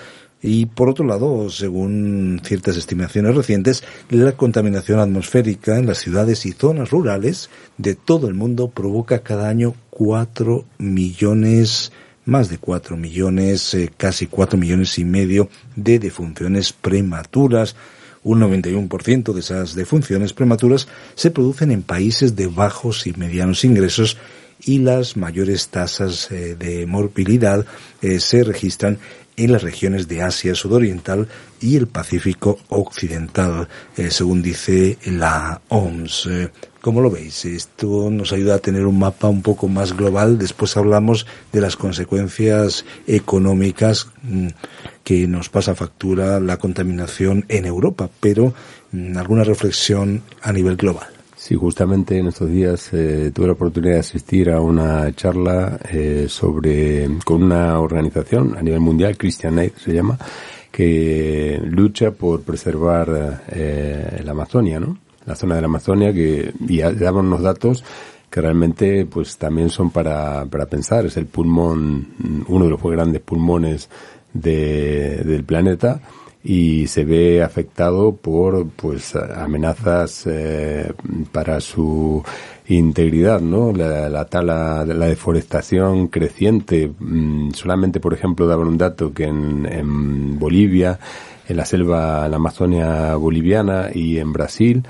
Y 0.48 0.68
por 0.68 0.90
otro 0.90 1.06
lado, 1.06 1.50
según 1.50 2.40
ciertas 2.44 2.78
estimaciones 2.78 3.34
recientes, 3.34 3.84
la 4.12 4.34
contaminación 4.34 5.00
atmosférica 5.00 5.80
en 5.80 5.88
las 5.88 5.98
ciudades 5.98 6.46
y 6.46 6.52
zonas 6.52 6.92
rurales 6.92 7.50
de 7.80 7.96
todo 7.96 8.28
el 8.28 8.36
mundo 8.36 8.70
provoca 8.70 9.24
cada 9.24 9.50
año 9.50 9.74
cuatro 9.90 10.66
millones, 10.78 11.92
más 12.26 12.50
de 12.50 12.60
cuatro 12.60 12.96
millones, 12.96 13.74
eh, 13.74 13.92
casi 13.98 14.28
cuatro 14.28 14.60
millones 14.60 15.00
y 15.00 15.04
medio 15.04 15.50
de 15.76 15.98
defunciones 15.98 16.74
prematuras, 16.74 17.76
Un 18.22 18.40
91% 18.40 19.34
de 19.34 19.40
esas 19.40 19.76
defunciones 19.76 20.34
prematuras 20.34 20.88
se 21.14 21.30
producen 21.30 21.70
en 21.70 21.84
países 21.84 22.36
de 22.36 22.48
bajos 22.48 23.06
y 23.06 23.14
medianos 23.14 23.64
ingresos 23.64 24.18
y 24.64 24.80
las 24.80 25.16
mayores 25.16 25.68
tasas 25.70 26.32
eh, 26.32 26.56
de 26.56 26.86
morbilidad 26.86 27.66
eh, 28.02 28.20
se 28.20 28.44
registran 28.44 28.98
en 29.38 29.52
las 29.52 29.64
regiones 29.64 30.08
de 30.08 30.22
Asia 30.22 30.56
Sudoriental 30.56 31.28
y 31.60 31.76
el 31.76 31.88
Pacífico 31.88 32.60
Occidental, 32.70 33.68
eh, 33.98 34.12
según 34.12 34.42
dice 34.42 34.98
la 35.06 35.62
OMS. 35.70 36.28
Eh, 36.28 36.52
¿Cómo 36.82 37.02
lo 37.02 37.10
veis? 37.10 37.46
Esto 37.46 38.12
nos 38.12 38.32
ayuda 38.32 38.56
a 38.56 38.60
tener 38.60 38.86
un 38.86 39.00
mapa 39.00 39.28
un 39.28 39.42
poco 39.42 39.68
más 39.68 39.98
global. 39.98 40.38
Después 40.38 40.78
hablamos 40.78 41.26
de 41.52 41.62
las 41.62 41.76
consecuencias 41.76 42.86
económicas 43.08 44.08
mm, 44.22 44.50
que 45.04 45.28
nos 45.28 45.50
pasa 45.50 45.74
factura 45.74 46.40
la 46.40 46.58
contaminación 46.58 47.46
en 47.48 47.66
Europa, 47.66 48.10
pero 48.20 48.54
mm, 48.92 49.18
alguna 49.18 49.44
reflexión 49.44 50.22
a 50.44 50.54
nivel 50.54 50.76
global. 50.76 51.15
Sí, 51.46 51.54
justamente 51.54 52.18
en 52.18 52.26
estos 52.26 52.50
días 52.50 52.90
eh, 52.92 53.30
tuve 53.32 53.46
la 53.46 53.54
oportunidad 53.54 53.94
de 53.94 54.00
asistir 54.00 54.50
a 54.50 54.62
una 54.62 55.14
charla 55.14 55.80
eh, 55.92 56.26
sobre 56.28 57.08
con 57.24 57.44
una 57.44 57.80
organización 57.80 58.58
a 58.58 58.64
nivel 58.64 58.80
mundial, 58.80 59.16
Christian 59.16 59.60
Aid 59.60 59.74
se 59.78 59.94
llama, 59.94 60.18
que 60.72 61.62
lucha 61.64 62.10
por 62.10 62.42
preservar 62.42 63.44
eh, 63.50 64.24
la 64.26 64.32
Amazonia, 64.32 64.80
¿no? 64.80 64.98
La 65.28 65.36
zona 65.36 65.54
de 65.54 65.62
la 65.62 65.68
Amazonia 65.68 66.12
que 66.12 66.52
y 66.68 66.82
a- 66.82 66.92
daban 66.92 67.28
unos 67.28 67.44
datos 67.44 67.84
que 68.32 68.42
realmente 68.42 69.06
pues 69.06 69.38
también 69.38 69.70
son 69.70 69.92
para, 69.92 70.46
para 70.48 70.66
pensar. 70.66 71.06
Es 71.06 71.16
el 71.16 71.28
pulmón, 71.28 72.08
uno 72.48 72.66
de 72.66 72.72
los 72.72 72.82
grandes 72.82 73.22
pulmones 73.22 73.88
de- 74.34 75.18
del 75.24 75.44
planeta 75.44 76.02
y 76.48 76.86
se 76.86 77.04
ve 77.04 77.42
afectado 77.42 78.16
por 78.16 78.68
pues 78.70 79.16
amenazas 79.16 80.28
eh, 80.28 80.94
para 81.32 81.60
su 81.60 82.24
integridad, 82.68 83.42
¿no? 83.42 83.74
La, 83.74 84.10
la 84.10 84.26
tala, 84.26 84.86
la 84.86 85.08
deforestación 85.08 86.08
creciente. 86.08 86.92
Mm, 87.00 87.50
solamente, 87.52 88.00
por 88.00 88.14
ejemplo, 88.14 88.46
daban 88.46 88.68
un 88.68 88.78
dato 88.78 89.12
que 89.12 89.24
en, 89.24 89.66
en 89.66 90.38
Bolivia, 90.38 91.00
en 91.48 91.58
la 91.58 91.66
selva, 91.66 92.26
en 92.26 92.32
la 92.32 92.38
Amazonia 92.38 93.16
boliviana 93.16 93.90
y 93.92 94.20
en 94.20 94.32
Brasil, 94.32 94.84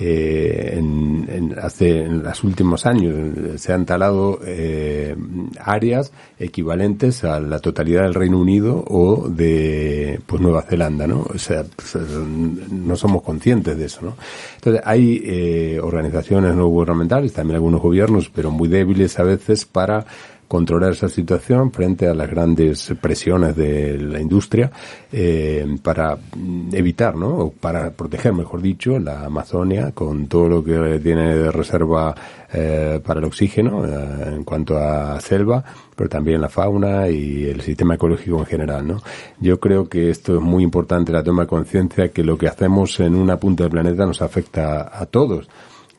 eh, 0.00 0.74
en, 0.76 1.56
hace 1.60 2.04
en 2.04 2.22
los 2.22 2.44
últimos 2.44 2.86
años 2.86 3.60
se 3.60 3.72
han 3.72 3.84
talado 3.84 4.38
eh, 4.46 5.16
áreas 5.60 6.12
equivalentes 6.38 7.24
a 7.24 7.40
la 7.40 7.58
totalidad 7.58 8.02
del 8.02 8.14
Reino 8.14 8.38
Unido 8.38 8.84
o 8.86 9.28
de 9.28 10.20
pues 10.24 10.40
Nueva 10.40 10.62
Zelanda, 10.62 11.08
¿no? 11.08 11.26
O 11.28 11.38
sea, 11.38 11.64
pues, 11.64 11.96
no 11.96 12.94
somos 12.94 13.22
conscientes 13.22 13.76
de 13.76 13.86
eso, 13.86 14.02
¿no? 14.02 14.16
Entonces 14.54 14.82
hay 14.84 15.20
eh, 15.24 15.80
organizaciones 15.82 16.54
no 16.54 16.68
gubernamentales, 16.68 17.32
también 17.32 17.56
algunos 17.56 17.82
gobiernos, 17.82 18.30
pero 18.32 18.52
muy 18.52 18.68
débiles 18.68 19.18
a 19.18 19.24
veces 19.24 19.64
para 19.64 20.06
controlar 20.48 20.92
esa 20.92 21.08
situación 21.08 21.70
frente 21.70 22.08
a 22.08 22.14
las 22.14 22.28
grandes 22.28 22.92
presiones 23.00 23.54
de 23.54 23.98
la 23.98 24.20
industria 24.20 24.72
eh, 25.12 25.66
para 25.82 26.16
mm, 26.16 26.70
evitar, 26.74 27.14
¿no? 27.14 27.28
O 27.28 27.50
para 27.52 27.90
proteger, 27.90 28.32
mejor 28.32 28.62
dicho, 28.62 28.98
la 28.98 29.26
Amazonia 29.26 29.92
con 29.92 30.26
todo 30.26 30.48
lo 30.48 30.64
que 30.64 30.98
tiene 31.00 31.36
de 31.36 31.52
reserva 31.52 32.14
eh, 32.52 32.98
para 33.04 33.20
el 33.20 33.26
oxígeno 33.26 33.84
eh, 33.84 34.34
en 34.36 34.44
cuanto 34.44 34.78
a 34.78 35.20
selva, 35.20 35.62
pero 35.94 36.08
también 36.08 36.40
la 36.40 36.48
fauna 36.48 37.08
y 37.08 37.44
el 37.44 37.60
sistema 37.60 37.96
ecológico 37.96 38.38
en 38.38 38.46
general, 38.46 38.88
¿no? 38.88 39.02
Yo 39.40 39.60
creo 39.60 39.88
que 39.88 40.08
esto 40.08 40.36
es 40.36 40.40
muy 40.40 40.64
importante, 40.64 41.12
la 41.12 41.22
toma 41.22 41.42
de 41.42 41.48
conciencia 41.48 42.08
que 42.08 42.24
lo 42.24 42.38
que 42.38 42.48
hacemos 42.48 42.98
en 43.00 43.14
una 43.14 43.36
punta 43.36 43.64
del 43.64 43.70
planeta 43.70 44.06
nos 44.06 44.22
afecta 44.22 44.98
a 44.98 45.04
todos. 45.04 45.48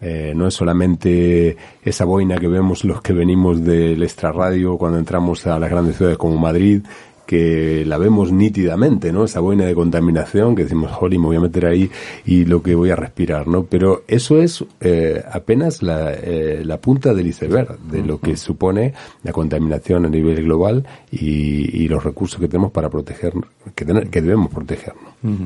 Eh, 0.01 0.33
no 0.35 0.47
es 0.47 0.53
solamente 0.53 1.57
esa 1.83 2.05
boina 2.05 2.37
que 2.37 2.47
vemos 2.47 2.83
los 2.85 3.01
que 3.01 3.13
venimos 3.13 3.63
del 3.63 4.01
extrarradio 4.03 4.77
cuando 4.77 4.97
entramos 4.97 5.45
a 5.47 5.59
las 5.59 5.69
grandes 5.69 5.97
ciudades 5.97 6.17
como 6.17 6.37
Madrid, 6.37 6.81
que 7.25 7.83
la 7.85 7.99
vemos 7.99 8.31
nítidamente, 8.31 9.11
¿no? 9.13 9.23
Esa 9.25 9.39
boina 9.39 9.63
de 9.65 9.75
contaminación 9.75 10.55
que 10.55 10.63
decimos, 10.63 10.89
jolly, 10.91 11.19
me 11.19 11.25
voy 11.27 11.35
a 11.35 11.41
meter 11.41 11.67
ahí 11.67 11.87
y 12.25 12.45
lo 12.45 12.63
que 12.63 12.73
voy 12.73 12.89
a 12.89 12.95
respirar, 12.95 13.47
¿no? 13.47 13.65
Pero 13.65 14.01
eso 14.07 14.41
es 14.41 14.65
eh, 14.81 15.21
apenas 15.31 15.83
la, 15.83 16.11
eh, 16.13 16.63
la 16.65 16.77
punta 16.77 17.13
del 17.13 17.27
iceberg 17.27 17.77
de 17.81 18.01
lo 18.03 18.19
que 18.19 18.35
supone 18.35 18.95
la 19.21 19.31
contaminación 19.31 20.07
a 20.07 20.09
nivel 20.09 20.43
global 20.43 20.87
y, 21.11 21.83
y 21.83 21.87
los 21.87 22.03
recursos 22.03 22.39
que 22.39 22.47
tenemos 22.47 22.71
para 22.71 22.89
proteger, 22.89 23.33
que, 23.75 23.85
tener- 23.85 24.09
que 24.09 24.21
debemos 24.23 24.49
proteger, 24.49 24.93
¿no? 24.95 25.29
Ujú. 25.31 25.43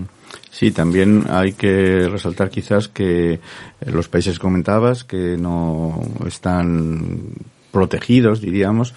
Sí, 0.49 0.71
también 0.71 1.25
hay 1.29 1.53
que 1.53 2.07
resaltar 2.09 2.49
quizás 2.49 2.87
que 2.87 3.33
eh, 3.33 3.39
los 3.91 4.07
países 4.07 4.39
comentabas 4.39 5.03
que 5.03 5.37
no 5.37 5.99
están 6.27 7.33
protegidos, 7.71 8.39
diríamos, 8.39 8.93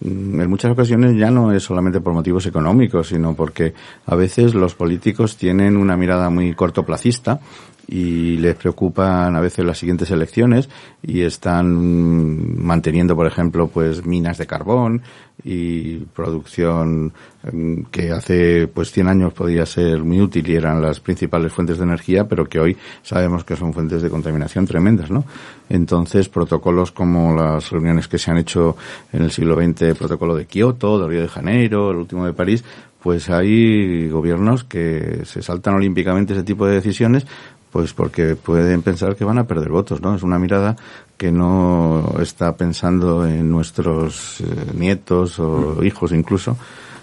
mm, 0.00 0.40
en 0.40 0.50
muchas 0.50 0.72
ocasiones 0.72 1.16
ya 1.16 1.30
no 1.30 1.52
es 1.52 1.62
solamente 1.62 2.00
por 2.00 2.14
motivos 2.14 2.46
económicos, 2.46 3.08
sino 3.08 3.34
porque 3.34 3.74
a 4.06 4.14
veces 4.14 4.54
los 4.54 4.74
políticos 4.74 5.36
tienen 5.36 5.76
una 5.76 5.96
mirada 5.96 6.30
muy 6.30 6.54
cortoplacista 6.54 7.40
y 7.86 8.36
les 8.38 8.54
preocupan 8.56 9.36
a 9.36 9.40
veces 9.40 9.64
las 9.64 9.78
siguientes 9.78 10.10
elecciones 10.10 10.68
y 11.02 11.22
están 11.22 12.62
manteniendo, 12.62 13.14
por 13.14 13.26
ejemplo, 13.26 13.68
pues 13.68 14.06
minas 14.06 14.38
de 14.38 14.46
carbón 14.46 15.02
y 15.42 15.96
producción 15.96 17.12
mm, 17.52 17.82
que 17.90 18.12
hace 18.12 18.68
pues 18.68 18.92
100 18.92 19.08
años 19.08 19.32
podía 19.32 19.66
ser 19.66 20.02
muy 20.02 20.20
útil 20.20 20.48
y 20.48 20.54
eran 20.54 20.80
las 20.80 21.00
principales 21.00 21.52
fuentes 21.52 21.78
de 21.78 21.84
energía, 21.84 22.26
pero 22.26 22.46
que 22.46 22.60
hoy 22.60 22.76
sabemos 23.02 23.44
que 23.44 23.56
son 23.56 23.72
fuentes 23.74 24.00
de 24.00 24.10
contaminación 24.10 24.66
tremendas, 24.66 25.10
¿no? 25.10 25.24
Entonces, 25.68 26.28
protocolos 26.28 26.92
como 26.92 27.34
las 27.34 27.70
reuniones 27.70 28.08
que 28.08 28.18
se 28.18 28.30
han 28.30 28.38
hecho 28.38 28.76
en 29.12 29.22
el 29.22 29.30
siglo 29.30 29.56
XX, 29.56 29.82
el 29.82 29.96
protocolo 29.96 30.36
de 30.36 30.46
Kioto, 30.46 30.98
de 30.98 31.08
Río 31.08 31.22
de 31.22 31.28
Janeiro, 31.28 31.90
el 31.90 31.96
último 31.98 32.24
de 32.24 32.32
París, 32.32 32.64
pues 33.04 33.28
hay 33.28 34.08
gobiernos 34.08 34.64
que 34.64 35.26
se 35.26 35.42
saltan 35.42 35.74
olímpicamente 35.74 36.32
ese 36.32 36.42
tipo 36.42 36.66
de 36.66 36.76
decisiones 36.76 37.26
pues 37.74 37.92
porque 37.92 38.36
pueden 38.36 38.82
pensar 38.82 39.16
que 39.16 39.24
van 39.24 39.38
a 39.38 39.48
perder 39.48 39.70
votos, 39.70 40.00
¿no? 40.00 40.14
Es 40.14 40.22
una 40.22 40.38
mirada 40.38 40.76
que 41.16 41.32
no 41.32 42.18
está 42.20 42.56
pensando 42.56 43.26
en 43.26 43.50
nuestros 43.50 44.40
eh, 44.42 44.44
nietos 44.74 45.40
o 45.40 45.82
hijos 45.82 46.12
incluso 46.12 46.56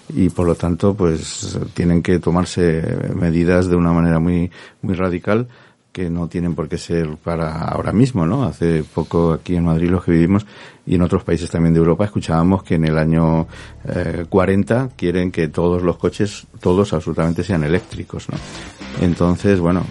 y 0.08 0.30
por 0.30 0.46
lo 0.46 0.54
tanto 0.54 0.94
pues 0.94 1.58
tienen 1.74 2.02
que 2.02 2.18
tomarse 2.20 3.10
medidas 3.14 3.68
de 3.68 3.76
una 3.76 3.92
manera 3.92 4.18
muy 4.18 4.50
muy 4.80 4.94
radical 4.94 5.46
que 5.92 6.08
no 6.08 6.26
tienen 6.26 6.54
por 6.54 6.68
qué 6.68 6.78
ser 6.78 7.16
para 7.22 7.64
ahora 7.64 7.92
mismo, 7.92 8.26
¿no? 8.26 8.44
Hace 8.44 8.82
poco 8.82 9.32
aquí 9.32 9.56
en 9.56 9.64
Madrid 9.64 9.90
los 9.90 10.04
que 10.04 10.12
vivimos 10.12 10.46
y 10.86 10.94
en 10.94 11.02
otros 11.02 11.22
países 11.22 11.50
también 11.50 11.74
de 11.74 11.80
Europa 11.80 12.06
escuchábamos 12.06 12.62
que 12.62 12.76
en 12.76 12.86
el 12.86 12.96
año 12.96 13.46
eh, 13.84 14.24
40 14.28 14.90
quieren 14.96 15.30
que 15.30 15.48
todos 15.48 15.82
los 15.82 15.98
coches, 15.98 16.46
todos 16.60 16.92
absolutamente 16.94 17.44
sean 17.44 17.62
eléctricos, 17.62 18.28
¿no? 18.30 18.38
Entonces, 19.00 19.60
bueno, 19.60 19.84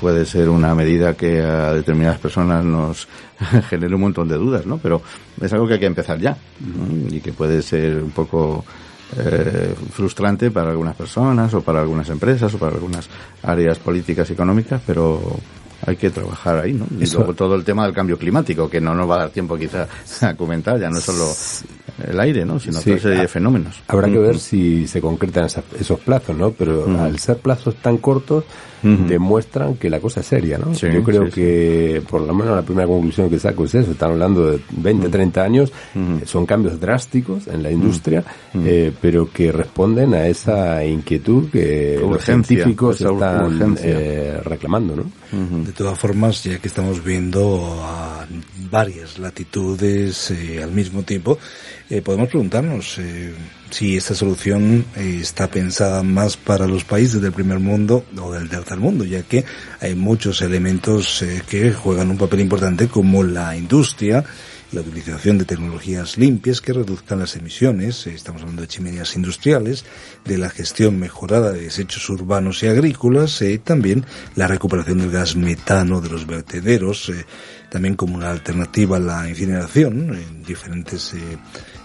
puede 0.00 0.24
ser 0.26 0.48
una 0.48 0.74
medida 0.74 1.14
que 1.14 1.40
a 1.40 1.72
determinadas 1.72 2.18
personas 2.18 2.64
nos 2.64 3.08
genere 3.68 3.94
un 3.94 4.02
montón 4.02 4.28
de 4.28 4.36
dudas, 4.36 4.66
¿no? 4.66 4.78
Pero 4.78 5.02
es 5.40 5.52
algo 5.52 5.66
que 5.66 5.74
hay 5.74 5.80
que 5.80 5.86
empezar 5.86 6.18
ya 6.18 6.36
¿no? 6.60 7.14
y 7.14 7.20
que 7.20 7.32
puede 7.32 7.62
ser 7.62 8.02
un 8.02 8.10
poco 8.10 8.64
eh, 9.16 9.74
frustrante 9.92 10.50
para 10.50 10.70
algunas 10.70 10.94
personas 10.96 11.52
o 11.54 11.60
para 11.62 11.80
algunas 11.80 12.08
empresas 12.10 12.52
o 12.54 12.58
para 12.58 12.72
algunas 12.74 13.08
áreas 13.42 13.78
políticas 13.78 14.28
y 14.30 14.32
económicas, 14.34 14.80
pero 14.86 15.20
hay 15.86 15.96
que 15.96 16.10
trabajar 16.10 16.58
ahí, 16.60 16.72
¿no? 16.74 16.86
Y 16.98 17.04
Eso- 17.04 17.18
luego 17.18 17.34
todo 17.34 17.54
el 17.54 17.64
tema 17.64 17.84
del 17.84 17.94
cambio 17.94 18.18
climático, 18.18 18.68
que 18.68 18.80
no 18.80 18.94
nos 18.94 19.08
va 19.08 19.14
a 19.14 19.18
dar 19.20 19.30
tiempo 19.30 19.56
quizá 19.56 19.86
a 20.20 20.34
comentar, 20.34 20.78
ya 20.78 20.90
no 20.90 20.98
es 20.98 21.04
solo 21.04 21.32
el 22.06 22.18
aire, 22.20 22.44
¿no? 22.44 22.58
Sino 22.60 22.78
Sí, 22.80 22.90
otra 22.90 23.02
serie 23.02 23.18
ha- 23.18 23.22
de 23.22 23.28
fenómenos. 23.28 23.80
Habrá 23.88 24.08
que 24.08 24.18
ver 24.18 24.38
si 24.38 24.86
se 24.86 25.00
concretan 25.00 25.44
esa- 25.46 25.62
esos 25.78 25.98
plazos, 26.00 26.36
¿no? 26.36 26.50
Pero 26.52 26.86
al 27.00 27.18
ser 27.18 27.38
plazos 27.38 27.76
tan 27.76 27.98
cortos, 27.98 28.44
demuestran 28.80 29.74
que 29.76 29.90
la 29.90 29.98
cosa 30.00 30.20
es 30.20 30.26
seria, 30.26 30.56
¿no? 30.58 30.74
Sí, 30.74 30.86
Yo 30.92 31.02
creo 31.02 31.24
sí, 31.26 31.30
sí. 31.32 31.34
que, 31.40 32.02
por 32.08 32.20
lo 32.20 32.32
menos 32.34 32.54
la 32.54 32.62
primera 32.62 32.86
conclusión 32.86 33.28
que 33.28 33.38
saco 33.38 33.64
es 33.64 33.74
eso, 33.74 33.90
están 33.90 34.12
hablando 34.12 34.50
de 34.52 34.60
20, 34.70 35.08
30 35.08 35.42
años, 35.42 35.72
eh, 35.96 36.22
son 36.24 36.46
cambios 36.46 36.78
drásticos 36.80 37.48
en 37.48 37.62
la 37.62 37.70
industria, 37.72 38.22
eh, 38.54 38.92
pero 39.00 39.30
que 39.32 39.50
responden 39.50 40.14
a 40.14 40.26
esa 40.28 40.84
inquietud 40.84 41.50
que 41.50 41.98
los 42.00 42.22
científicos 42.24 43.00
están 43.00 43.76
eh, 43.82 44.40
reclamando, 44.44 44.94
¿no? 44.96 45.04
De 45.64 45.72
todas 45.72 45.98
formas, 45.98 46.42
ya 46.44 46.58
que 46.58 46.68
estamos 46.68 47.04
viendo 47.04 47.60
a 47.82 48.26
varias 48.70 49.18
latitudes 49.18 50.30
eh, 50.30 50.62
al 50.62 50.70
mismo 50.72 51.02
tiempo, 51.02 51.38
eh, 51.90 52.02
podemos 52.02 52.28
preguntarnos 52.28 52.98
eh, 52.98 53.32
si 53.70 53.96
esta 53.96 54.14
solución 54.14 54.84
eh, 54.96 55.18
está 55.22 55.48
pensada 55.48 56.02
más 56.02 56.36
para 56.36 56.66
los 56.66 56.84
países 56.84 57.20
del 57.20 57.32
primer 57.32 57.58
mundo 57.58 58.04
o 58.20 58.32
del 58.32 58.48
tercer 58.48 58.78
mundo, 58.78 59.04
ya 59.04 59.22
que 59.22 59.44
hay 59.80 59.94
muchos 59.94 60.42
elementos 60.42 61.24
que 61.48 61.72
juegan 61.72 62.10
un 62.10 62.18
papel 62.18 62.40
importante 62.40 62.88
como 62.88 63.22
la 63.22 63.56
industria 63.56 64.24
la 64.72 64.82
utilización 64.82 65.38
de 65.38 65.46
tecnologías 65.46 66.18
limpias 66.18 66.60
que 66.60 66.74
reduzcan 66.74 67.20
las 67.20 67.36
emisiones, 67.36 68.06
estamos 68.06 68.42
hablando 68.42 68.62
de 68.62 68.68
chimeneas 68.68 69.16
industriales, 69.16 69.84
de 70.24 70.36
la 70.36 70.50
gestión 70.50 70.98
mejorada 70.98 71.52
de 71.52 71.62
desechos 71.62 72.08
urbanos 72.10 72.62
y 72.62 72.66
agrícolas, 72.66 73.40
eh, 73.40 73.58
también 73.58 74.04
la 74.34 74.46
recuperación 74.46 74.98
del 74.98 75.10
gas 75.10 75.36
metano 75.36 76.00
de 76.00 76.10
los 76.10 76.26
vertederos, 76.26 77.10
también 77.68 77.96
como 77.96 78.16
una 78.16 78.30
alternativa 78.30 78.96
a 78.96 79.00
la 79.00 79.28
incineración 79.28 80.14
en 80.14 80.42
diferentes 80.42 81.14
eh, 81.14 81.38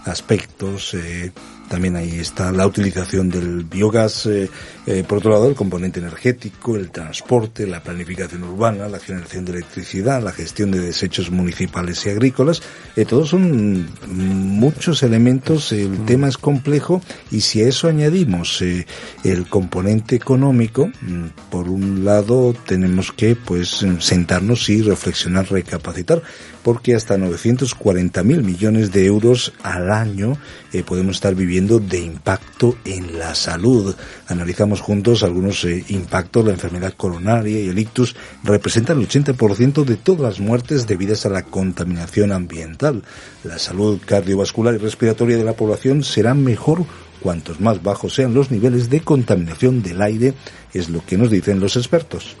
aspectos. 0.04 0.94
eh, 0.94 1.32
también 1.68 1.96
ahí 1.96 2.20
está 2.20 2.52
la 2.52 2.66
utilización 2.66 3.30
del 3.30 3.64
biogás, 3.64 4.26
eh, 4.26 4.50
eh, 4.86 5.02
por 5.02 5.18
otro 5.18 5.30
lado 5.30 5.48
el 5.48 5.54
componente 5.54 5.98
energético, 5.98 6.76
el 6.76 6.90
transporte, 6.90 7.66
la 7.66 7.82
planificación 7.82 8.44
urbana, 8.44 8.86
la 8.86 8.98
generación 8.98 9.46
de 9.46 9.52
electricidad, 9.52 10.22
la 10.22 10.32
gestión 10.32 10.70
de 10.70 10.78
desechos 10.78 11.30
municipales 11.30 12.04
y 12.04 12.10
agrícolas. 12.10 12.60
Eh, 12.94 13.06
todos 13.06 13.30
son 13.30 13.88
muchos 14.06 15.02
elementos, 15.02 15.72
el 15.72 16.04
tema 16.04 16.28
es 16.28 16.36
complejo 16.36 17.00
y 17.30 17.40
si 17.40 17.62
a 17.62 17.68
eso 17.68 17.88
añadimos 17.88 18.60
eh, 18.60 18.86
el 19.24 19.48
componente 19.48 20.16
económico, 20.16 20.88
mm, 21.00 21.50
por 21.50 21.70
un 21.70 22.04
lado 22.04 22.54
tenemos 22.66 23.10
que 23.10 23.36
pues 23.36 23.86
sentarnos 24.00 24.68
y 24.68 24.82
reflexionar, 24.82 25.50
recapacitar 25.50 26.22
porque 26.62 26.94
hasta 26.94 27.18
940 27.18 28.22
mil 28.22 28.42
millones 28.42 28.90
de 28.90 29.04
euros 29.04 29.52
al 29.62 29.90
año 29.92 30.38
podemos 30.86 31.16
estar 31.16 31.34
viviendo 31.34 31.78
de 31.78 32.00
impacto 32.00 32.76
en 32.86 33.18
la 33.18 33.34
salud. 33.34 33.94
Analizamos 34.28 34.73
juntos 34.80 35.22
algunos 35.22 35.64
eh, 35.64 35.84
impactos. 35.88 36.44
La 36.44 36.52
enfermedad 36.52 36.94
coronaria 36.96 37.60
y 37.60 37.68
el 37.68 37.78
ictus 37.78 38.14
representan 38.42 39.00
el 39.00 39.08
80% 39.08 39.84
de 39.84 39.96
todas 39.96 40.20
las 40.22 40.40
muertes 40.40 40.86
debidas 40.86 41.26
a 41.26 41.30
la 41.30 41.42
contaminación 41.42 42.32
ambiental. 42.32 43.02
La 43.42 43.58
salud 43.58 44.00
cardiovascular 44.04 44.74
y 44.74 44.78
respiratoria 44.78 45.36
de 45.36 45.44
la 45.44 45.54
población 45.54 46.02
será 46.02 46.34
mejor 46.34 46.84
cuantos 47.20 47.60
más 47.60 47.82
bajos 47.82 48.14
sean 48.14 48.34
los 48.34 48.50
niveles 48.50 48.90
de 48.90 49.00
contaminación 49.00 49.82
del 49.82 50.02
aire, 50.02 50.34
es 50.74 50.90
lo 50.90 51.04
que 51.04 51.16
nos 51.16 51.30
dicen 51.30 51.58
los 51.58 51.76
expertos. 51.76 52.36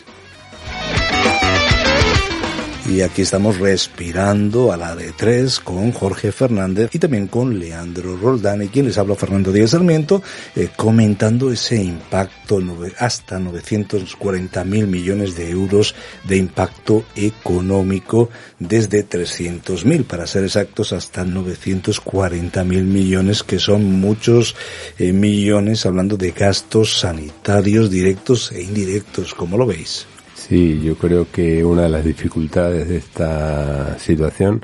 Y 2.88 3.02
aquí 3.02 3.20
estamos 3.20 3.58
respirando 3.58 4.72
a 4.72 4.78
la 4.78 4.96
de 4.96 5.12
tres 5.12 5.60
con 5.60 5.92
Jorge 5.92 6.32
Fernández 6.32 6.88
y 6.94 6.98
también 6.98 7.26
con 7.26 7.58
Leandro 7.58 8.16
Roldán. 8.16 8.62
Y 8.62 8.68
quien 8.68 8.86
les 8.86 8.96
habla 8.96 9.14
Fernando 9.14 9.52
Díaz 9.52 9.72
Sarmiento, 9.72 10.22
eh, 10.56 10.70
comentando 10.74 11.52
ese 11.52 11.76
impacto 11.82 12.62
hasta 12.98 13.38
940 13.38 14.64
mil 14.64 14.86
millones 14.86 15.36
de 15.36 15.50
euros 15.50 15.94
de 16.24 16.38
impacto 16.38 17.04
económico 17.14 18.30
desde 18.58 19.02
300 19.02 19.84
mil, 19.84 20.04
para 20.04 20.26
ser 20.26 20.44
exactos, 20.44 20.94
hasta 20.94 21.24
940 21.24 22.64
mil 22.64 22.84
millones, 22.84 23.42
que 23.42 23.58
son 23.58 23.84
muchos 24.00 24.56
eh, 24.98 25.12
millones 25.12 25.84
hablando 25.84 26.16
de 26.16 26.30
gastos 26.30 27.00
sanitarios 27.00 27.90
directos 27.90 28.50
e 28.50 28.62
indirectos, 28.62 29.34
como 29.34 29.58
lo 29.58 29.66
veis. 29.66 30.06
Sí, 30.48 30.80
yo 30.82 30.96
creo 30.96 31.26
que 31.30 31.62
una 31.64 31.82
de 31.82 31.88
las 31.90 32.04
dificultades 32.04 32.88
de 32.88 32.96
esta 32.96 33.98
situación 33.98 34.62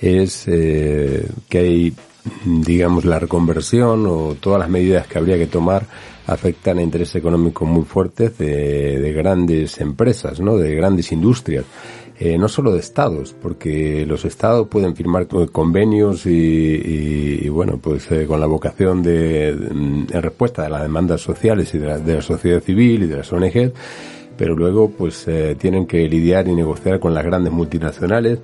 es 0.00 0.44
eh, 0.46 1.28
que 1.50 1.58
hay, 1.58 1.94
digamos, 2.46 3.04
la 3.04 3.18
reconversión 3.18 4.06
o 4.06 4.36
todas 4.40 4.60
las 4.60 4.70
medidas 4.70 5.06
que 5.06 5.18
habría 5.18 5.36
que 5.36 5.46
tomar 5.46 5.86
afectan 6.26 6.78
a 6.78 6.82
intereses 6.82 7.16
económicos 7.16 7.68
muy 7.68 7.84
fuertes 7.84 8.38
de, 8.38 8.98
de 8.98 9.12
grandes 9.12 9.80
empresas, 9.80 10.40
¿no? 10.40 10.56
De 10.56 10.74
grandes 10.74 11.12
industrias. 11.12 11.64
Eh, 12.20 12.36
no 12.36 12.48
solo 12.48 12.72
de 12.72 12.80
estados, 12.80 13.32
porque 13.40 14.04
los 14.06 14.24
estados 14.24 14.66
pueden 14.66 14.96
firmar 14.96 15.28
co- 15.28 15.46
convenios 15.52 16.26
y, 16.26 16.30
y- 16.30 17.38
y, 17.44 17.48
bueno, 17.48 17.78
pues 17.80 18.10
eh, 18.10 18.26
con 18.26 18.40
la 18.40 18.46
vocación 18.46 19.02
de, 19.02 19.54
mm, 19.54 20.06
en 20.10 20.22
respuesta 20.22 20.66
a 20.66 20.68
las 20.68 20.82
demandas 20.82 21.20
sociales 21.20 21.72
y 21.74 21.78
de 21.78 21.86
la, 21.86 21.98
de 21.98 22.14
la 22.16 22.22
sociedad 22.22 22.60
civil 22.60 23.04
y 23.04 23.06
de 23.06 23.16
las 23.18 23.32
ONG, 23.32 23.72
pero 24.38 24.54
luego 24.54 24.90
pues 24.90 25.28
eh, 25.28 25.56
tienen 25.58 25.86
que 25.86 26.08
lidiar 26.08 26.48
y 26.48 26.54
negociar 26.54 26.98
con 27.00 27.12
las 27.12 27.24
grandes 27.24 27.52
multinacionales 27.52 28.38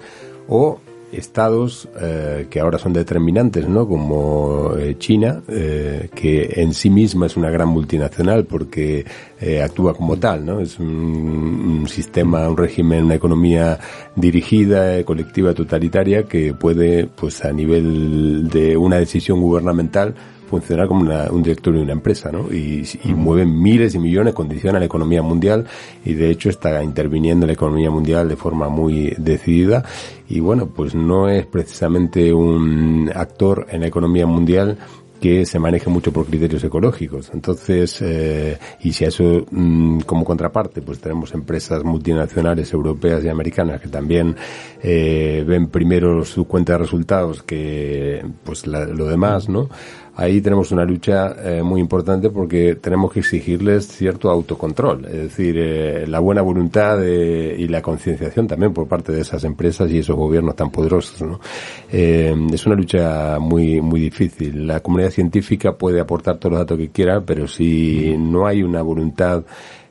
o 0.49 0.81
estados 1.17 1.89
eh, 2.01 2.47
que 2.51 2.61
ahora 2.61 2.79
son 2.79 2.93
determinantes, 2.93 3.69
¿no? 3.69 3.87
Como 3.87 4.75
eh, 4.77 4.97
China, 4.99 5.43
eh, 5.49 6.09
que 6.15 6.55
en 6.57 6.75
sí 6.75 6.91
misma 6.91 7.27
es 7.27 7.37
una 7.37 7.51
gran 7.51 7.69
multinacional 7.69 8.45
porque 8.45 9.05
eh, 9.41 9.63
actúa 9.63 9.95
como 9.95 10.17
tal, 10.17 10.45
¿no? 10.45 10.61
Es 10.61 10.79
un, 10.79 11.87
sistema, 11.89 12.49
un 12.49 12.57
régimen, 12.57 13.05
una 13.05 13.15
economía 13.15 13.79
dirigida, 14.17 14.99
eh, 14.99 15.05
colectiva, 15.05 15.55
totalitaria 15.55 16.25
que 16.25 16.55
puede, 16.55 17.07
pues 17.07 17.45
a 17.45 17.53
nivel 17.53 18.49
de 18.49 18.77
una 18.77 18.97
decisión 18.97 19.41
gubernamental 19.41 20.15
funcionar 20.55 20.87
como 20.89 21.01
una- 21.01 21.31
un 21.31 21.43
directorio 21.43 21.81
de 21.81 21.85
una 21.85 21.93
empresa, 21.95 22.31
¿no? 22.33 22.53
Y, 22.53 22.85
y 23.05 23.13
mueven 23.15 23.61
miles 23.61 23.95
y 23.95 23.99
millones, 23.99 24.35
condiciona 24.35 24.79
la 24.79 24.85
economía 24.85 25.23
mundial 25.23 25.67
y 26.05 26.15
de 26.15 26.31
hecho 26.31 26.49
está 26.49 26.83
interviniendo 26.83 27.45
en 27.45 27.49
la 27.49 27.55
economía 27.55 27.91
mundial 27.91 28.29
de 28.29 28.37
forma 28.37 28.69
muy 28.69 29.15
decidida 29.19 29.85
y 30.29 30.41
bueno, 30.41 30.67
pues 30.67 30.95
no 30.95 31.29
es 31.29 31.45
precisamente 31.47 32.33
un 32.33 33.11
actor 33.15 33.67
en 33.71 33.81
la 33.81 33.87
economía 33.89 34.27
mundial 34.27 34.79
que 35.21 35.47
se 35.47 35.59
maneje 35.59 35.89
mucho 35.89 36.13
por 36.13 36.27
criterios 36.27 36.63
ecológicos. 36.65 37.31
Entonces, 37.33 37.97
eh, 38.03 38.59
y 38.83 38.93
si 38.93 39.07
a 39.07 39.09
eso 39.09 39.47
mm, 39.51 40.01
como 40.01 40.23
contraparte, 40.23 40.83
pues 40.83 40.99
tenemos 41.01 41.33
empresas 41.33 41.83
multinacionales 41.83 42.71
europeas 42.75 43.25
y 43.25 43.29
americanas 43.31 43.81
que 43.81 43.89
también 43.89 44.37
eh, 44.83 45.43
ven 45.47 45.69
primero 45.69 46.25
su 46.27 46.45
cuenta 46.47 46.73
de 46.75 46.79
resultados 46.81 47.43
que 47.43 48.23
pues 48.45 48.67
la- 48.67 48.85
lo 48.85 49.07
demás, 49.07 49.49
¿no? 49.49 49.69
Ahí 50.17 50.41
tenemos 50.41 50.71
una 50.71 50.85
lucha 50.85 51.35
eh, 51.43 51.62
muy 51.65 51.81
importante 51.81 52.31
porque 52.31 52.77
tenemos 52.77 53.12
que 53.12 53.19
exigirles 53.19 53.89
cierto 53.89 54.31
autocontrol, 54.31 55.05
es 55.07 55.12
decir, 55.12 55.57
eh, 55.59 56.07
la 56.07 56.21
buena 56.21 56.41
voluntad 56.41 56.99
de- 56.99 57.57
y 57.59 57.67
la 57.67 57.83
concienciación 57.83 58.47
también 58.47 58.73
por 58.73 58.87
parte 58.87 59.11
de 59.11 59.23
esas 59.23 59.43
empresas 59.43 59.91
y 59.91 59.99
esos 59.99 60.15
gobiernos 60.15 60.55
tan 60.55 60.71
poderosos. 60.71 61.21
¿no? 61.23 61.41
Eh, 61.91 62.33
es 62.53 62.65
una 62.65 62.77
lucha 62.77 63.39
muy 63.41 63.81
muy 63.81 63.99
difícil. 64.01 64.67
La 64.69 64.79
comunidad 64.81 65.11
científica 65.11 65.73
puede 65.77 66.01
aportar 66.01 66.37
todos 66.39 66.53
los 66.53 66.61
datos 66.61 66.79
que 66.79 66.91
quiera, 66.91 67.21
pero 67.21 67.49
si 67.49 68.15
no 68.17 68.47
hay 68.47 68.62
una 68.62 68.83
voluntad 68.83 69.43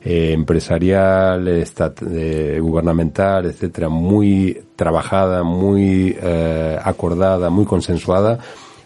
eh, 0.06 0.32
empresarial, 0.34 1.48
estat- 1.48 2.06
eh, 2.12 2.60
gubernamental, 2.62 3.46
etcétera, 3.46 3.88
muy 3.90 4.58
trabajada, 4.76 5.44
muy 5.44 6.16
eh, 6.22 6.78
acordada, 6.84 7.50
muy 7.50 7.64
consensuada, 7.66 8.38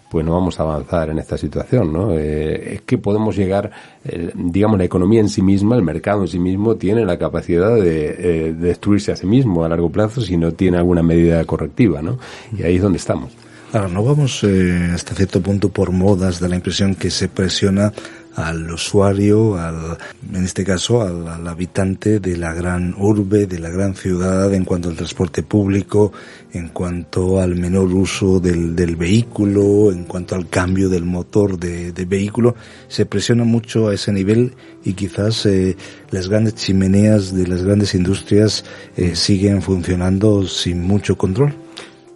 pues 0.10 0.26
no 0.26 0.34
vamos 0.34 0.60
a 0.60 0.64
avanzar 0.64 1.10
en 1.10 1.20
esta 1.20 1.38
situación, 1.38 1.92
¿no? 1.92 2.14
Eh, 2.14 2.76
es 2.76 2.82
que 2.82 2.98
podemos 2.98 3.36
llegar, 3.36 3.72
eh, 4.06 4.32
digamos, 4.36 4.78
la 4.78 4.86
economía 4.86 5.20
en 5.20 5.30
sí 5.30 5.42
misma, 5.42 5.76
el 5.76 5.84
mercado 5.84 6.22
en 6.22 6.28
sí 6.28 6.40
mismo, 6.40 6.76
tiene 6.76 7.06
la 7.06 7.18
capacidad 7.18 7.76
de, 7.76 8.08
eh, 8.10 8.54
de 8.54 8.68
destruirse 8.68 9.12
a 9.12 9.16
sí 9.16 9.28
mismo 9.28 9.64
a 9.64 9.70
largo 9.70 9.90
plazo 9.90 10.22
si 10.22 10.38
no 10.38 10.54
tiene 10.54 10.78
alguna 10.78 11.04
medida 11.04 11.44
correctiva, 11.46 12.02
¿no? 12.02 12.18
Y 12.58 12.64
ahí 12.64 12.76
es 12.76 12.82
donde 12.82 12.98
estamos. 12.98 13.36
Ahora, 13.74 13.90
no 13.90 14.02
vamos 14.02 14.44
eh, 14.46 14.92
hasta 14.94 15.14
cierto 15.14 15.42
punto 15.42 15.68
por 15.70 15.92
modas, 15.92 16.40
da 16.40 16.48
la 16.48 16.56
impresión 16.56 16.96
que 16.96 17.12
se 17.12 17.28
presiona 17.28 17.92
al 18.38 18.70
usuario, 18.72 19.58
al, 19.58 19.98
en 20.32 20.44
este 20.44 20.64
caso 20.64 21.02
al, 21.02 21.48
habitante 21.48 22.20
de 22.20 22.38
la 22.38 22.54
gran 22.54 22.94
urbe, 22.96 23.48
de 23.48 23.58
la 23.58 23.70
gran 23.70 23.96
ciudad, 23.96 24.54
en 24.54 24.64
cuanto 24.64 24.90
al 24.90 24.96
transporte 24.96 25.42
público, 25.42 26.14
en 26.54 26.70
cuanto 26.70 27.42
al 27.42 27.56
menor 27.56 27.92
uso 27.92 28.40
del, 28.40 28.76
del 28.76 28.96
vehículo, 28.96 29.92
en 29.92 30.04
cuanto 30.04 30.36
al 30.36 30.50
cambio 30.50 30.88
del 30.88 31.04
motor 31.04 31.58
de, 31.58 31.92
de 31.92 32.06
vehículo, 32.06 32.56
se 32.88 33.08
presiona 33.08 33.44
mucho 33.44 33.88
a 33.88 33.96
ese 33.96 34.14
nivel 34.14 34.54
y 34.84 34.94
quizás 34.94 35.48
eh, 35.48 35.76
las 36.12 36.30
grandes 36.30 36.54
chimeneas 36.54 37.34
de 37.34 37.48
las 37.48 37.64
grandes 37.64 37.96
industrias 37.96 38.64
eh, 38.98 39.16
siguen 39.16 39.64
funcionando 39.64 40.46
sin 40.46 40.84
mucho 40.84 41.18
control. 41.18 41.56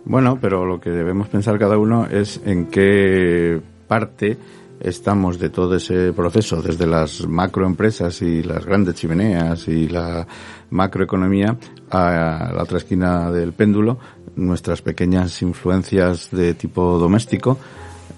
Bueno, 0.06 0.38
pero 0.40 0.66
lo 0.66 0.80
que 0.80 0.92
debemos 0.92 1.30
pensar 1.30 1.58
cada 1.58 1.80
uno 1.80 2.06
es 2.06 2.42
en 2.46 2.68
qué 2.68 3.60
parte 3.88 4.38
estamos 4.84 5.40
de 5.40 5.50
todo 5.50 5.76
ese 5.76 6.14
proceso, 6.14 6.62
desde 6.62 6.88
las 6.88 7.28
macroempresas 7.28 8.22
y 8.22 8.44
las 8.44 8.66
grandes 8.66 8.96
chimeneas 8.96 9.68
y 9.68 9.88
la 9.88 10.28
macroeconomía 10.70 11.58
a 11.90 12.52
la 12.56 12.64
otra 12.64 12.78
esquina 12.78 13.32
del 13.32 13.54
péndulo, 13.54 14.00
nuestras 14.36 14.82
pequeñas 14.82 15.42
influencias 15.42 16.30
de 16.32 16.54
tipo 16.54 16.98
doméstico 16.98 17.58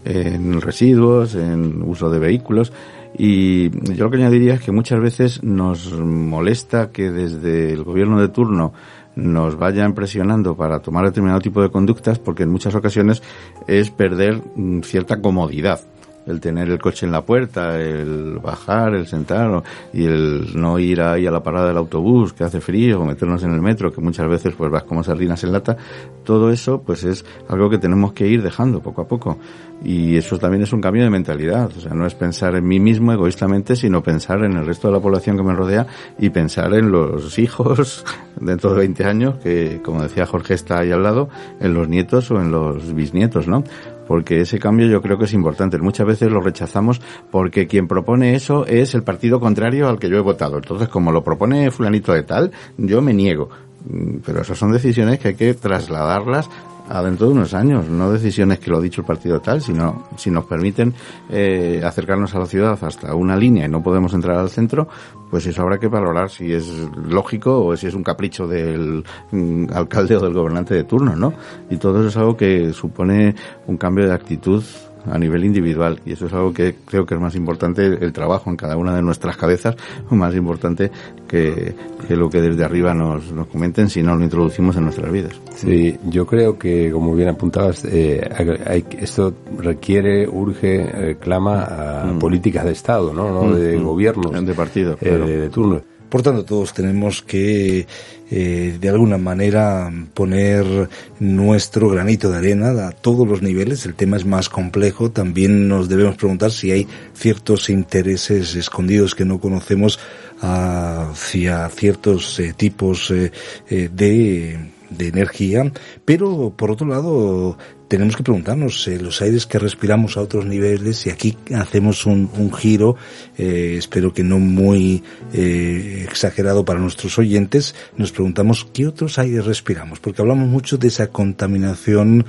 en 0.05 0.61
residuos, 0.61 1.36
en 1.36 1.82
uso 1.84 2.09
de 2.09 2.20
vehículos. 2.20 2.72
Y 3.18 3.70
yo 3.93 4.05
lo 4.05 4.09
que 4.09 4.18
añadiría 4.18 4.55
es 4.55 4.61
que 4.61 4.72
muchas 4.72 4.99
veces 4.99 5.43
nos 5.43 5.91
molesta 5.93 6.91
que 6.91 7.11
desde 7.11 7.72
el 7.72 7.84
gobierno 7.84 8.20
de 8.20 8.30
turno 8.30 8.74
nos 9.16 9.57
vayan 9.57 9.93
presionando 9.93 10.57
para 10.57 10.80
tomar 10.80 11.05
determinado 11.05 11.39
tipo 11.39 11.61
de 11.61 11.70
conductas 11.70 12.18
porque 12.18 12.43
en 12.43 12.49
muchas 12.49 12.74
ocasiones 12.74 13.22
es 13.68 13.91
perder 13.91 14.41
mm, 14.55 14.82
cierta 14.82 15.22
comodidad 15.22 15.82
el 16.26 16.39
tener 16.39 16.69
el 16.69 16.80
coche 16.80 17.05
en 17.05 17.11
la 17.11 17.21
puerta, 17.21 17.80
el 17.80 18.39
bajar, 18.41 18.95
el 18.95 19.07
sentar 19.07 19.63
y 19.91 20.05
el 20.05 20.51
no 20.55 20.80
ir 20.80 21.01
ahí 21.01 21.28
a 21.28 21.32
la 21.32 21.43
parada 21.43 21.67
del 21.67 21.78
autobús 21.78 22.34
que 22.34 22.43
hace 22.43 22.61
frío 22.61 23.01
o 23.01 23.05
meternos 23.05 23.43
en 23.43 23.53
el 23.53 23.61
metro 23.61 23.91
que 23.91 24.01
muchas 24.01 24.28
veces 24.28 24.53
pues 24.55 24.71
vas 24.71 24.84
como 24.84 25.03
sardinas 25.03 25.43
en 25.43 25.51
lata, 25.51 25.78
todo 26.24 26.51
eso 26.51 26.82
pues 26.82 27.03
es 27.03 27.26
algo 27.49 27.69
que 27.69 27.78
tenemos 27.78 28.13
que 28.13 28.28
ir 28.28 28.41
dejando 28.41 28.82
poco 28.82 29.01
a 29.01 29.07
poco 29.07 29.38
y 29.84 30.15
eso 30.15 30.38
también 30.39 30.63
es 30.63 30.71
un 30.71 30.80
cambio 30.80 31.03
de 31.03 31.09
mentalidad, 31.09 31.69
o 31.76 31.82
sea, 31.82 31.93
no 31.93 32.07
es 32.07 32.15
pensar 32.15 32.55
en 32.55 32.65
mí 32.65 32.80
mismo 32.80 33.11
egoístamente, 33.11 33.76
sino 33.76 34.01
pensar 34.01 34.43
en 34.45 34.53
el 34.53 34.65
resto 34.65 34.88
de 34.88 34.93
la 34.93 35.01
población 35.01 35.36
que 35.36 35.43
me 35.43 35.53
rodea 35.53 35.88
y 36.17 36.30
pensar 36.30 36.74
en 36.74 36.91
los 36.91 37.38
hijos 37.43 38.05
dentro 38.39 38.71
de 38.74 38.80
20 38.80 39.05
años 39.05 39.36
que 39.43 39.82
como 39.84 40.01
decía 40.01 40.26
Jorge 40.26 40.53
está 40.53 40.80
ahí 40.80 40.91
al 40.91 41.03
lado, 41.03 41.30
en 41.59 41.74
los 41.74 41.89
nietos 41.89 42.32
o 42.32 42.39
en 42.39 42.51
los 42.51 42.93
bisnietos, 42.93 43.47
¿no? 43.47 43.63
Porque 44.08 44.41
ese 44.41 44.60
cambio 44.60 44.88
yo 44.88 45.01
creo 45.01 45.18
que 45.18 45.26
es 45.26 45.34
importante. 45.34 45.78
Muchas 45.78 46.08
veces 46.08 46.32
lo 46.32 46.41
rechazamos 46.41 47.01
porque 47.32 47.68
quien 47.68 47.88
propone 47.88 48.36
eso 48.36 48.66
es 48.66 48.93
el 48.95 49.04
partido 49.04 49.39
contrario 49.39 49.88
al 49.88 49.99
que 49.99 50.10
yo 50.10 50.18
he 50.18 50.22
votado. 50.22 50.58
Entonces, 50.58 50.89
como 50.89 51.12
lo 51.12 51.24
propone 51.24 51.72
fulanito 51.72 52.14
de 52.14 52.24
tal, 52.24 52.51
yo 52.78 53.01
me 53.01 53.14
niego. 53.14 53.49
Mm, 53.89 54.18
Pero 54.26 54.41
esas 54.41 54.58
son 54.58 54.72
decisiones 54.72 55.20
que 55.20 55.30
hay 55.30 55.36
que 55.36 55.54
trasladarlas 55.54 56.49
a 56.90 57.02
dentro 57.02 57.28
de 57.28 57.34
unos 57.34 57.54
años, 57.54 57.88
no 57.88 58.12
decisiones 58.12 58.60
que 58.60 58.70
lo 58.70 58.78
ha 58.78 58.82
dicho 58.82 59.02
el 59.02 59.08
partido 59.08 59.40
tal, 59.40 59.62
sino 59.62 60.04
si 60.18 60.30
nos 60.30 60.46
permiten 60.46 60.94
eh, 61.30 61.82
acercarnos 61.84 62.34
a 62.36 62.40
la 62.40 62.46
ciudad 62.46 62.78
hasta 62.82 63.16
una 63.16 63.36
línea 63.36 63.66
y 63.66 63.70
no 63.70 63.82
podemos 63.82 64.14
entrar 64.14 64.38
al 64.38 64.50
centro, 64.50 64.88
pues 65.30 65.46
eso 65.48 65.62
habrá 65.62 65.80
que 65.80 65.88
valorar 65.88 66.30
si 66.30 66.54
es 66.54 66.68
lógico 67.08 67.66
o 67.66 67.78
si 67.78 67.88
es 67.88 67.94
un 67.94 68.04
capricho 68.04 68.48
del 68.48 69.04
mm, 69.32 69.66
alcalde 69.74 70.18
o 70.18 70.20
del 70.20 70.34
gobernante 70.34 70.76
de 70.76 70.84
turno, 70.84 71.16
¿no? 71.16 71.34
Y 71.70 71.78
todo 71.78 72.00
eso 72.00 72.10
es 72.10 72.18
algo 72.18 72.38
que 72.38 72.74
supone 72.74 73.36
un 73.68 73.78
cambio 73.78 74.06
de 74.06 74.14
actitud 74.14 74.64
a 75.12 75.18
nivel 75.18 75.43
individual 75.45 75.99
y 76.06 76.14
eso 76.14 76.28
es 76.28 76.34
algo 76.34 76.54
que 76.54 76.76
creo 76.86 77.06
que 77.06 77.16
es 77.16 77.20
más 77.22 77.36
importante 77.36 77.86
el 77.86 78.14
trabajo 78.14 78.49
en 78.49 78.56
cada 78.56 78.78
una 78.78 78.95
de 78.95 79.01
nuestras 79.01 79.36
cabezas 79.38 79.76
más 80.10 80.34
importante 80.36 80.91
que, 81.28 81.74
que 82.08 82.16
lo 82.16 82.30
que 82.30 82.41
desde 82.41 82.64
arriba 82.64 82.93
nos, 82.93 83.32
nos 83.32 83.47
comenten 83.47 83.89
si 83.89 84.01
no 84.04 84.16
lo 84.16 84.24
introducimos 84.24 84.76
en 84.78 84.84
nuestras 84.86 85.12
vidas. 85.12 85.34
Sí, 85.56 85.97
yo 86.10 86.26
creo 86.26 86.58
que, 86.58 86.91
como 86.91 87.16
bien 87.16 87.30
apuntabas, 87.30 87.84
eh, 87.86 88.22
hay- 88.66 88.86
esto 88.99 89.34
requiere, 89.58 90.28
urge, 90.28 91.12
eh, 91.12 91.18
clama 91.20 91.64
a 91.64 92.20
políticas 92.20 92.66
de 92.66 92.72
Estado, 92.72 93.14
¿no? 93.14 93.32
no 93.32 93.43
Mm, 93.49 93.56
de 93.56 93.78
mm. 93.80 93.84
gobiernos. 93.84 94.45
De 94.45 94.54
partido, 94.54 94.93
eh, 94.93 94.97
claro. 94.99 95.26
de 95.28 95.49
turno. 95.49 95.82
Por 96.14 96.22
tanto, 96.22 96.45
todos 96.45 96.76
tenemos 96.76 97.24
que, 97.24 97.88
eh, 98.30 98.78
de 98.80 98.88
alguna 98.88 99.18
manera, 99.18 99.91
poner 100.14 100.88
nuestro 101.20 101.89
granito 101.89 102.30
de 102.30 102.38
arena 102.38 102.88
a 102.88 102.91
todos 102.91 103.28
los 103.28 103.41
niveles. 103.41 103.84
El 103.88 103.95
tema 103.95 104.18
es 104.18 104.24
más 104.24 104.47
complejo. 104.47 105.09
También 105.09 105.68
nos 105.68 105.89
debemos 105.89 106.16
preguntar 106.16 106.51
si 106.51 106.70
hay 106.70 106.88
ciertos 107.16 107.68
intereses 107.72 108.53
escondidos 108.53 109.16
que 109.16 109.26
no 109.26 109.39
conocemos 109.39 109.99
hacia 110.39 111.68
ciertos 111.70 112.39
eh, 112.39 112.53
tipos 112.55 113.09
eh, 113.09 113.32
eh, 113.72 113.89
de, 113.91 114.59
de 114.91 115.07
energía. 115.07 115.72
Pero, 116.05 116.53
por 116.55 116.70
otro 116.70 116.86
lado, 116.86 117.57
tenemos 117.94 118.18
que 118.18 118.24
preguntarnos 118.24 118.88
eh, 118.88 118.98
los 119.00 119.22
aires 119.22 119.46
que 119.46 119.60
respiramos 119.60 120.18
a 120.18 120.22
otros 120.22 120.48
niveles 120.48 121.06
y 121.06 121.12
aquí 121.12 121.38
hacemos 121.54 122.08
un, 122.08 122.52
giro, 122.52 122.96
eh, 123.38 123.76
espero 123.78 124.12
que 124.12 124.24
no 124.24 124.39
muy 124.39 125.04
eh, 125.32 126.04
exagerado 126.10 126.66
para 126.66 126.80
nuestros 126.80 127.20
oyentes, 127.20 127.76
nos 127.96 128.12
preguntamos 128.12 128.66
qué 128.74 128.88
otros 128.88 129.20
aires 129.20 129.46
respiramos, 129.46 130.00
porque 130.00 130.24
hablamos 130.24 130.48
mucho 130.48 130.80
de 130.80 130.88
esa 130.88 131.12
contaminación 131.12 132.26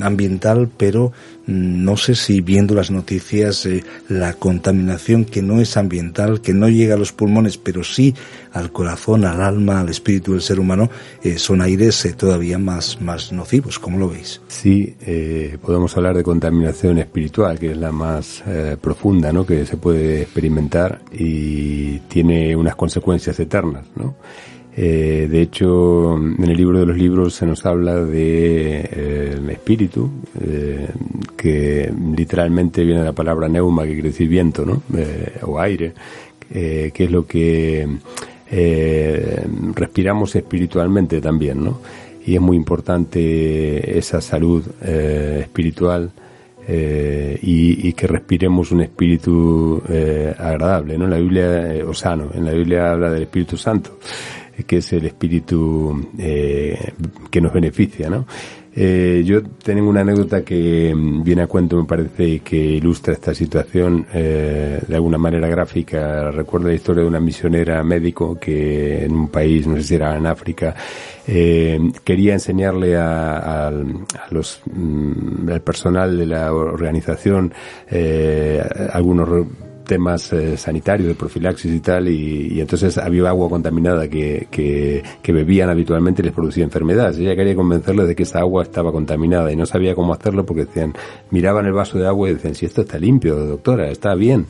ambiental, 0.00 0.70
pero 0.76 1.12
mm, 1.46 1.84
no 1.84 1.96
sé 1.96 2.16
si 2.16 2.40
viendo 2.40 2.74
las 2.74 2.90
noticias 2.90 3.68
la 4.08 4.32
contaminación 4.32 5.26
que 5.26 5.42
no 5.42 5.60
es 5.60 5.76
ambiental, 5.76 6.40
que 6.40 6.54
no 6.54 6.68
llega 6.68 6.94
a 6.94 6.98
los 6.98 7.12
pulmones, 7.12 7.58
pero 7.58 7.84
sí 7.84 8.14
al 8.52 8.72
corazón, 8.72 9.24
al 9.24 9.42
alma, 9.42 9.80
al 9.80 9.90
espíritu 9.90 10.32
del 10.32 10.40
ser 10.40 10.58
humano, 10.58 10.90
son 11.36 11.60
aires 11.60 12.08
todavía 12.16 12.58
más, 12.58 13.00
más 13.02 13.32
nocivos. 13.32 13.78
¿Cómo 13.78 13.98
lo 13.98 14.08
veis? 14.08 14.40
Sí, 14.48 14.79
eh, 15.00 15.58
podemos 15.60 15.96
hablar 15.96 16.16
de 16.16 16.22
contaminación 16.22 16.98
espiritual, 16.98 17.58
que 17.58 17.70
es 17.72 17.76
la 17.76 17.92
más 17.92 18.42
eh, 18.46 18.76
profunda, 18.80 19.32
¿no? 19.32 19.44
Que 19.44 19.66
se 19.66 19.76
puede 19.76 20.22
experimentar 20.22 21.00
y 21.12 21.98
tiene 22.00 22.54
unas 22.54 22.76
consecuencias 22.76 23.38
eternas, 23.40 23.84
¿no? 23.96 24.14
Eh, 24.76 25.28
de 25.30 25.42
hecho, 25.42 26.16
en 26.16 26.42
el 26.42 26.56
libro 26.56 26.78
de 26.78 26.86
los 26.86 26.96
libros 26.96 27.34
se 27.34 27.44
nos 27.46 27.66
habla 27.66 28.04
de 28.04 29.38
espíritu, 29.50 30.10
que 31.36 31.92
literalmente 32.16 32.84
viene 32.84 33.00
de 33.00 33.06
la 33.06 33.12
palabra 33.12 33.48
neuma, 33.48 33.84
que 33.84 33.94
quiere 33.94 34.10
decir 34.10 34.28
viento, 34.28 34.64
¿no? 34.64 34.82
O 35.42 35.58
aire, 35.58 35.92
que 36.48 36.92
es 36.96 37.10
lo 37.10 37.26
que 37.26 37.86
respiramos 39.74 40.36
espiritualmente 40.36 41.20
también, 41.20 41.64
¿no? 41.64 41.80
Y 42.26 42.34
es 42.34 42.40
muy 42.40 42.56
importante 42.56 43.98
esa 43.98 44.20
salud 44.20 44.64
eh, 44.82 45.38
espiritual 45.42 46.12
eh, 46.68 47.38
y, 47.42 47.88
y 47.88 47.92
que 47.94 48.06
respiremos 48.06 48.70
un 48.70 48.82
espíritu 48.82 49.82
eh, 49.88 50.32
agradable, 50.38 50.96
¿no? 50.96 51.06
En 51.06 51.10
la 51.10 51.16
Biblia, 51.16 51.74
eh, 51.74 51.82
o 51.82 51.92
sano, 51.94 52.30
en 52.32 52.44
la 52.44 52.52
Biblia 52.52 52.92
habla 52.92 53.10
del 53.10 53.22
Espíritu 53.22 53.56
Santo, 53.56 53.98
que 54.66 54.78
es 54.78 54.92
el 54.92 55.06
espíritu 55.06 56.08
eh, 56.18 56.92
que 57.30 57.40
nos 57.40 57.52
beneficia, 57.52 58.08
¿no? 58.10 58.26
Eh, 58.72 59.24
yo 59.26 59.42
tengo 59.42 59.88
una 59.90 60.02
anécdota 60.02 60.44
que 60.44 60.94
mm, 60.94 61.24
viene 61.24 61.42
a 61.42 61.48
cuento, 61.48 61.76
me 61.76 61.84
parece, 61.84 62.24
y 62.24 62.38
que 62.40 62.56
ilustra 62.56 63.14
esta 63.14 63.34
situación 63.34 64.06
eh, 64.14 64.80
de 64.86 64.94
alguna 64.94 65.18
manera 65.18 65.48
gráfica. 65.48 66.30
Recuerdo 66.30 66.68
la 66.68 66.74
historia 66.74 67.02
de 67.02 67.08
una 67.08 67.18
misionera 67.18 67.82
médico 67.82 68.38
que 68.38 69.04
en 69.04 69.12
un 69.12 69.28
país, 69.28 69.66
no 69.66 69.74
sé 69.76 69.82
si 69.82 69.94
era 69.96 70.16
en 70.16 70.24
África, 70.26 70.76
eh, 71.26 71.80
quería 72.04 72.34
enseñarle 72.34 72.96
a, 72.96 73.38
a- 73.38 73.68
a 73.68 73.72
los 74.30 74.62
mm, 74.72 75.48
al 75.50 75.62
personal 75.62 76.16
de 76.16 76.26
la 76.26 76.52
organización 76.52 77.52
eh, 77.90 78.62
algunos 78.92 79.28
temas 79.84 80.32
eh, 80.32 80.56
sanitarios 80.56 81.08
de 81.08 81.14
profilaxis 81.14 81.72
y 81.72 81.80
tal 81.80 82.08
y, 82.08 82.48
y 82.54 82.60
entonces 82.60 82.96
había 82.98 83.28
agua 83.28 83.48
contaminada 83.48 84.08
que, 84.08 84.46
que, 84.50 85.02
que 85.22 85.32
bebían 85.32 85.68
habitualmente 85.68 86.22
y 86.22 86.26
les 86.26 86.34
producía 86.34 86.64
enfermedades. 86.64 87.18
Ella 87.18 87.36
quería 87.36 87.54
convencerles 87.54 88.08
de 88.08 88.14
que 88.14 88.22
esa 88.22 88.40
agua 88.40 88.62
estaba 88.62 88.92
contaminada 88.92 89.52
y 89.52 89.56
no 89.56 89.66
sabía 89.66 89.94
cómo 89.94 90.12
hacerlo 90.12 90.44
porque 90.46 90.64
decían, 90.64 90.94
miraban 91.30 91.66
el 91.66 91.72
vaso 91.72 91.98
de 91.98 92.06
agua 92.06 92.30
y 92.30 92.34
decían, 92.34 92.54
si 92.54 92.66
esto 92.66 92.82
está 92.82 92.98
limpio, 92.98 93.36
doctora, 93.36 93.90
está 93.90 94.14
bien. 94.14 94.46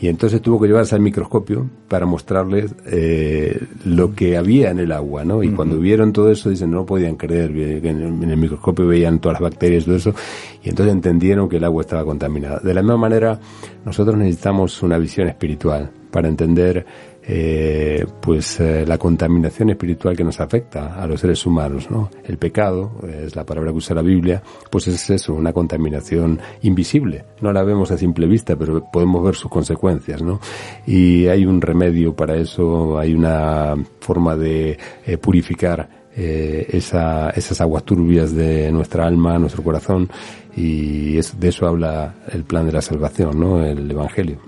Y 0.00 0.08
entonces 0.08 0.40
tuvo 0.40 0.60
que 0.60 0.68
llevarse 0.68 0.94
al 0.94 1.00
microscopio 1.00 1.68
para 1.88 2.06
mostrarles 2.06 2.72
eh, 2.86 3.60
lo 3.84 4.14
que 4.14 4.36
había 4.36 4.70
en 4.70 4.78
el 4.78 4.92
agua, 4.92 5.24
¿no? 5.24 5.42
Y 5.42 5.50
cuando 5.50 5.78
vieron 5.78 6.12
todo 6.12 6.30
eso, 6.30 6.50
dicen, 6.50 6.70
no 6.70 6.86
podían 6.86 7.16
creer, 7.16 7.52
que 7.52 7.88
en 7.88 8.02
el, 8.02 8.22
en 8.22 8.30
el 8.30 8.36
microscopio 8.36 8.86
veían 8.86 9.18
todas 9.18 9.40
las 9.40 9.50
bacterias 9.50 9.82
y 9.82 9.86
todo 9.86 9.96
eso, 9.96 10.14
y 10.62 10.68
entonces 10.68 10.94
entendieron 10.94 11.48
que 11.48 11.56
el 11.56 11.64
agua 11.64 11.82
estaba 11.82 12.04
contaminada. 12.04 12.60
De 12.60 12.74
la 12.74 12.82
misma 12.82 12.96
manera, 12.96 13.40
nosotros 13.84 14.16
necesitamos 14.16 14.80
una 14.84 14.98
visión 14.98 15.26
espiritual 15.28 15.90
para 16.12 16.28
entender 16.28 16.86
eh, 17.30 18.06
pues 18.22 18.58
eh, 18.58 18.84
la 18.86 18.96
contaminación 18.96 19.68
espiritual 19.68 20.16
que 20.16 20.24
nos 20.24 20.40
afecta 20.40 20.94
a 21.00 21.06
los 21.06 21.20
seres 21.20 21.44
humanos, 21.44 21.90
¿no? 21.90 22.08
El 22.24 22.38
pecado, 22.38 22.90
eh, 23.06 23.24
es 23.26 23.36
la 23.36 23.44
palabra 23.44 23.70
que 23.70 23.76
usa 23.76 23.94
la 23.94 24.00
Biblia, 24.02 24.42
pues 24.70 24.88
es 24.88 25.10
eso, 25.10 25.34
una 25.34 25.52
contaminación 25.52 26.40
invisible. 26.62 27.24
No 27.42 27.52
la 27.52 27.62
vemos 27.64 27.90
a 27.90 27.98
simple 27.98 28.26
vista, 28.26 28.56
pero 28.56 28.82
podemos 28.90 29.22
ver 29.22 29.34
sus 29.34 29.50
consecuencias, 29.50 30.22
¿no? 30.22 30.40
Y 30.86 31.26
hay 31.26 31.44
un 31.44 31.60
remedio 31.60 32.16
para 32.16 32.34
eso, 32.36 32.98
hay 32.98 33.12
una 33.12 33.74
forma 34.00 34.34
de 34.34 34.78
eh, 35.06 35.18
purificar 35.18 35.86
eh, 36.16 36.66
esa, 36.70 37.30
esas 37.30 37.60
aguas 37.60 37.84
turbias 37.84 38.34
de 38.34 38.72
nuestra 38.72 39.06
alma, 39.06 39.38
nuestro 39.38 39.62
corazón, 39.62 40.08
y 40.56 41.18
es- 41.18 41.38
de 41.38 41.48
eso 41.48 41.66
habla 41.66 42.14
el 42.32 42.42
plan 42.44 42.64
de 42.66 42.72
la 42.72 42.80
salvación, 42.82 43.38
¿no? 43.38 43.62
El 43.64 43.88
Evangelio. 43.90 44.38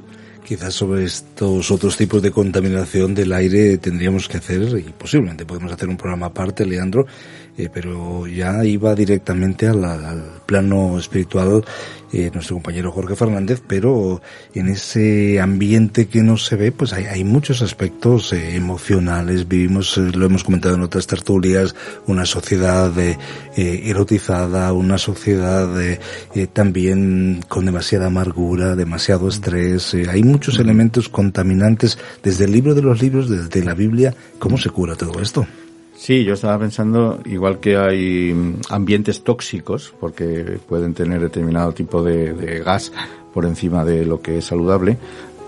Quizás 0.51 0.74
sobre 0.74 1.05
estos 1.05 1.70
otros 1.70 1.96
tipos 1.96 2.20
de 2.20 2.32
contaminación 2.32 3.14
del 3.14 3.32
aire 3.32 3.78
tendríamos 3.78 4.26
que 4.26 4.38
hacer, 4.38 4.62
y 4.80 4.90
posiblemente 4.90 5.46
podemos 5.46 5.70
hacer 5.70 5.88
un 5.88 5.96
programa 5.96 6.26
aparte, 6.26 6.66
Leandro, 6.66 7.07
eh, 7.57 7.68
pero 7.72 8.26
ya 8.26 8.64
iba 8.64 8.94
directamente 8.94 9.66
al, 9.66 10.40
plano 10.46 10.98
espiritual 10.98 11.64
eh, 12.12 12.28
nuestro 12.34 12.57
compañero 12.57 12.90
Jorge 12.90 13.14
Fernández, 13.14 13.62
pero 13.64 14.20
en 14.53 14.68
ese 14.68 15.38
ambiente 15.40 16.09
que 16.09 16.22
no 16.22 16.36
se 16.36 16.57
ve, 16.57 16.72
pues 16.72 16.92
hay, 16.92 17.22
muchos 17.22 17.62
aspectos 17.62 18.32
eh, 18.32 18.57
emocionales. 18.57 19.46
Vivimos, 19.46 19.96
lo 19.96 20.26
hemos 20.26 20.42
comentado 20.42 20.74
en 20.74 20.82
otras 20.82 21.07
tertulias, 21.07 21.76
una 22.07 22.26
sociedad 22.26 22.92
erotizada, 23.57 24.72
una 24.72 24.98
sociedad 24.98 25.68
también 26.53 27.44
con 27.46 27.66
demasiada 27.66 28.07
amargura, 28.07 28.74
demasiado 28.74 29.28
estrés. 29.28 29.94
hay 29.94 30.24
elementos 30.49 31.09
contaminantes 31.09 31.99
desde 32.22 32.45
el 32.45 32.53
libro 32.53 32.74
de 32.74 32.82
los 32.82 33.01
libros, 33.03 33.28
desde 33.28 33.64
la 33.64 33.74
Biblia. 33.74 34.14
¿Cómo 34.38 34.57
se 34.59 34.70
cura 34.70 34.97
todo 34.97 35.20
esto? 35.20 35.47
Sí, 35.95 36.24
yo 36.24 36.32
estaba 36.32 36.59
pensando, 36.59 37.20
igual 37.26 37.61
que 37.61 37.76
hay 37.76 38.34
ambientes 38.70 39.22
tóxicos, 39.22 39.93
porque 40.01 40.59
pueden 40.66 40.95
tener 40.95 41.20
determinado 41.20 41.72
tipo 41.72 42.03
de, 42.03 42.32
de 42.32 42.61
gas 42.61 42.91
por 43.34 43.45
encima 43.45 43.84
de 43.84 44.07
lo 44.07 44.22
que 44.22 44.38
es 44.38 44.47
saludable, 44.47 44.97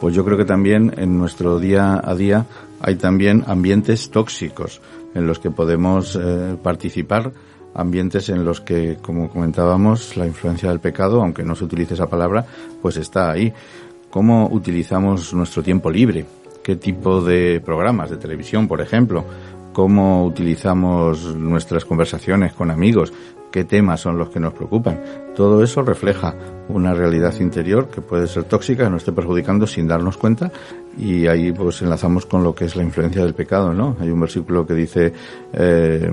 pues 0.00 0.14
yo 0.14 0.24
creo 0.24 0.36
que 0.36 0.44
también 0.44 0.92
en 0.98 1.18
nuestro 1.18 1.58
día 1.58 2.00
a 2.02 2.14
día 2.14 2.46
hay 2.80 2.96
también 2.96 3.44
ambientes 3.46 4.10
tóxicos 4.10 4.80
en 5.14 5.26
los 5.26 5.38
que 5.38 5.50
podemos 5.50 6.18
eh, 6.20 6.56
participar, 6.62 7.32
ambientes 7.74 8.28
en 8.28 8.44
los 8.44 8.60
que, 8.60 8.98
como 9.00 9.30
comentábamos, 9.30 10.16
la 10.16 10.26
influencia 10.26 10.68
del 10.68 10.80
pecado, 10.80 11.22
aunque 11.22 11.44
no 11.44 11.54
se 11.54 11.64
utilice 11.64 11.94
esa 11.94 12.08
palabra, 12.08 12.44
pues 12.80 12.96
está 12.96 13.30
ahí. 13.30 13.52
¿Cómo 14.12 14.48
utilizamos 14.52 15.34
nuestro 15.34 15.64
tiempo 15.64 15.90
libre? 15.90 16.24
¿Qué 16.62 16.76
tipo 16.76 17.20
de 17.22 17.60
programas 17.64 18.10
de 18.10 18.18
televisión, 18.18 18.68
por 18.68 18.80
ejemplo? 18.80 19.24
cómo 19.72 20.24
utilizamos 20.24 21.34
nuestras 21.34 21.84
conversaciones 21.84 22.52
con 22.52 22.70
amigos, 22.70 23.12
qué 23.50 23.64
temas 23.64 24.00
son 24.00 24.18
los 24.18 24.30
que 24.30 24.40
nos 24.40 24.52
preocupan. 24.52 25.00
Todo 25.34 25.62
eso 25.62 25.82
refleja 25.82 26.34
una 26.74 26.94
realidad 26.94 27.34
interior 27.40 27.88
que 27.88 28.00
puede 28.00 28.26
ser 28.26 28.44
tóxica, 28.44 28.84
que 28.84 28.90
nos 28.90 29.02
esté 29.02 29.12
perjudicando 29.12 29.66
sin 29.66 29.86
darnos 29.88 30.16
cuenta 30.16 30.50
y 30.98 31.26
ahí 31.26 31.52
pues 31.52 31.80
enlazamos 31.82 32.26
con 32.26 32.42
lo 32.44 32.54
que 32.54 32.66
es 32.66 32.76
la 32.76 32.82
influencia 32.82 33.22
del 33.24 33.34
pecado, 33.34 33.72
¿no? 33.72 33.96
Hay 34.00 34.10
un 34.10 34.20
versículo 34.20 34.66
que 34.66 34.74
dice 34.74 35.12
eh, 35.54 36.10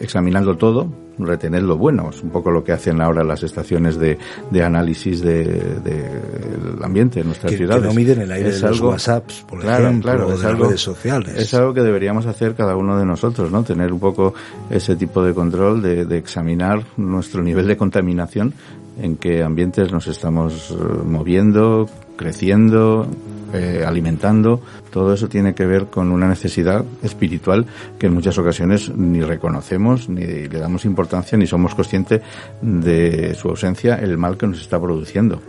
examinando 0.00 0.56
todo, 0.56 0.88
retener 1.18 1.62
lo 1.62 1.78
bueno, 1.78 2.10
es 2.10 2.22
un 2.22 2.28
poco 2.30 2.50
lo 2.50 2.62
que 2.62 2.72
hacen 2.72 3.00
ahora 3.00 3.24
las 3.24 3.42
estaciones 3.42 3.98
de, 3.98 4.18
de 4.50 4.62
análisis 4.62 5.22
del 5.22 5.82
de, 5.82 5.92
del 5.92 6.82
ambiente 6.84 7.20
en 7.20 7.26
nuestras 7.26 7.52
Que- 7.52 7.58
que 7.58 7.64
no 7.66 7.94
miden 7.94 8.20
el 8.22 8.32
aire 8.32 8.50
Es 8.50 8.60
de 8.60 8.68
los 8.68 8.76
algo- 8.78 8.90
WhatsApps, 8.90 9.44
por 9.48 9.60
claro, 9.60 9.84
ejemplo, 9.86 10.10
claro, 10.12 10.24
es 10.32 10.38
de 10.40 10.44
las 10.44 10.52
algo- 10.52 10.64
redes 10.66 10.80
sociales. 10.80 11.34
Es 11.36 11.54
algo 11.54 11.72
que 11.72 11.80
deberíamos 11.82 12.26
hacer 12.26 12.54
cada 12.54 12.76
uno 12.76 12.98
de 12.98 13.06
nosotros, 13.06 13.50
¿no? 13.50 13.62
Tener 13.62 13.92
un 13.92 14.00
poco 14.00 14.34
ese 14.68 14.96
tipo 14.96 15.22
de 15.22 15.32
control, 15.32 15.80
de, 15.80 16.04
de 16.04 16.18
examinar 16.18 16.82
nuestro 16.96 17.42
nivel 17.42 17.66
de 17.68 17.76
contaminación, 17.76 18.52
en 19.00 19.16
qué 19.16 19.42
ambientes 19.42 19.92
nos 19.92 20.06
estamos 20.06 20.70
eh, 20.70 20.74
moviendo, 21.04 21.88
creciendo, 22.16 23.06
eh, 23.52 23.84
alimentando. 23.86 24.60
Todo 24.90 25.14
eso 25.14 25.28
tiene 25.28 25.54
que 25.54 25.66
ver 25.66 25.86
con 25.86 26.10
una 26.10 26.28
necesidad 26.28 26.84
espiritual 27.02 27.66
que 27.98 28.06
en 28.06 28.14
muchas 28.14 28.38
ocasiones 28.38 28.90
ni 28.94 29.20
reconocemos, 29.20 30.08
ni 30.08 30.24
le 30.24 30.58
damos 30.58 30.84
importancia, 30.84 31.36
ni 31.38 31.46
somos 31.46 31.74
conscientes 31.74 32.22
de 32.60 33.34
su 33.34 33.48
ausencia, 33.48 33.96
el 33.96 34.18
mal 34.18 34.36
que 34.36 34.46
nos 34.46 34.60
está 34.60 34.80
produciendo. 34.80 35.40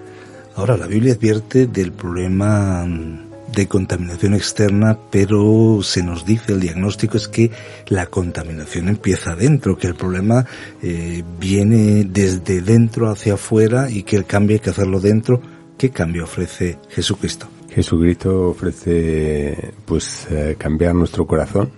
Ahora, 0.55 0.75
la 0.75 0.87
Biblia 0.87 1.13
advierte 1.13 1.67
del 1.67 1.91
problema 1.91 2.83
mm, 2.85 3.26
de 3.53 3.67
contaminación 3.67 4.33
externa, 4.33 4.97
pero 5.09 5.79
se 5.81 6.03
nos 6.03 6.25
dice, 6.25 6.53
el 6.53 6.59
diagnóstico 6.59 7.17
es 7.17 7.27
que 7.27 7.51
la 7.87 8.07
contaminación 8.07 8.87
empieza 8.89 9.35
dentro, 9.35 9.77
que 9.77 9.87
el 9.87 9.95
problema 9.95 10.45
eh, 10.81 11.23
viene 11.39 12.03
desde 12.03 12.61
dentro 12.61 13.09
hacia 13.09 13.35
afuera 13.35 13.89
y 13.89 14.03
que 14.03 14.15
el 14.15 14.25
cambio 14.25 14.55
hay 14.55 14.59
que 14.59 14.69
hacerlo 14.69 14.99
dentro. 14.99 15.41
¿Qué 15.77 15.91
cambio 15.91 16.23
ofrece 16.23 16.77
Jesucristo? 16.89 17.47
Jesucristo 17.69 18.49
ofrece 18.49 19.73
pues 19.85 20.27
eh, 20.31 20.55
cambiar 20.57 20.95
nuestro 20.95 21.27
corazón. 21.27 21.69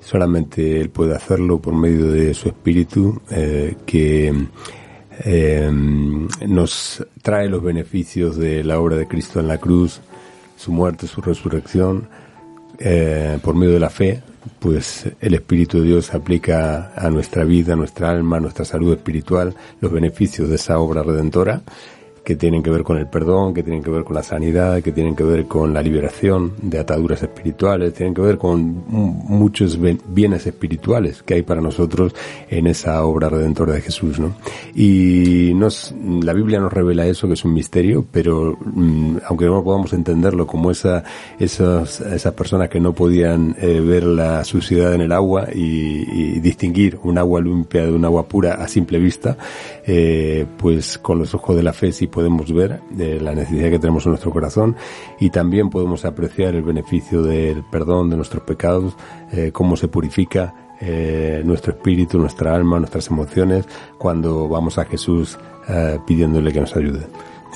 Solamente 0.00 0.80
Él 0.80 0.90
puede 0.90 1.14
hacerlo 1.14 1.58
por 1.58 1.74
medio 1.74 2.10
de 2.10 2.34
su 2.34 2.48
Espíritu 2.48 3.20
eh, 3.30 3.76
que 3.86 4.32
eh, 5.24 5.70
nos 6.46 7.04
trae 7.22 7.48
los 7.48 7.62
beneficios 7.62 8.36
de 8.36 8.62
la 8.62 8.78
obra 8.78 8.96
de 8.96 9.08
Cristo 9.08 9.40
en 9.40 9.48
la 9.48 9.58
cruz, 9.58 10.00
su 10.58 10.72
muerte, 10.72 11.06
su 11.06 11.20
resurrección, 11.20 12.08
eh, 12.78 13.38
por 13.42 13.54
medio 13.54 13.74
de 13.74 13.80
la 13.80 13.90
fe, 13.90 14.22
pues 14.58 15.08
el 15.20 15.34
Espíritu 15.34 15.80
de 15.80 15.86
Dios 15.86 16.12
aplica 16.12 16.92
a 16.96 17.08
nuestra 17.10 17.44
vida, 17.44 17.72
a 17.72 17.76
nuestra 17.76 18.10
alma, 18.10 18.36
a 18.36 18.40
nuestra 18.40 18.64
salud 18.64 18.92
espiritual, 18.92 19.54
los 19.80 19.92
beneficios 19.92 20.48
de 20.48 20.56
esa 20.56 20.78
obra 20.78 21.02
redentora 21.02 21.62
que 22.28 22.36
tienen 22.36 22.62
que 22.62 22.68
ver 22.68 22.82
con 22.82 22.98
el 22.98 23.06
perdón, 23.06 23.54
que 23.54 23.62
tienen 23.62 23.82
que 23.82 23.88
ver 23.90 24.04
con 24.04 24.14
la 24.14 24.22
sanidad, 24.22 24.82
que 24.82 24.92
tienen 24.92 25.16
que 25.16 25.24
ver 25.24 25.46
con 25.46 25.72
la 25.72 25.80
liberación 25.80 26.52
de 26.60 26.78
ataduras 26.78 27.22
espirituales, 27.22 27.94
tienen 27.94 28.12
que 28.12 28.20
ver 28.20 28.36
con 28.36 28.84
mu- 28.86 29.14
muchos 29.14 29.78
bienes 29.80 30.46
espirituales 30.46 31.22
que 31.22 31.32
hay 31.32 31.42
para 31.42 31.62
nosotros 31.62 32.14
en 32.50 32.66
esa 32.66 33.02
obra 33.06 33.30
redentora 33.30 33.72
de 33.72 33.80
Jesús, 33.80 34.20
¿no? 34.20 34.34
Y 34.74 35.52
nos, 35.54 35.94
la 36.22 36.34
Biblia 36.34 36.60
nos 36.60 36.70
revela 36.70 37.06
eso, 37.06 37.28
que 37.28 37.32
es 37.32 37.44
un 37.46 37.54
misterio, 37.54 38.04
pero 38.12 38.58
mm, 38.62 39.16
aunque 39.26 39.46
no 39.46 39.64
podamos 39.64 39.94
entenderlo 39.94 40.46
como 40.46 40.70
esa, 40.70 41.04
esas, 41.38 42.02
esas 42.02 42.34
personas 42.34 42.68
que 42.68 42.78
no 42.78 42.92
podían 42.92 43.56
eh, 43.58 43.80
ver 43.80 44.04
la 44.04 44.44
suciedad 44.44 44.92
en 44.92 45.00
el 45.00 45.12
agua 45.12 45.48
y, 45.54 46.04
y 46.36 46.40
distinguir 46.40 46.98
un 47.04 47.16
agua 47.16 47.40
limpia 47.40 47.86
de 47.86 47.92
un 47.92 48.04
agua 48.04 48.28
pura 48.28 48.52
a 48.56 48.68
simple 48.68 48.98
vista, 48.98 49.38
eh, 49.86 50.44
pues 50.58 50.98
con 50.98 51.18
los 51.18 51.34
ojos 51.34 51.56
de 51.56 51.62
la 51.62 51.72
fe 51.72 51.90
sí 51.90 52.06
podemos 52.18 52.52
ver 52.52 52.80
eh, 52.98 53.20
la 53.22 53.32
necesidad 53.32 53.70
que 53.70 53.78
tenemos 53.78 54.04
en 54.04 54.10
nuestro 54.10 54.32
corazón 54.32 54.74
y 55.20 55.30
también 55.30 55.70
podemos 55.70 56.04
apreciar 56.04 56.56
el 56.56 56.62
beneficio 56.62 57.22
del 57.22 57.62
perdón 57.62 58.10
de 58.10 58.16
nuestros 58.16 58.42
pecados, 58.42 58.96
eh, 59.30 59.52
cómo 59.52 59.76
se 59.76 59.86
purifica 59.86 60.52
eh, 60.80 61.42
nuestro 61.44 61.74
espíritu, 61.74 62.18
nuestra 62.18 62.56
alma, 62.56 62.80
nuestras 62.80 63.06
emociones 63.06 63.66
cuando 63.98 64.48
vamos 64.48 64.78
a 64.78 64.84
Jesús 64.84 65.38
eh, 65.68 66.00
pidiéndole 66.04 66.52
que 66.52 66.60
nos 66.60 66.74
ayude. 66.74 67.06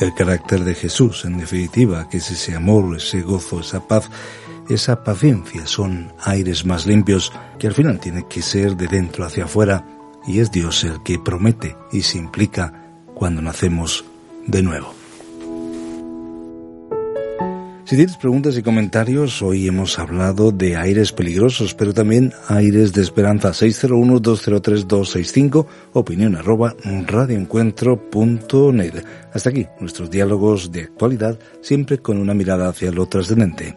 El 0.00 0.14
carácter 0.14 0.60
de 0.62 0.76
Jesús, 0.76 1.24
en 1.24 1.38
definitiva, 1.38 2.08
que 2.08 2.18
es 2.18 2.30
ese 2.30 2.54
amor, 2.54 2.96
ese 2.96 3.22
gozo, 3.22 3.58
esa 3.58 3.80
paz, 3.88 4.08
esa 4.68 5.02
paciencia, 5.02 5.66
son 5.66 6.12
aires 6.24 6.64
más 6.64 6.86
limpios 6.86 7.32
que 7.58 7.66
al 7.66 7.74
final 7.74 7.98
tiene 7.98 8.28
que 8.28 8.42
ser 8.42 8.76
de 8.76 8.86
dentro 8.86 9.24
hacia 9.24 9.46
afuera 9.46 9.84
y 10.24 10.38
es 10.38 10.52
Dios 10.52 10.84
el 10.84 11.02
que 11.02 11.18
promete 11.18 11.76
y 11.90 12.02
se 12.02 12.18
implica 12.18 12.92
cuando 13.14 13.42
nacemos 13.42 14.04
de 14.46 14.62
nuevo. 14.62 15.02
Si 17.92 17.96
tienes 17.96 18.16
preguntas 18.16 18.56
y 18.56 18.62
comentarios, 18.62 19.42
hoy 19.42 19.68
hemos 19.68 19.98
hablado 19.98 20.50
de 20.50 20.76
aires 20.76 21.12
peligrosos, 21.12 21.74
pero 21.74 21.92
también 21.92 22.32
aires 22.48 22.94
de 22.94 23.02
esperanza. 23.02 23.50
601-203-265, 23.50 25.66
opinión 25.92 26.36
arroba 26.36 26.74
radioencuentro.net. 26.84 29.04
Hasta 29.34 29.50
aquí 29.50 29.66
nuestros 29.78 30.10
diálogos 30.10 30.72
de 30.72 30.84
actualidad, 30.84 31.38
siempre 31.60 31.98
con 31.98 32.16
una 32.16 32.32
mirada 32.32 32.70
hacia 32.70 32.90
lo 32.90 33.04
trascendente. 33.04 33.76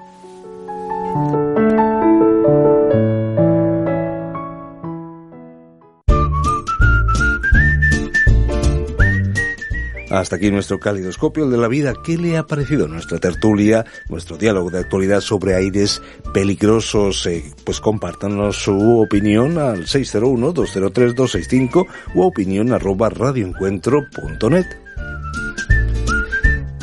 Hasta 10.16 10.38
aquí 10.38 10.50
nuestro 10.50 10.80
calidoscopio 10.80 11.50
de 11.50 11.58
la 11.58 11.68
vida. 11.68 11.94
¿Qué 12.02 12.18
le 12.18 12.38
ha 12.38 12.48
parecido 12.48 12.88
nuestra 12.88 13.18
tertulia, 13.20 13.84
nuestro 14.08 14.38
diálogo 14.38 14.70
de 14.70 14.80
actualidad 14.80 15.20
sobre 15.20 15.56
aires 15.56 16.02
peligrosos? 16.34 17.28
Eh, 17.28 17.54
pues 17.66 17.82
compártanos 17.82 18.56
su 18.56 19.02
opinión 19.02 19.58
al 19.58 19.88
601-203-265 19.88 21.86
o 22.16 22.26
opinión 22.26 22.72
arroba 22.72 23.10
radioencuentro.net. 23.10 24.85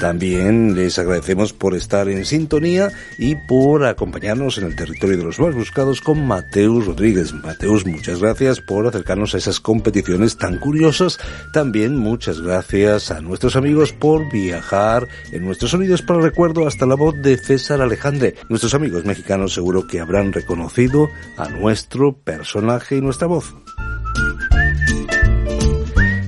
También 0.02 0.74
les 0.74 0.98
agradecemos 0.98 1.52
por 1.52 1.76
estar 1.76 2.08
en 2.08 2.24
sintonía 2.24 2.90
y 3.18 3.36
por 3.36 3.84
acompañarnos 3.84 4.58
en 4.58 4.64
el 4.64 4.74
territorio 4.74 5.16
de 5.16 5.22
los 5.22 5.38
más 5.38 5.54
buscados 5.54 6.00
con 6.00 6.26
Mateus 6.26 6.86
Rodríguez. 6.86 7.32
Mateus, 7.32 7.86
muchas 7.86 8.20
gracias 8.20 8.60
por 8.60 8.84
acercarnos 8.84 9.32
a 9.32 9.38
esas 9.38 9.60
competiciones 9.60 10.36
tan 10.36 10.58
curiosas. 10.58 11.20
También 11.52 11.96
muchas 11.96 12.40
gracias 12.40 13.12
a 13.12 13.20
nuestros 13.20 13.54
amigos 13.54 13.92
por 13.92 14.28
viajar 14.32 15.06
en 15.30 15.44
nuestros 15.44 15.70
sonidos 15.70 16.02
para 16.02 16.20
recuerdo 16.20 16.66
hasta 16.66 16.84
la 16.84 16.96
voz 16.96 17.14
de 17.22 17.36
César 17.36 17.80
Alejandre. 17.80 18.34
Nuestros 18.48 18.74
amigos 18.74 19.04
mexicanos 19.04 19.54
seguro 19.54 19.86
que 19.86 20.00
habrán 20.00 20.32
reconocido 20.32 21.10
a 21.36 21.48
nuestro 21.48 22.12
personaje 22.12 22.96
y 22.96 23.00
nuestra 23.00 23.28
voz. 23.28 23.54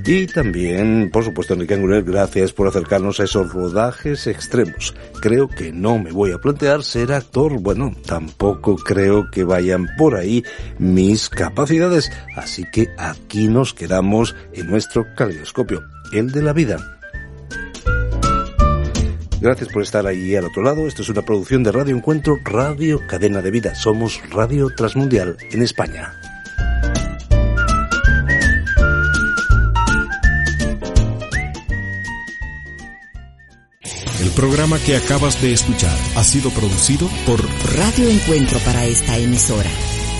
Y 0.07 0.27
también, 0.27 1.09
por 1.11 1.25
supuesto, 1.25 1.55
Enrique 1.55 1.75
Anguler, 1.75 2.05
gracias 2.05 2.53
por 2.53 2.69
acercarnos 2.69 3.21
a 3.21 3.25
esos 3.25 3.51
rodajes 3.51 4.27
extremos. 4.27 4.95
Creo 5.23 5.49
que 5.49 5.73
no 5.73 5.99
me 5.99 6.13
voy 6.13 6.33
a 6.33 6.39
plantear 6.39 6.83
ser 6.83 7.11
actor, 7.13 7.59
bueno, 7.61 7.95
tampoco 8.05 8.77
creo 8.77 9.31
que 9.31 9.45
vayan 9.45 9.89
por 9.97 10.15
ahí 10.15 10.45
mis 10.79 11.31
capacidades, 11.31 12.13
así 12.37 12.65
que 12.71 12.89
aquí 12.99 13.49
nos 13.49 13.73
quedamos 13.73 14.37
en 14.53 14.67
nuestro 14.67 15.07
caleidoscopio, 15.17 15.83
el 16.13 16.33
de 16.33 16.43
la 16.43 16.53
vida. 16.53 16.77
Gracias 19.41 19.71
por 19.71 19.83
estar 19.83 20.07
ahí 20.07 20.37
al 20.37 20.45
otro 20.45 20.63
lado. 20.63 20.87
Esto 20.87 21.03
es 21.03 21.09
una 21.09 21.23
producción 21.23 21.63
de 21.63 21.73
Radio 21.73 21.97
Encuentro, 21.97 22.39
Radio 22.45 23.01
Cadena 23.07 23.41
de 23.41 23.51
Vida. 23.51 23.75
Somos 23.75 24.21
Radio 24.31 24.69
Transmundial 24.75 25.37
en 25.51 25.63
España. 25.63 26.15
El 34.25 34.31
programa 34.31 34.79
que 34.79 34.97
acabas 34.97 35.43
de 35.43 35.53
escuchar 35.53 35.95
ha 36.17 36.25
sido 36.25 36.49
producido 36.49 37.11
por 37.27 37.45
Radio 37.77 38.09
Encuentro 38.09 38.59
para 38.61 38.87
esta 38.87 39.19
emisora. 39.19 39.69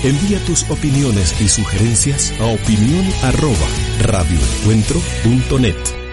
Envía 0.03 0.37
tus 0.45 0.61
opiniones 0.69 1.33
y 1.41 1.49
sugerencias 1.49 2.31
a 2.39 2.45
opinión 2.45 3.03
arroba 3.23 3.67
radioencuentro.net. 4.01 6.04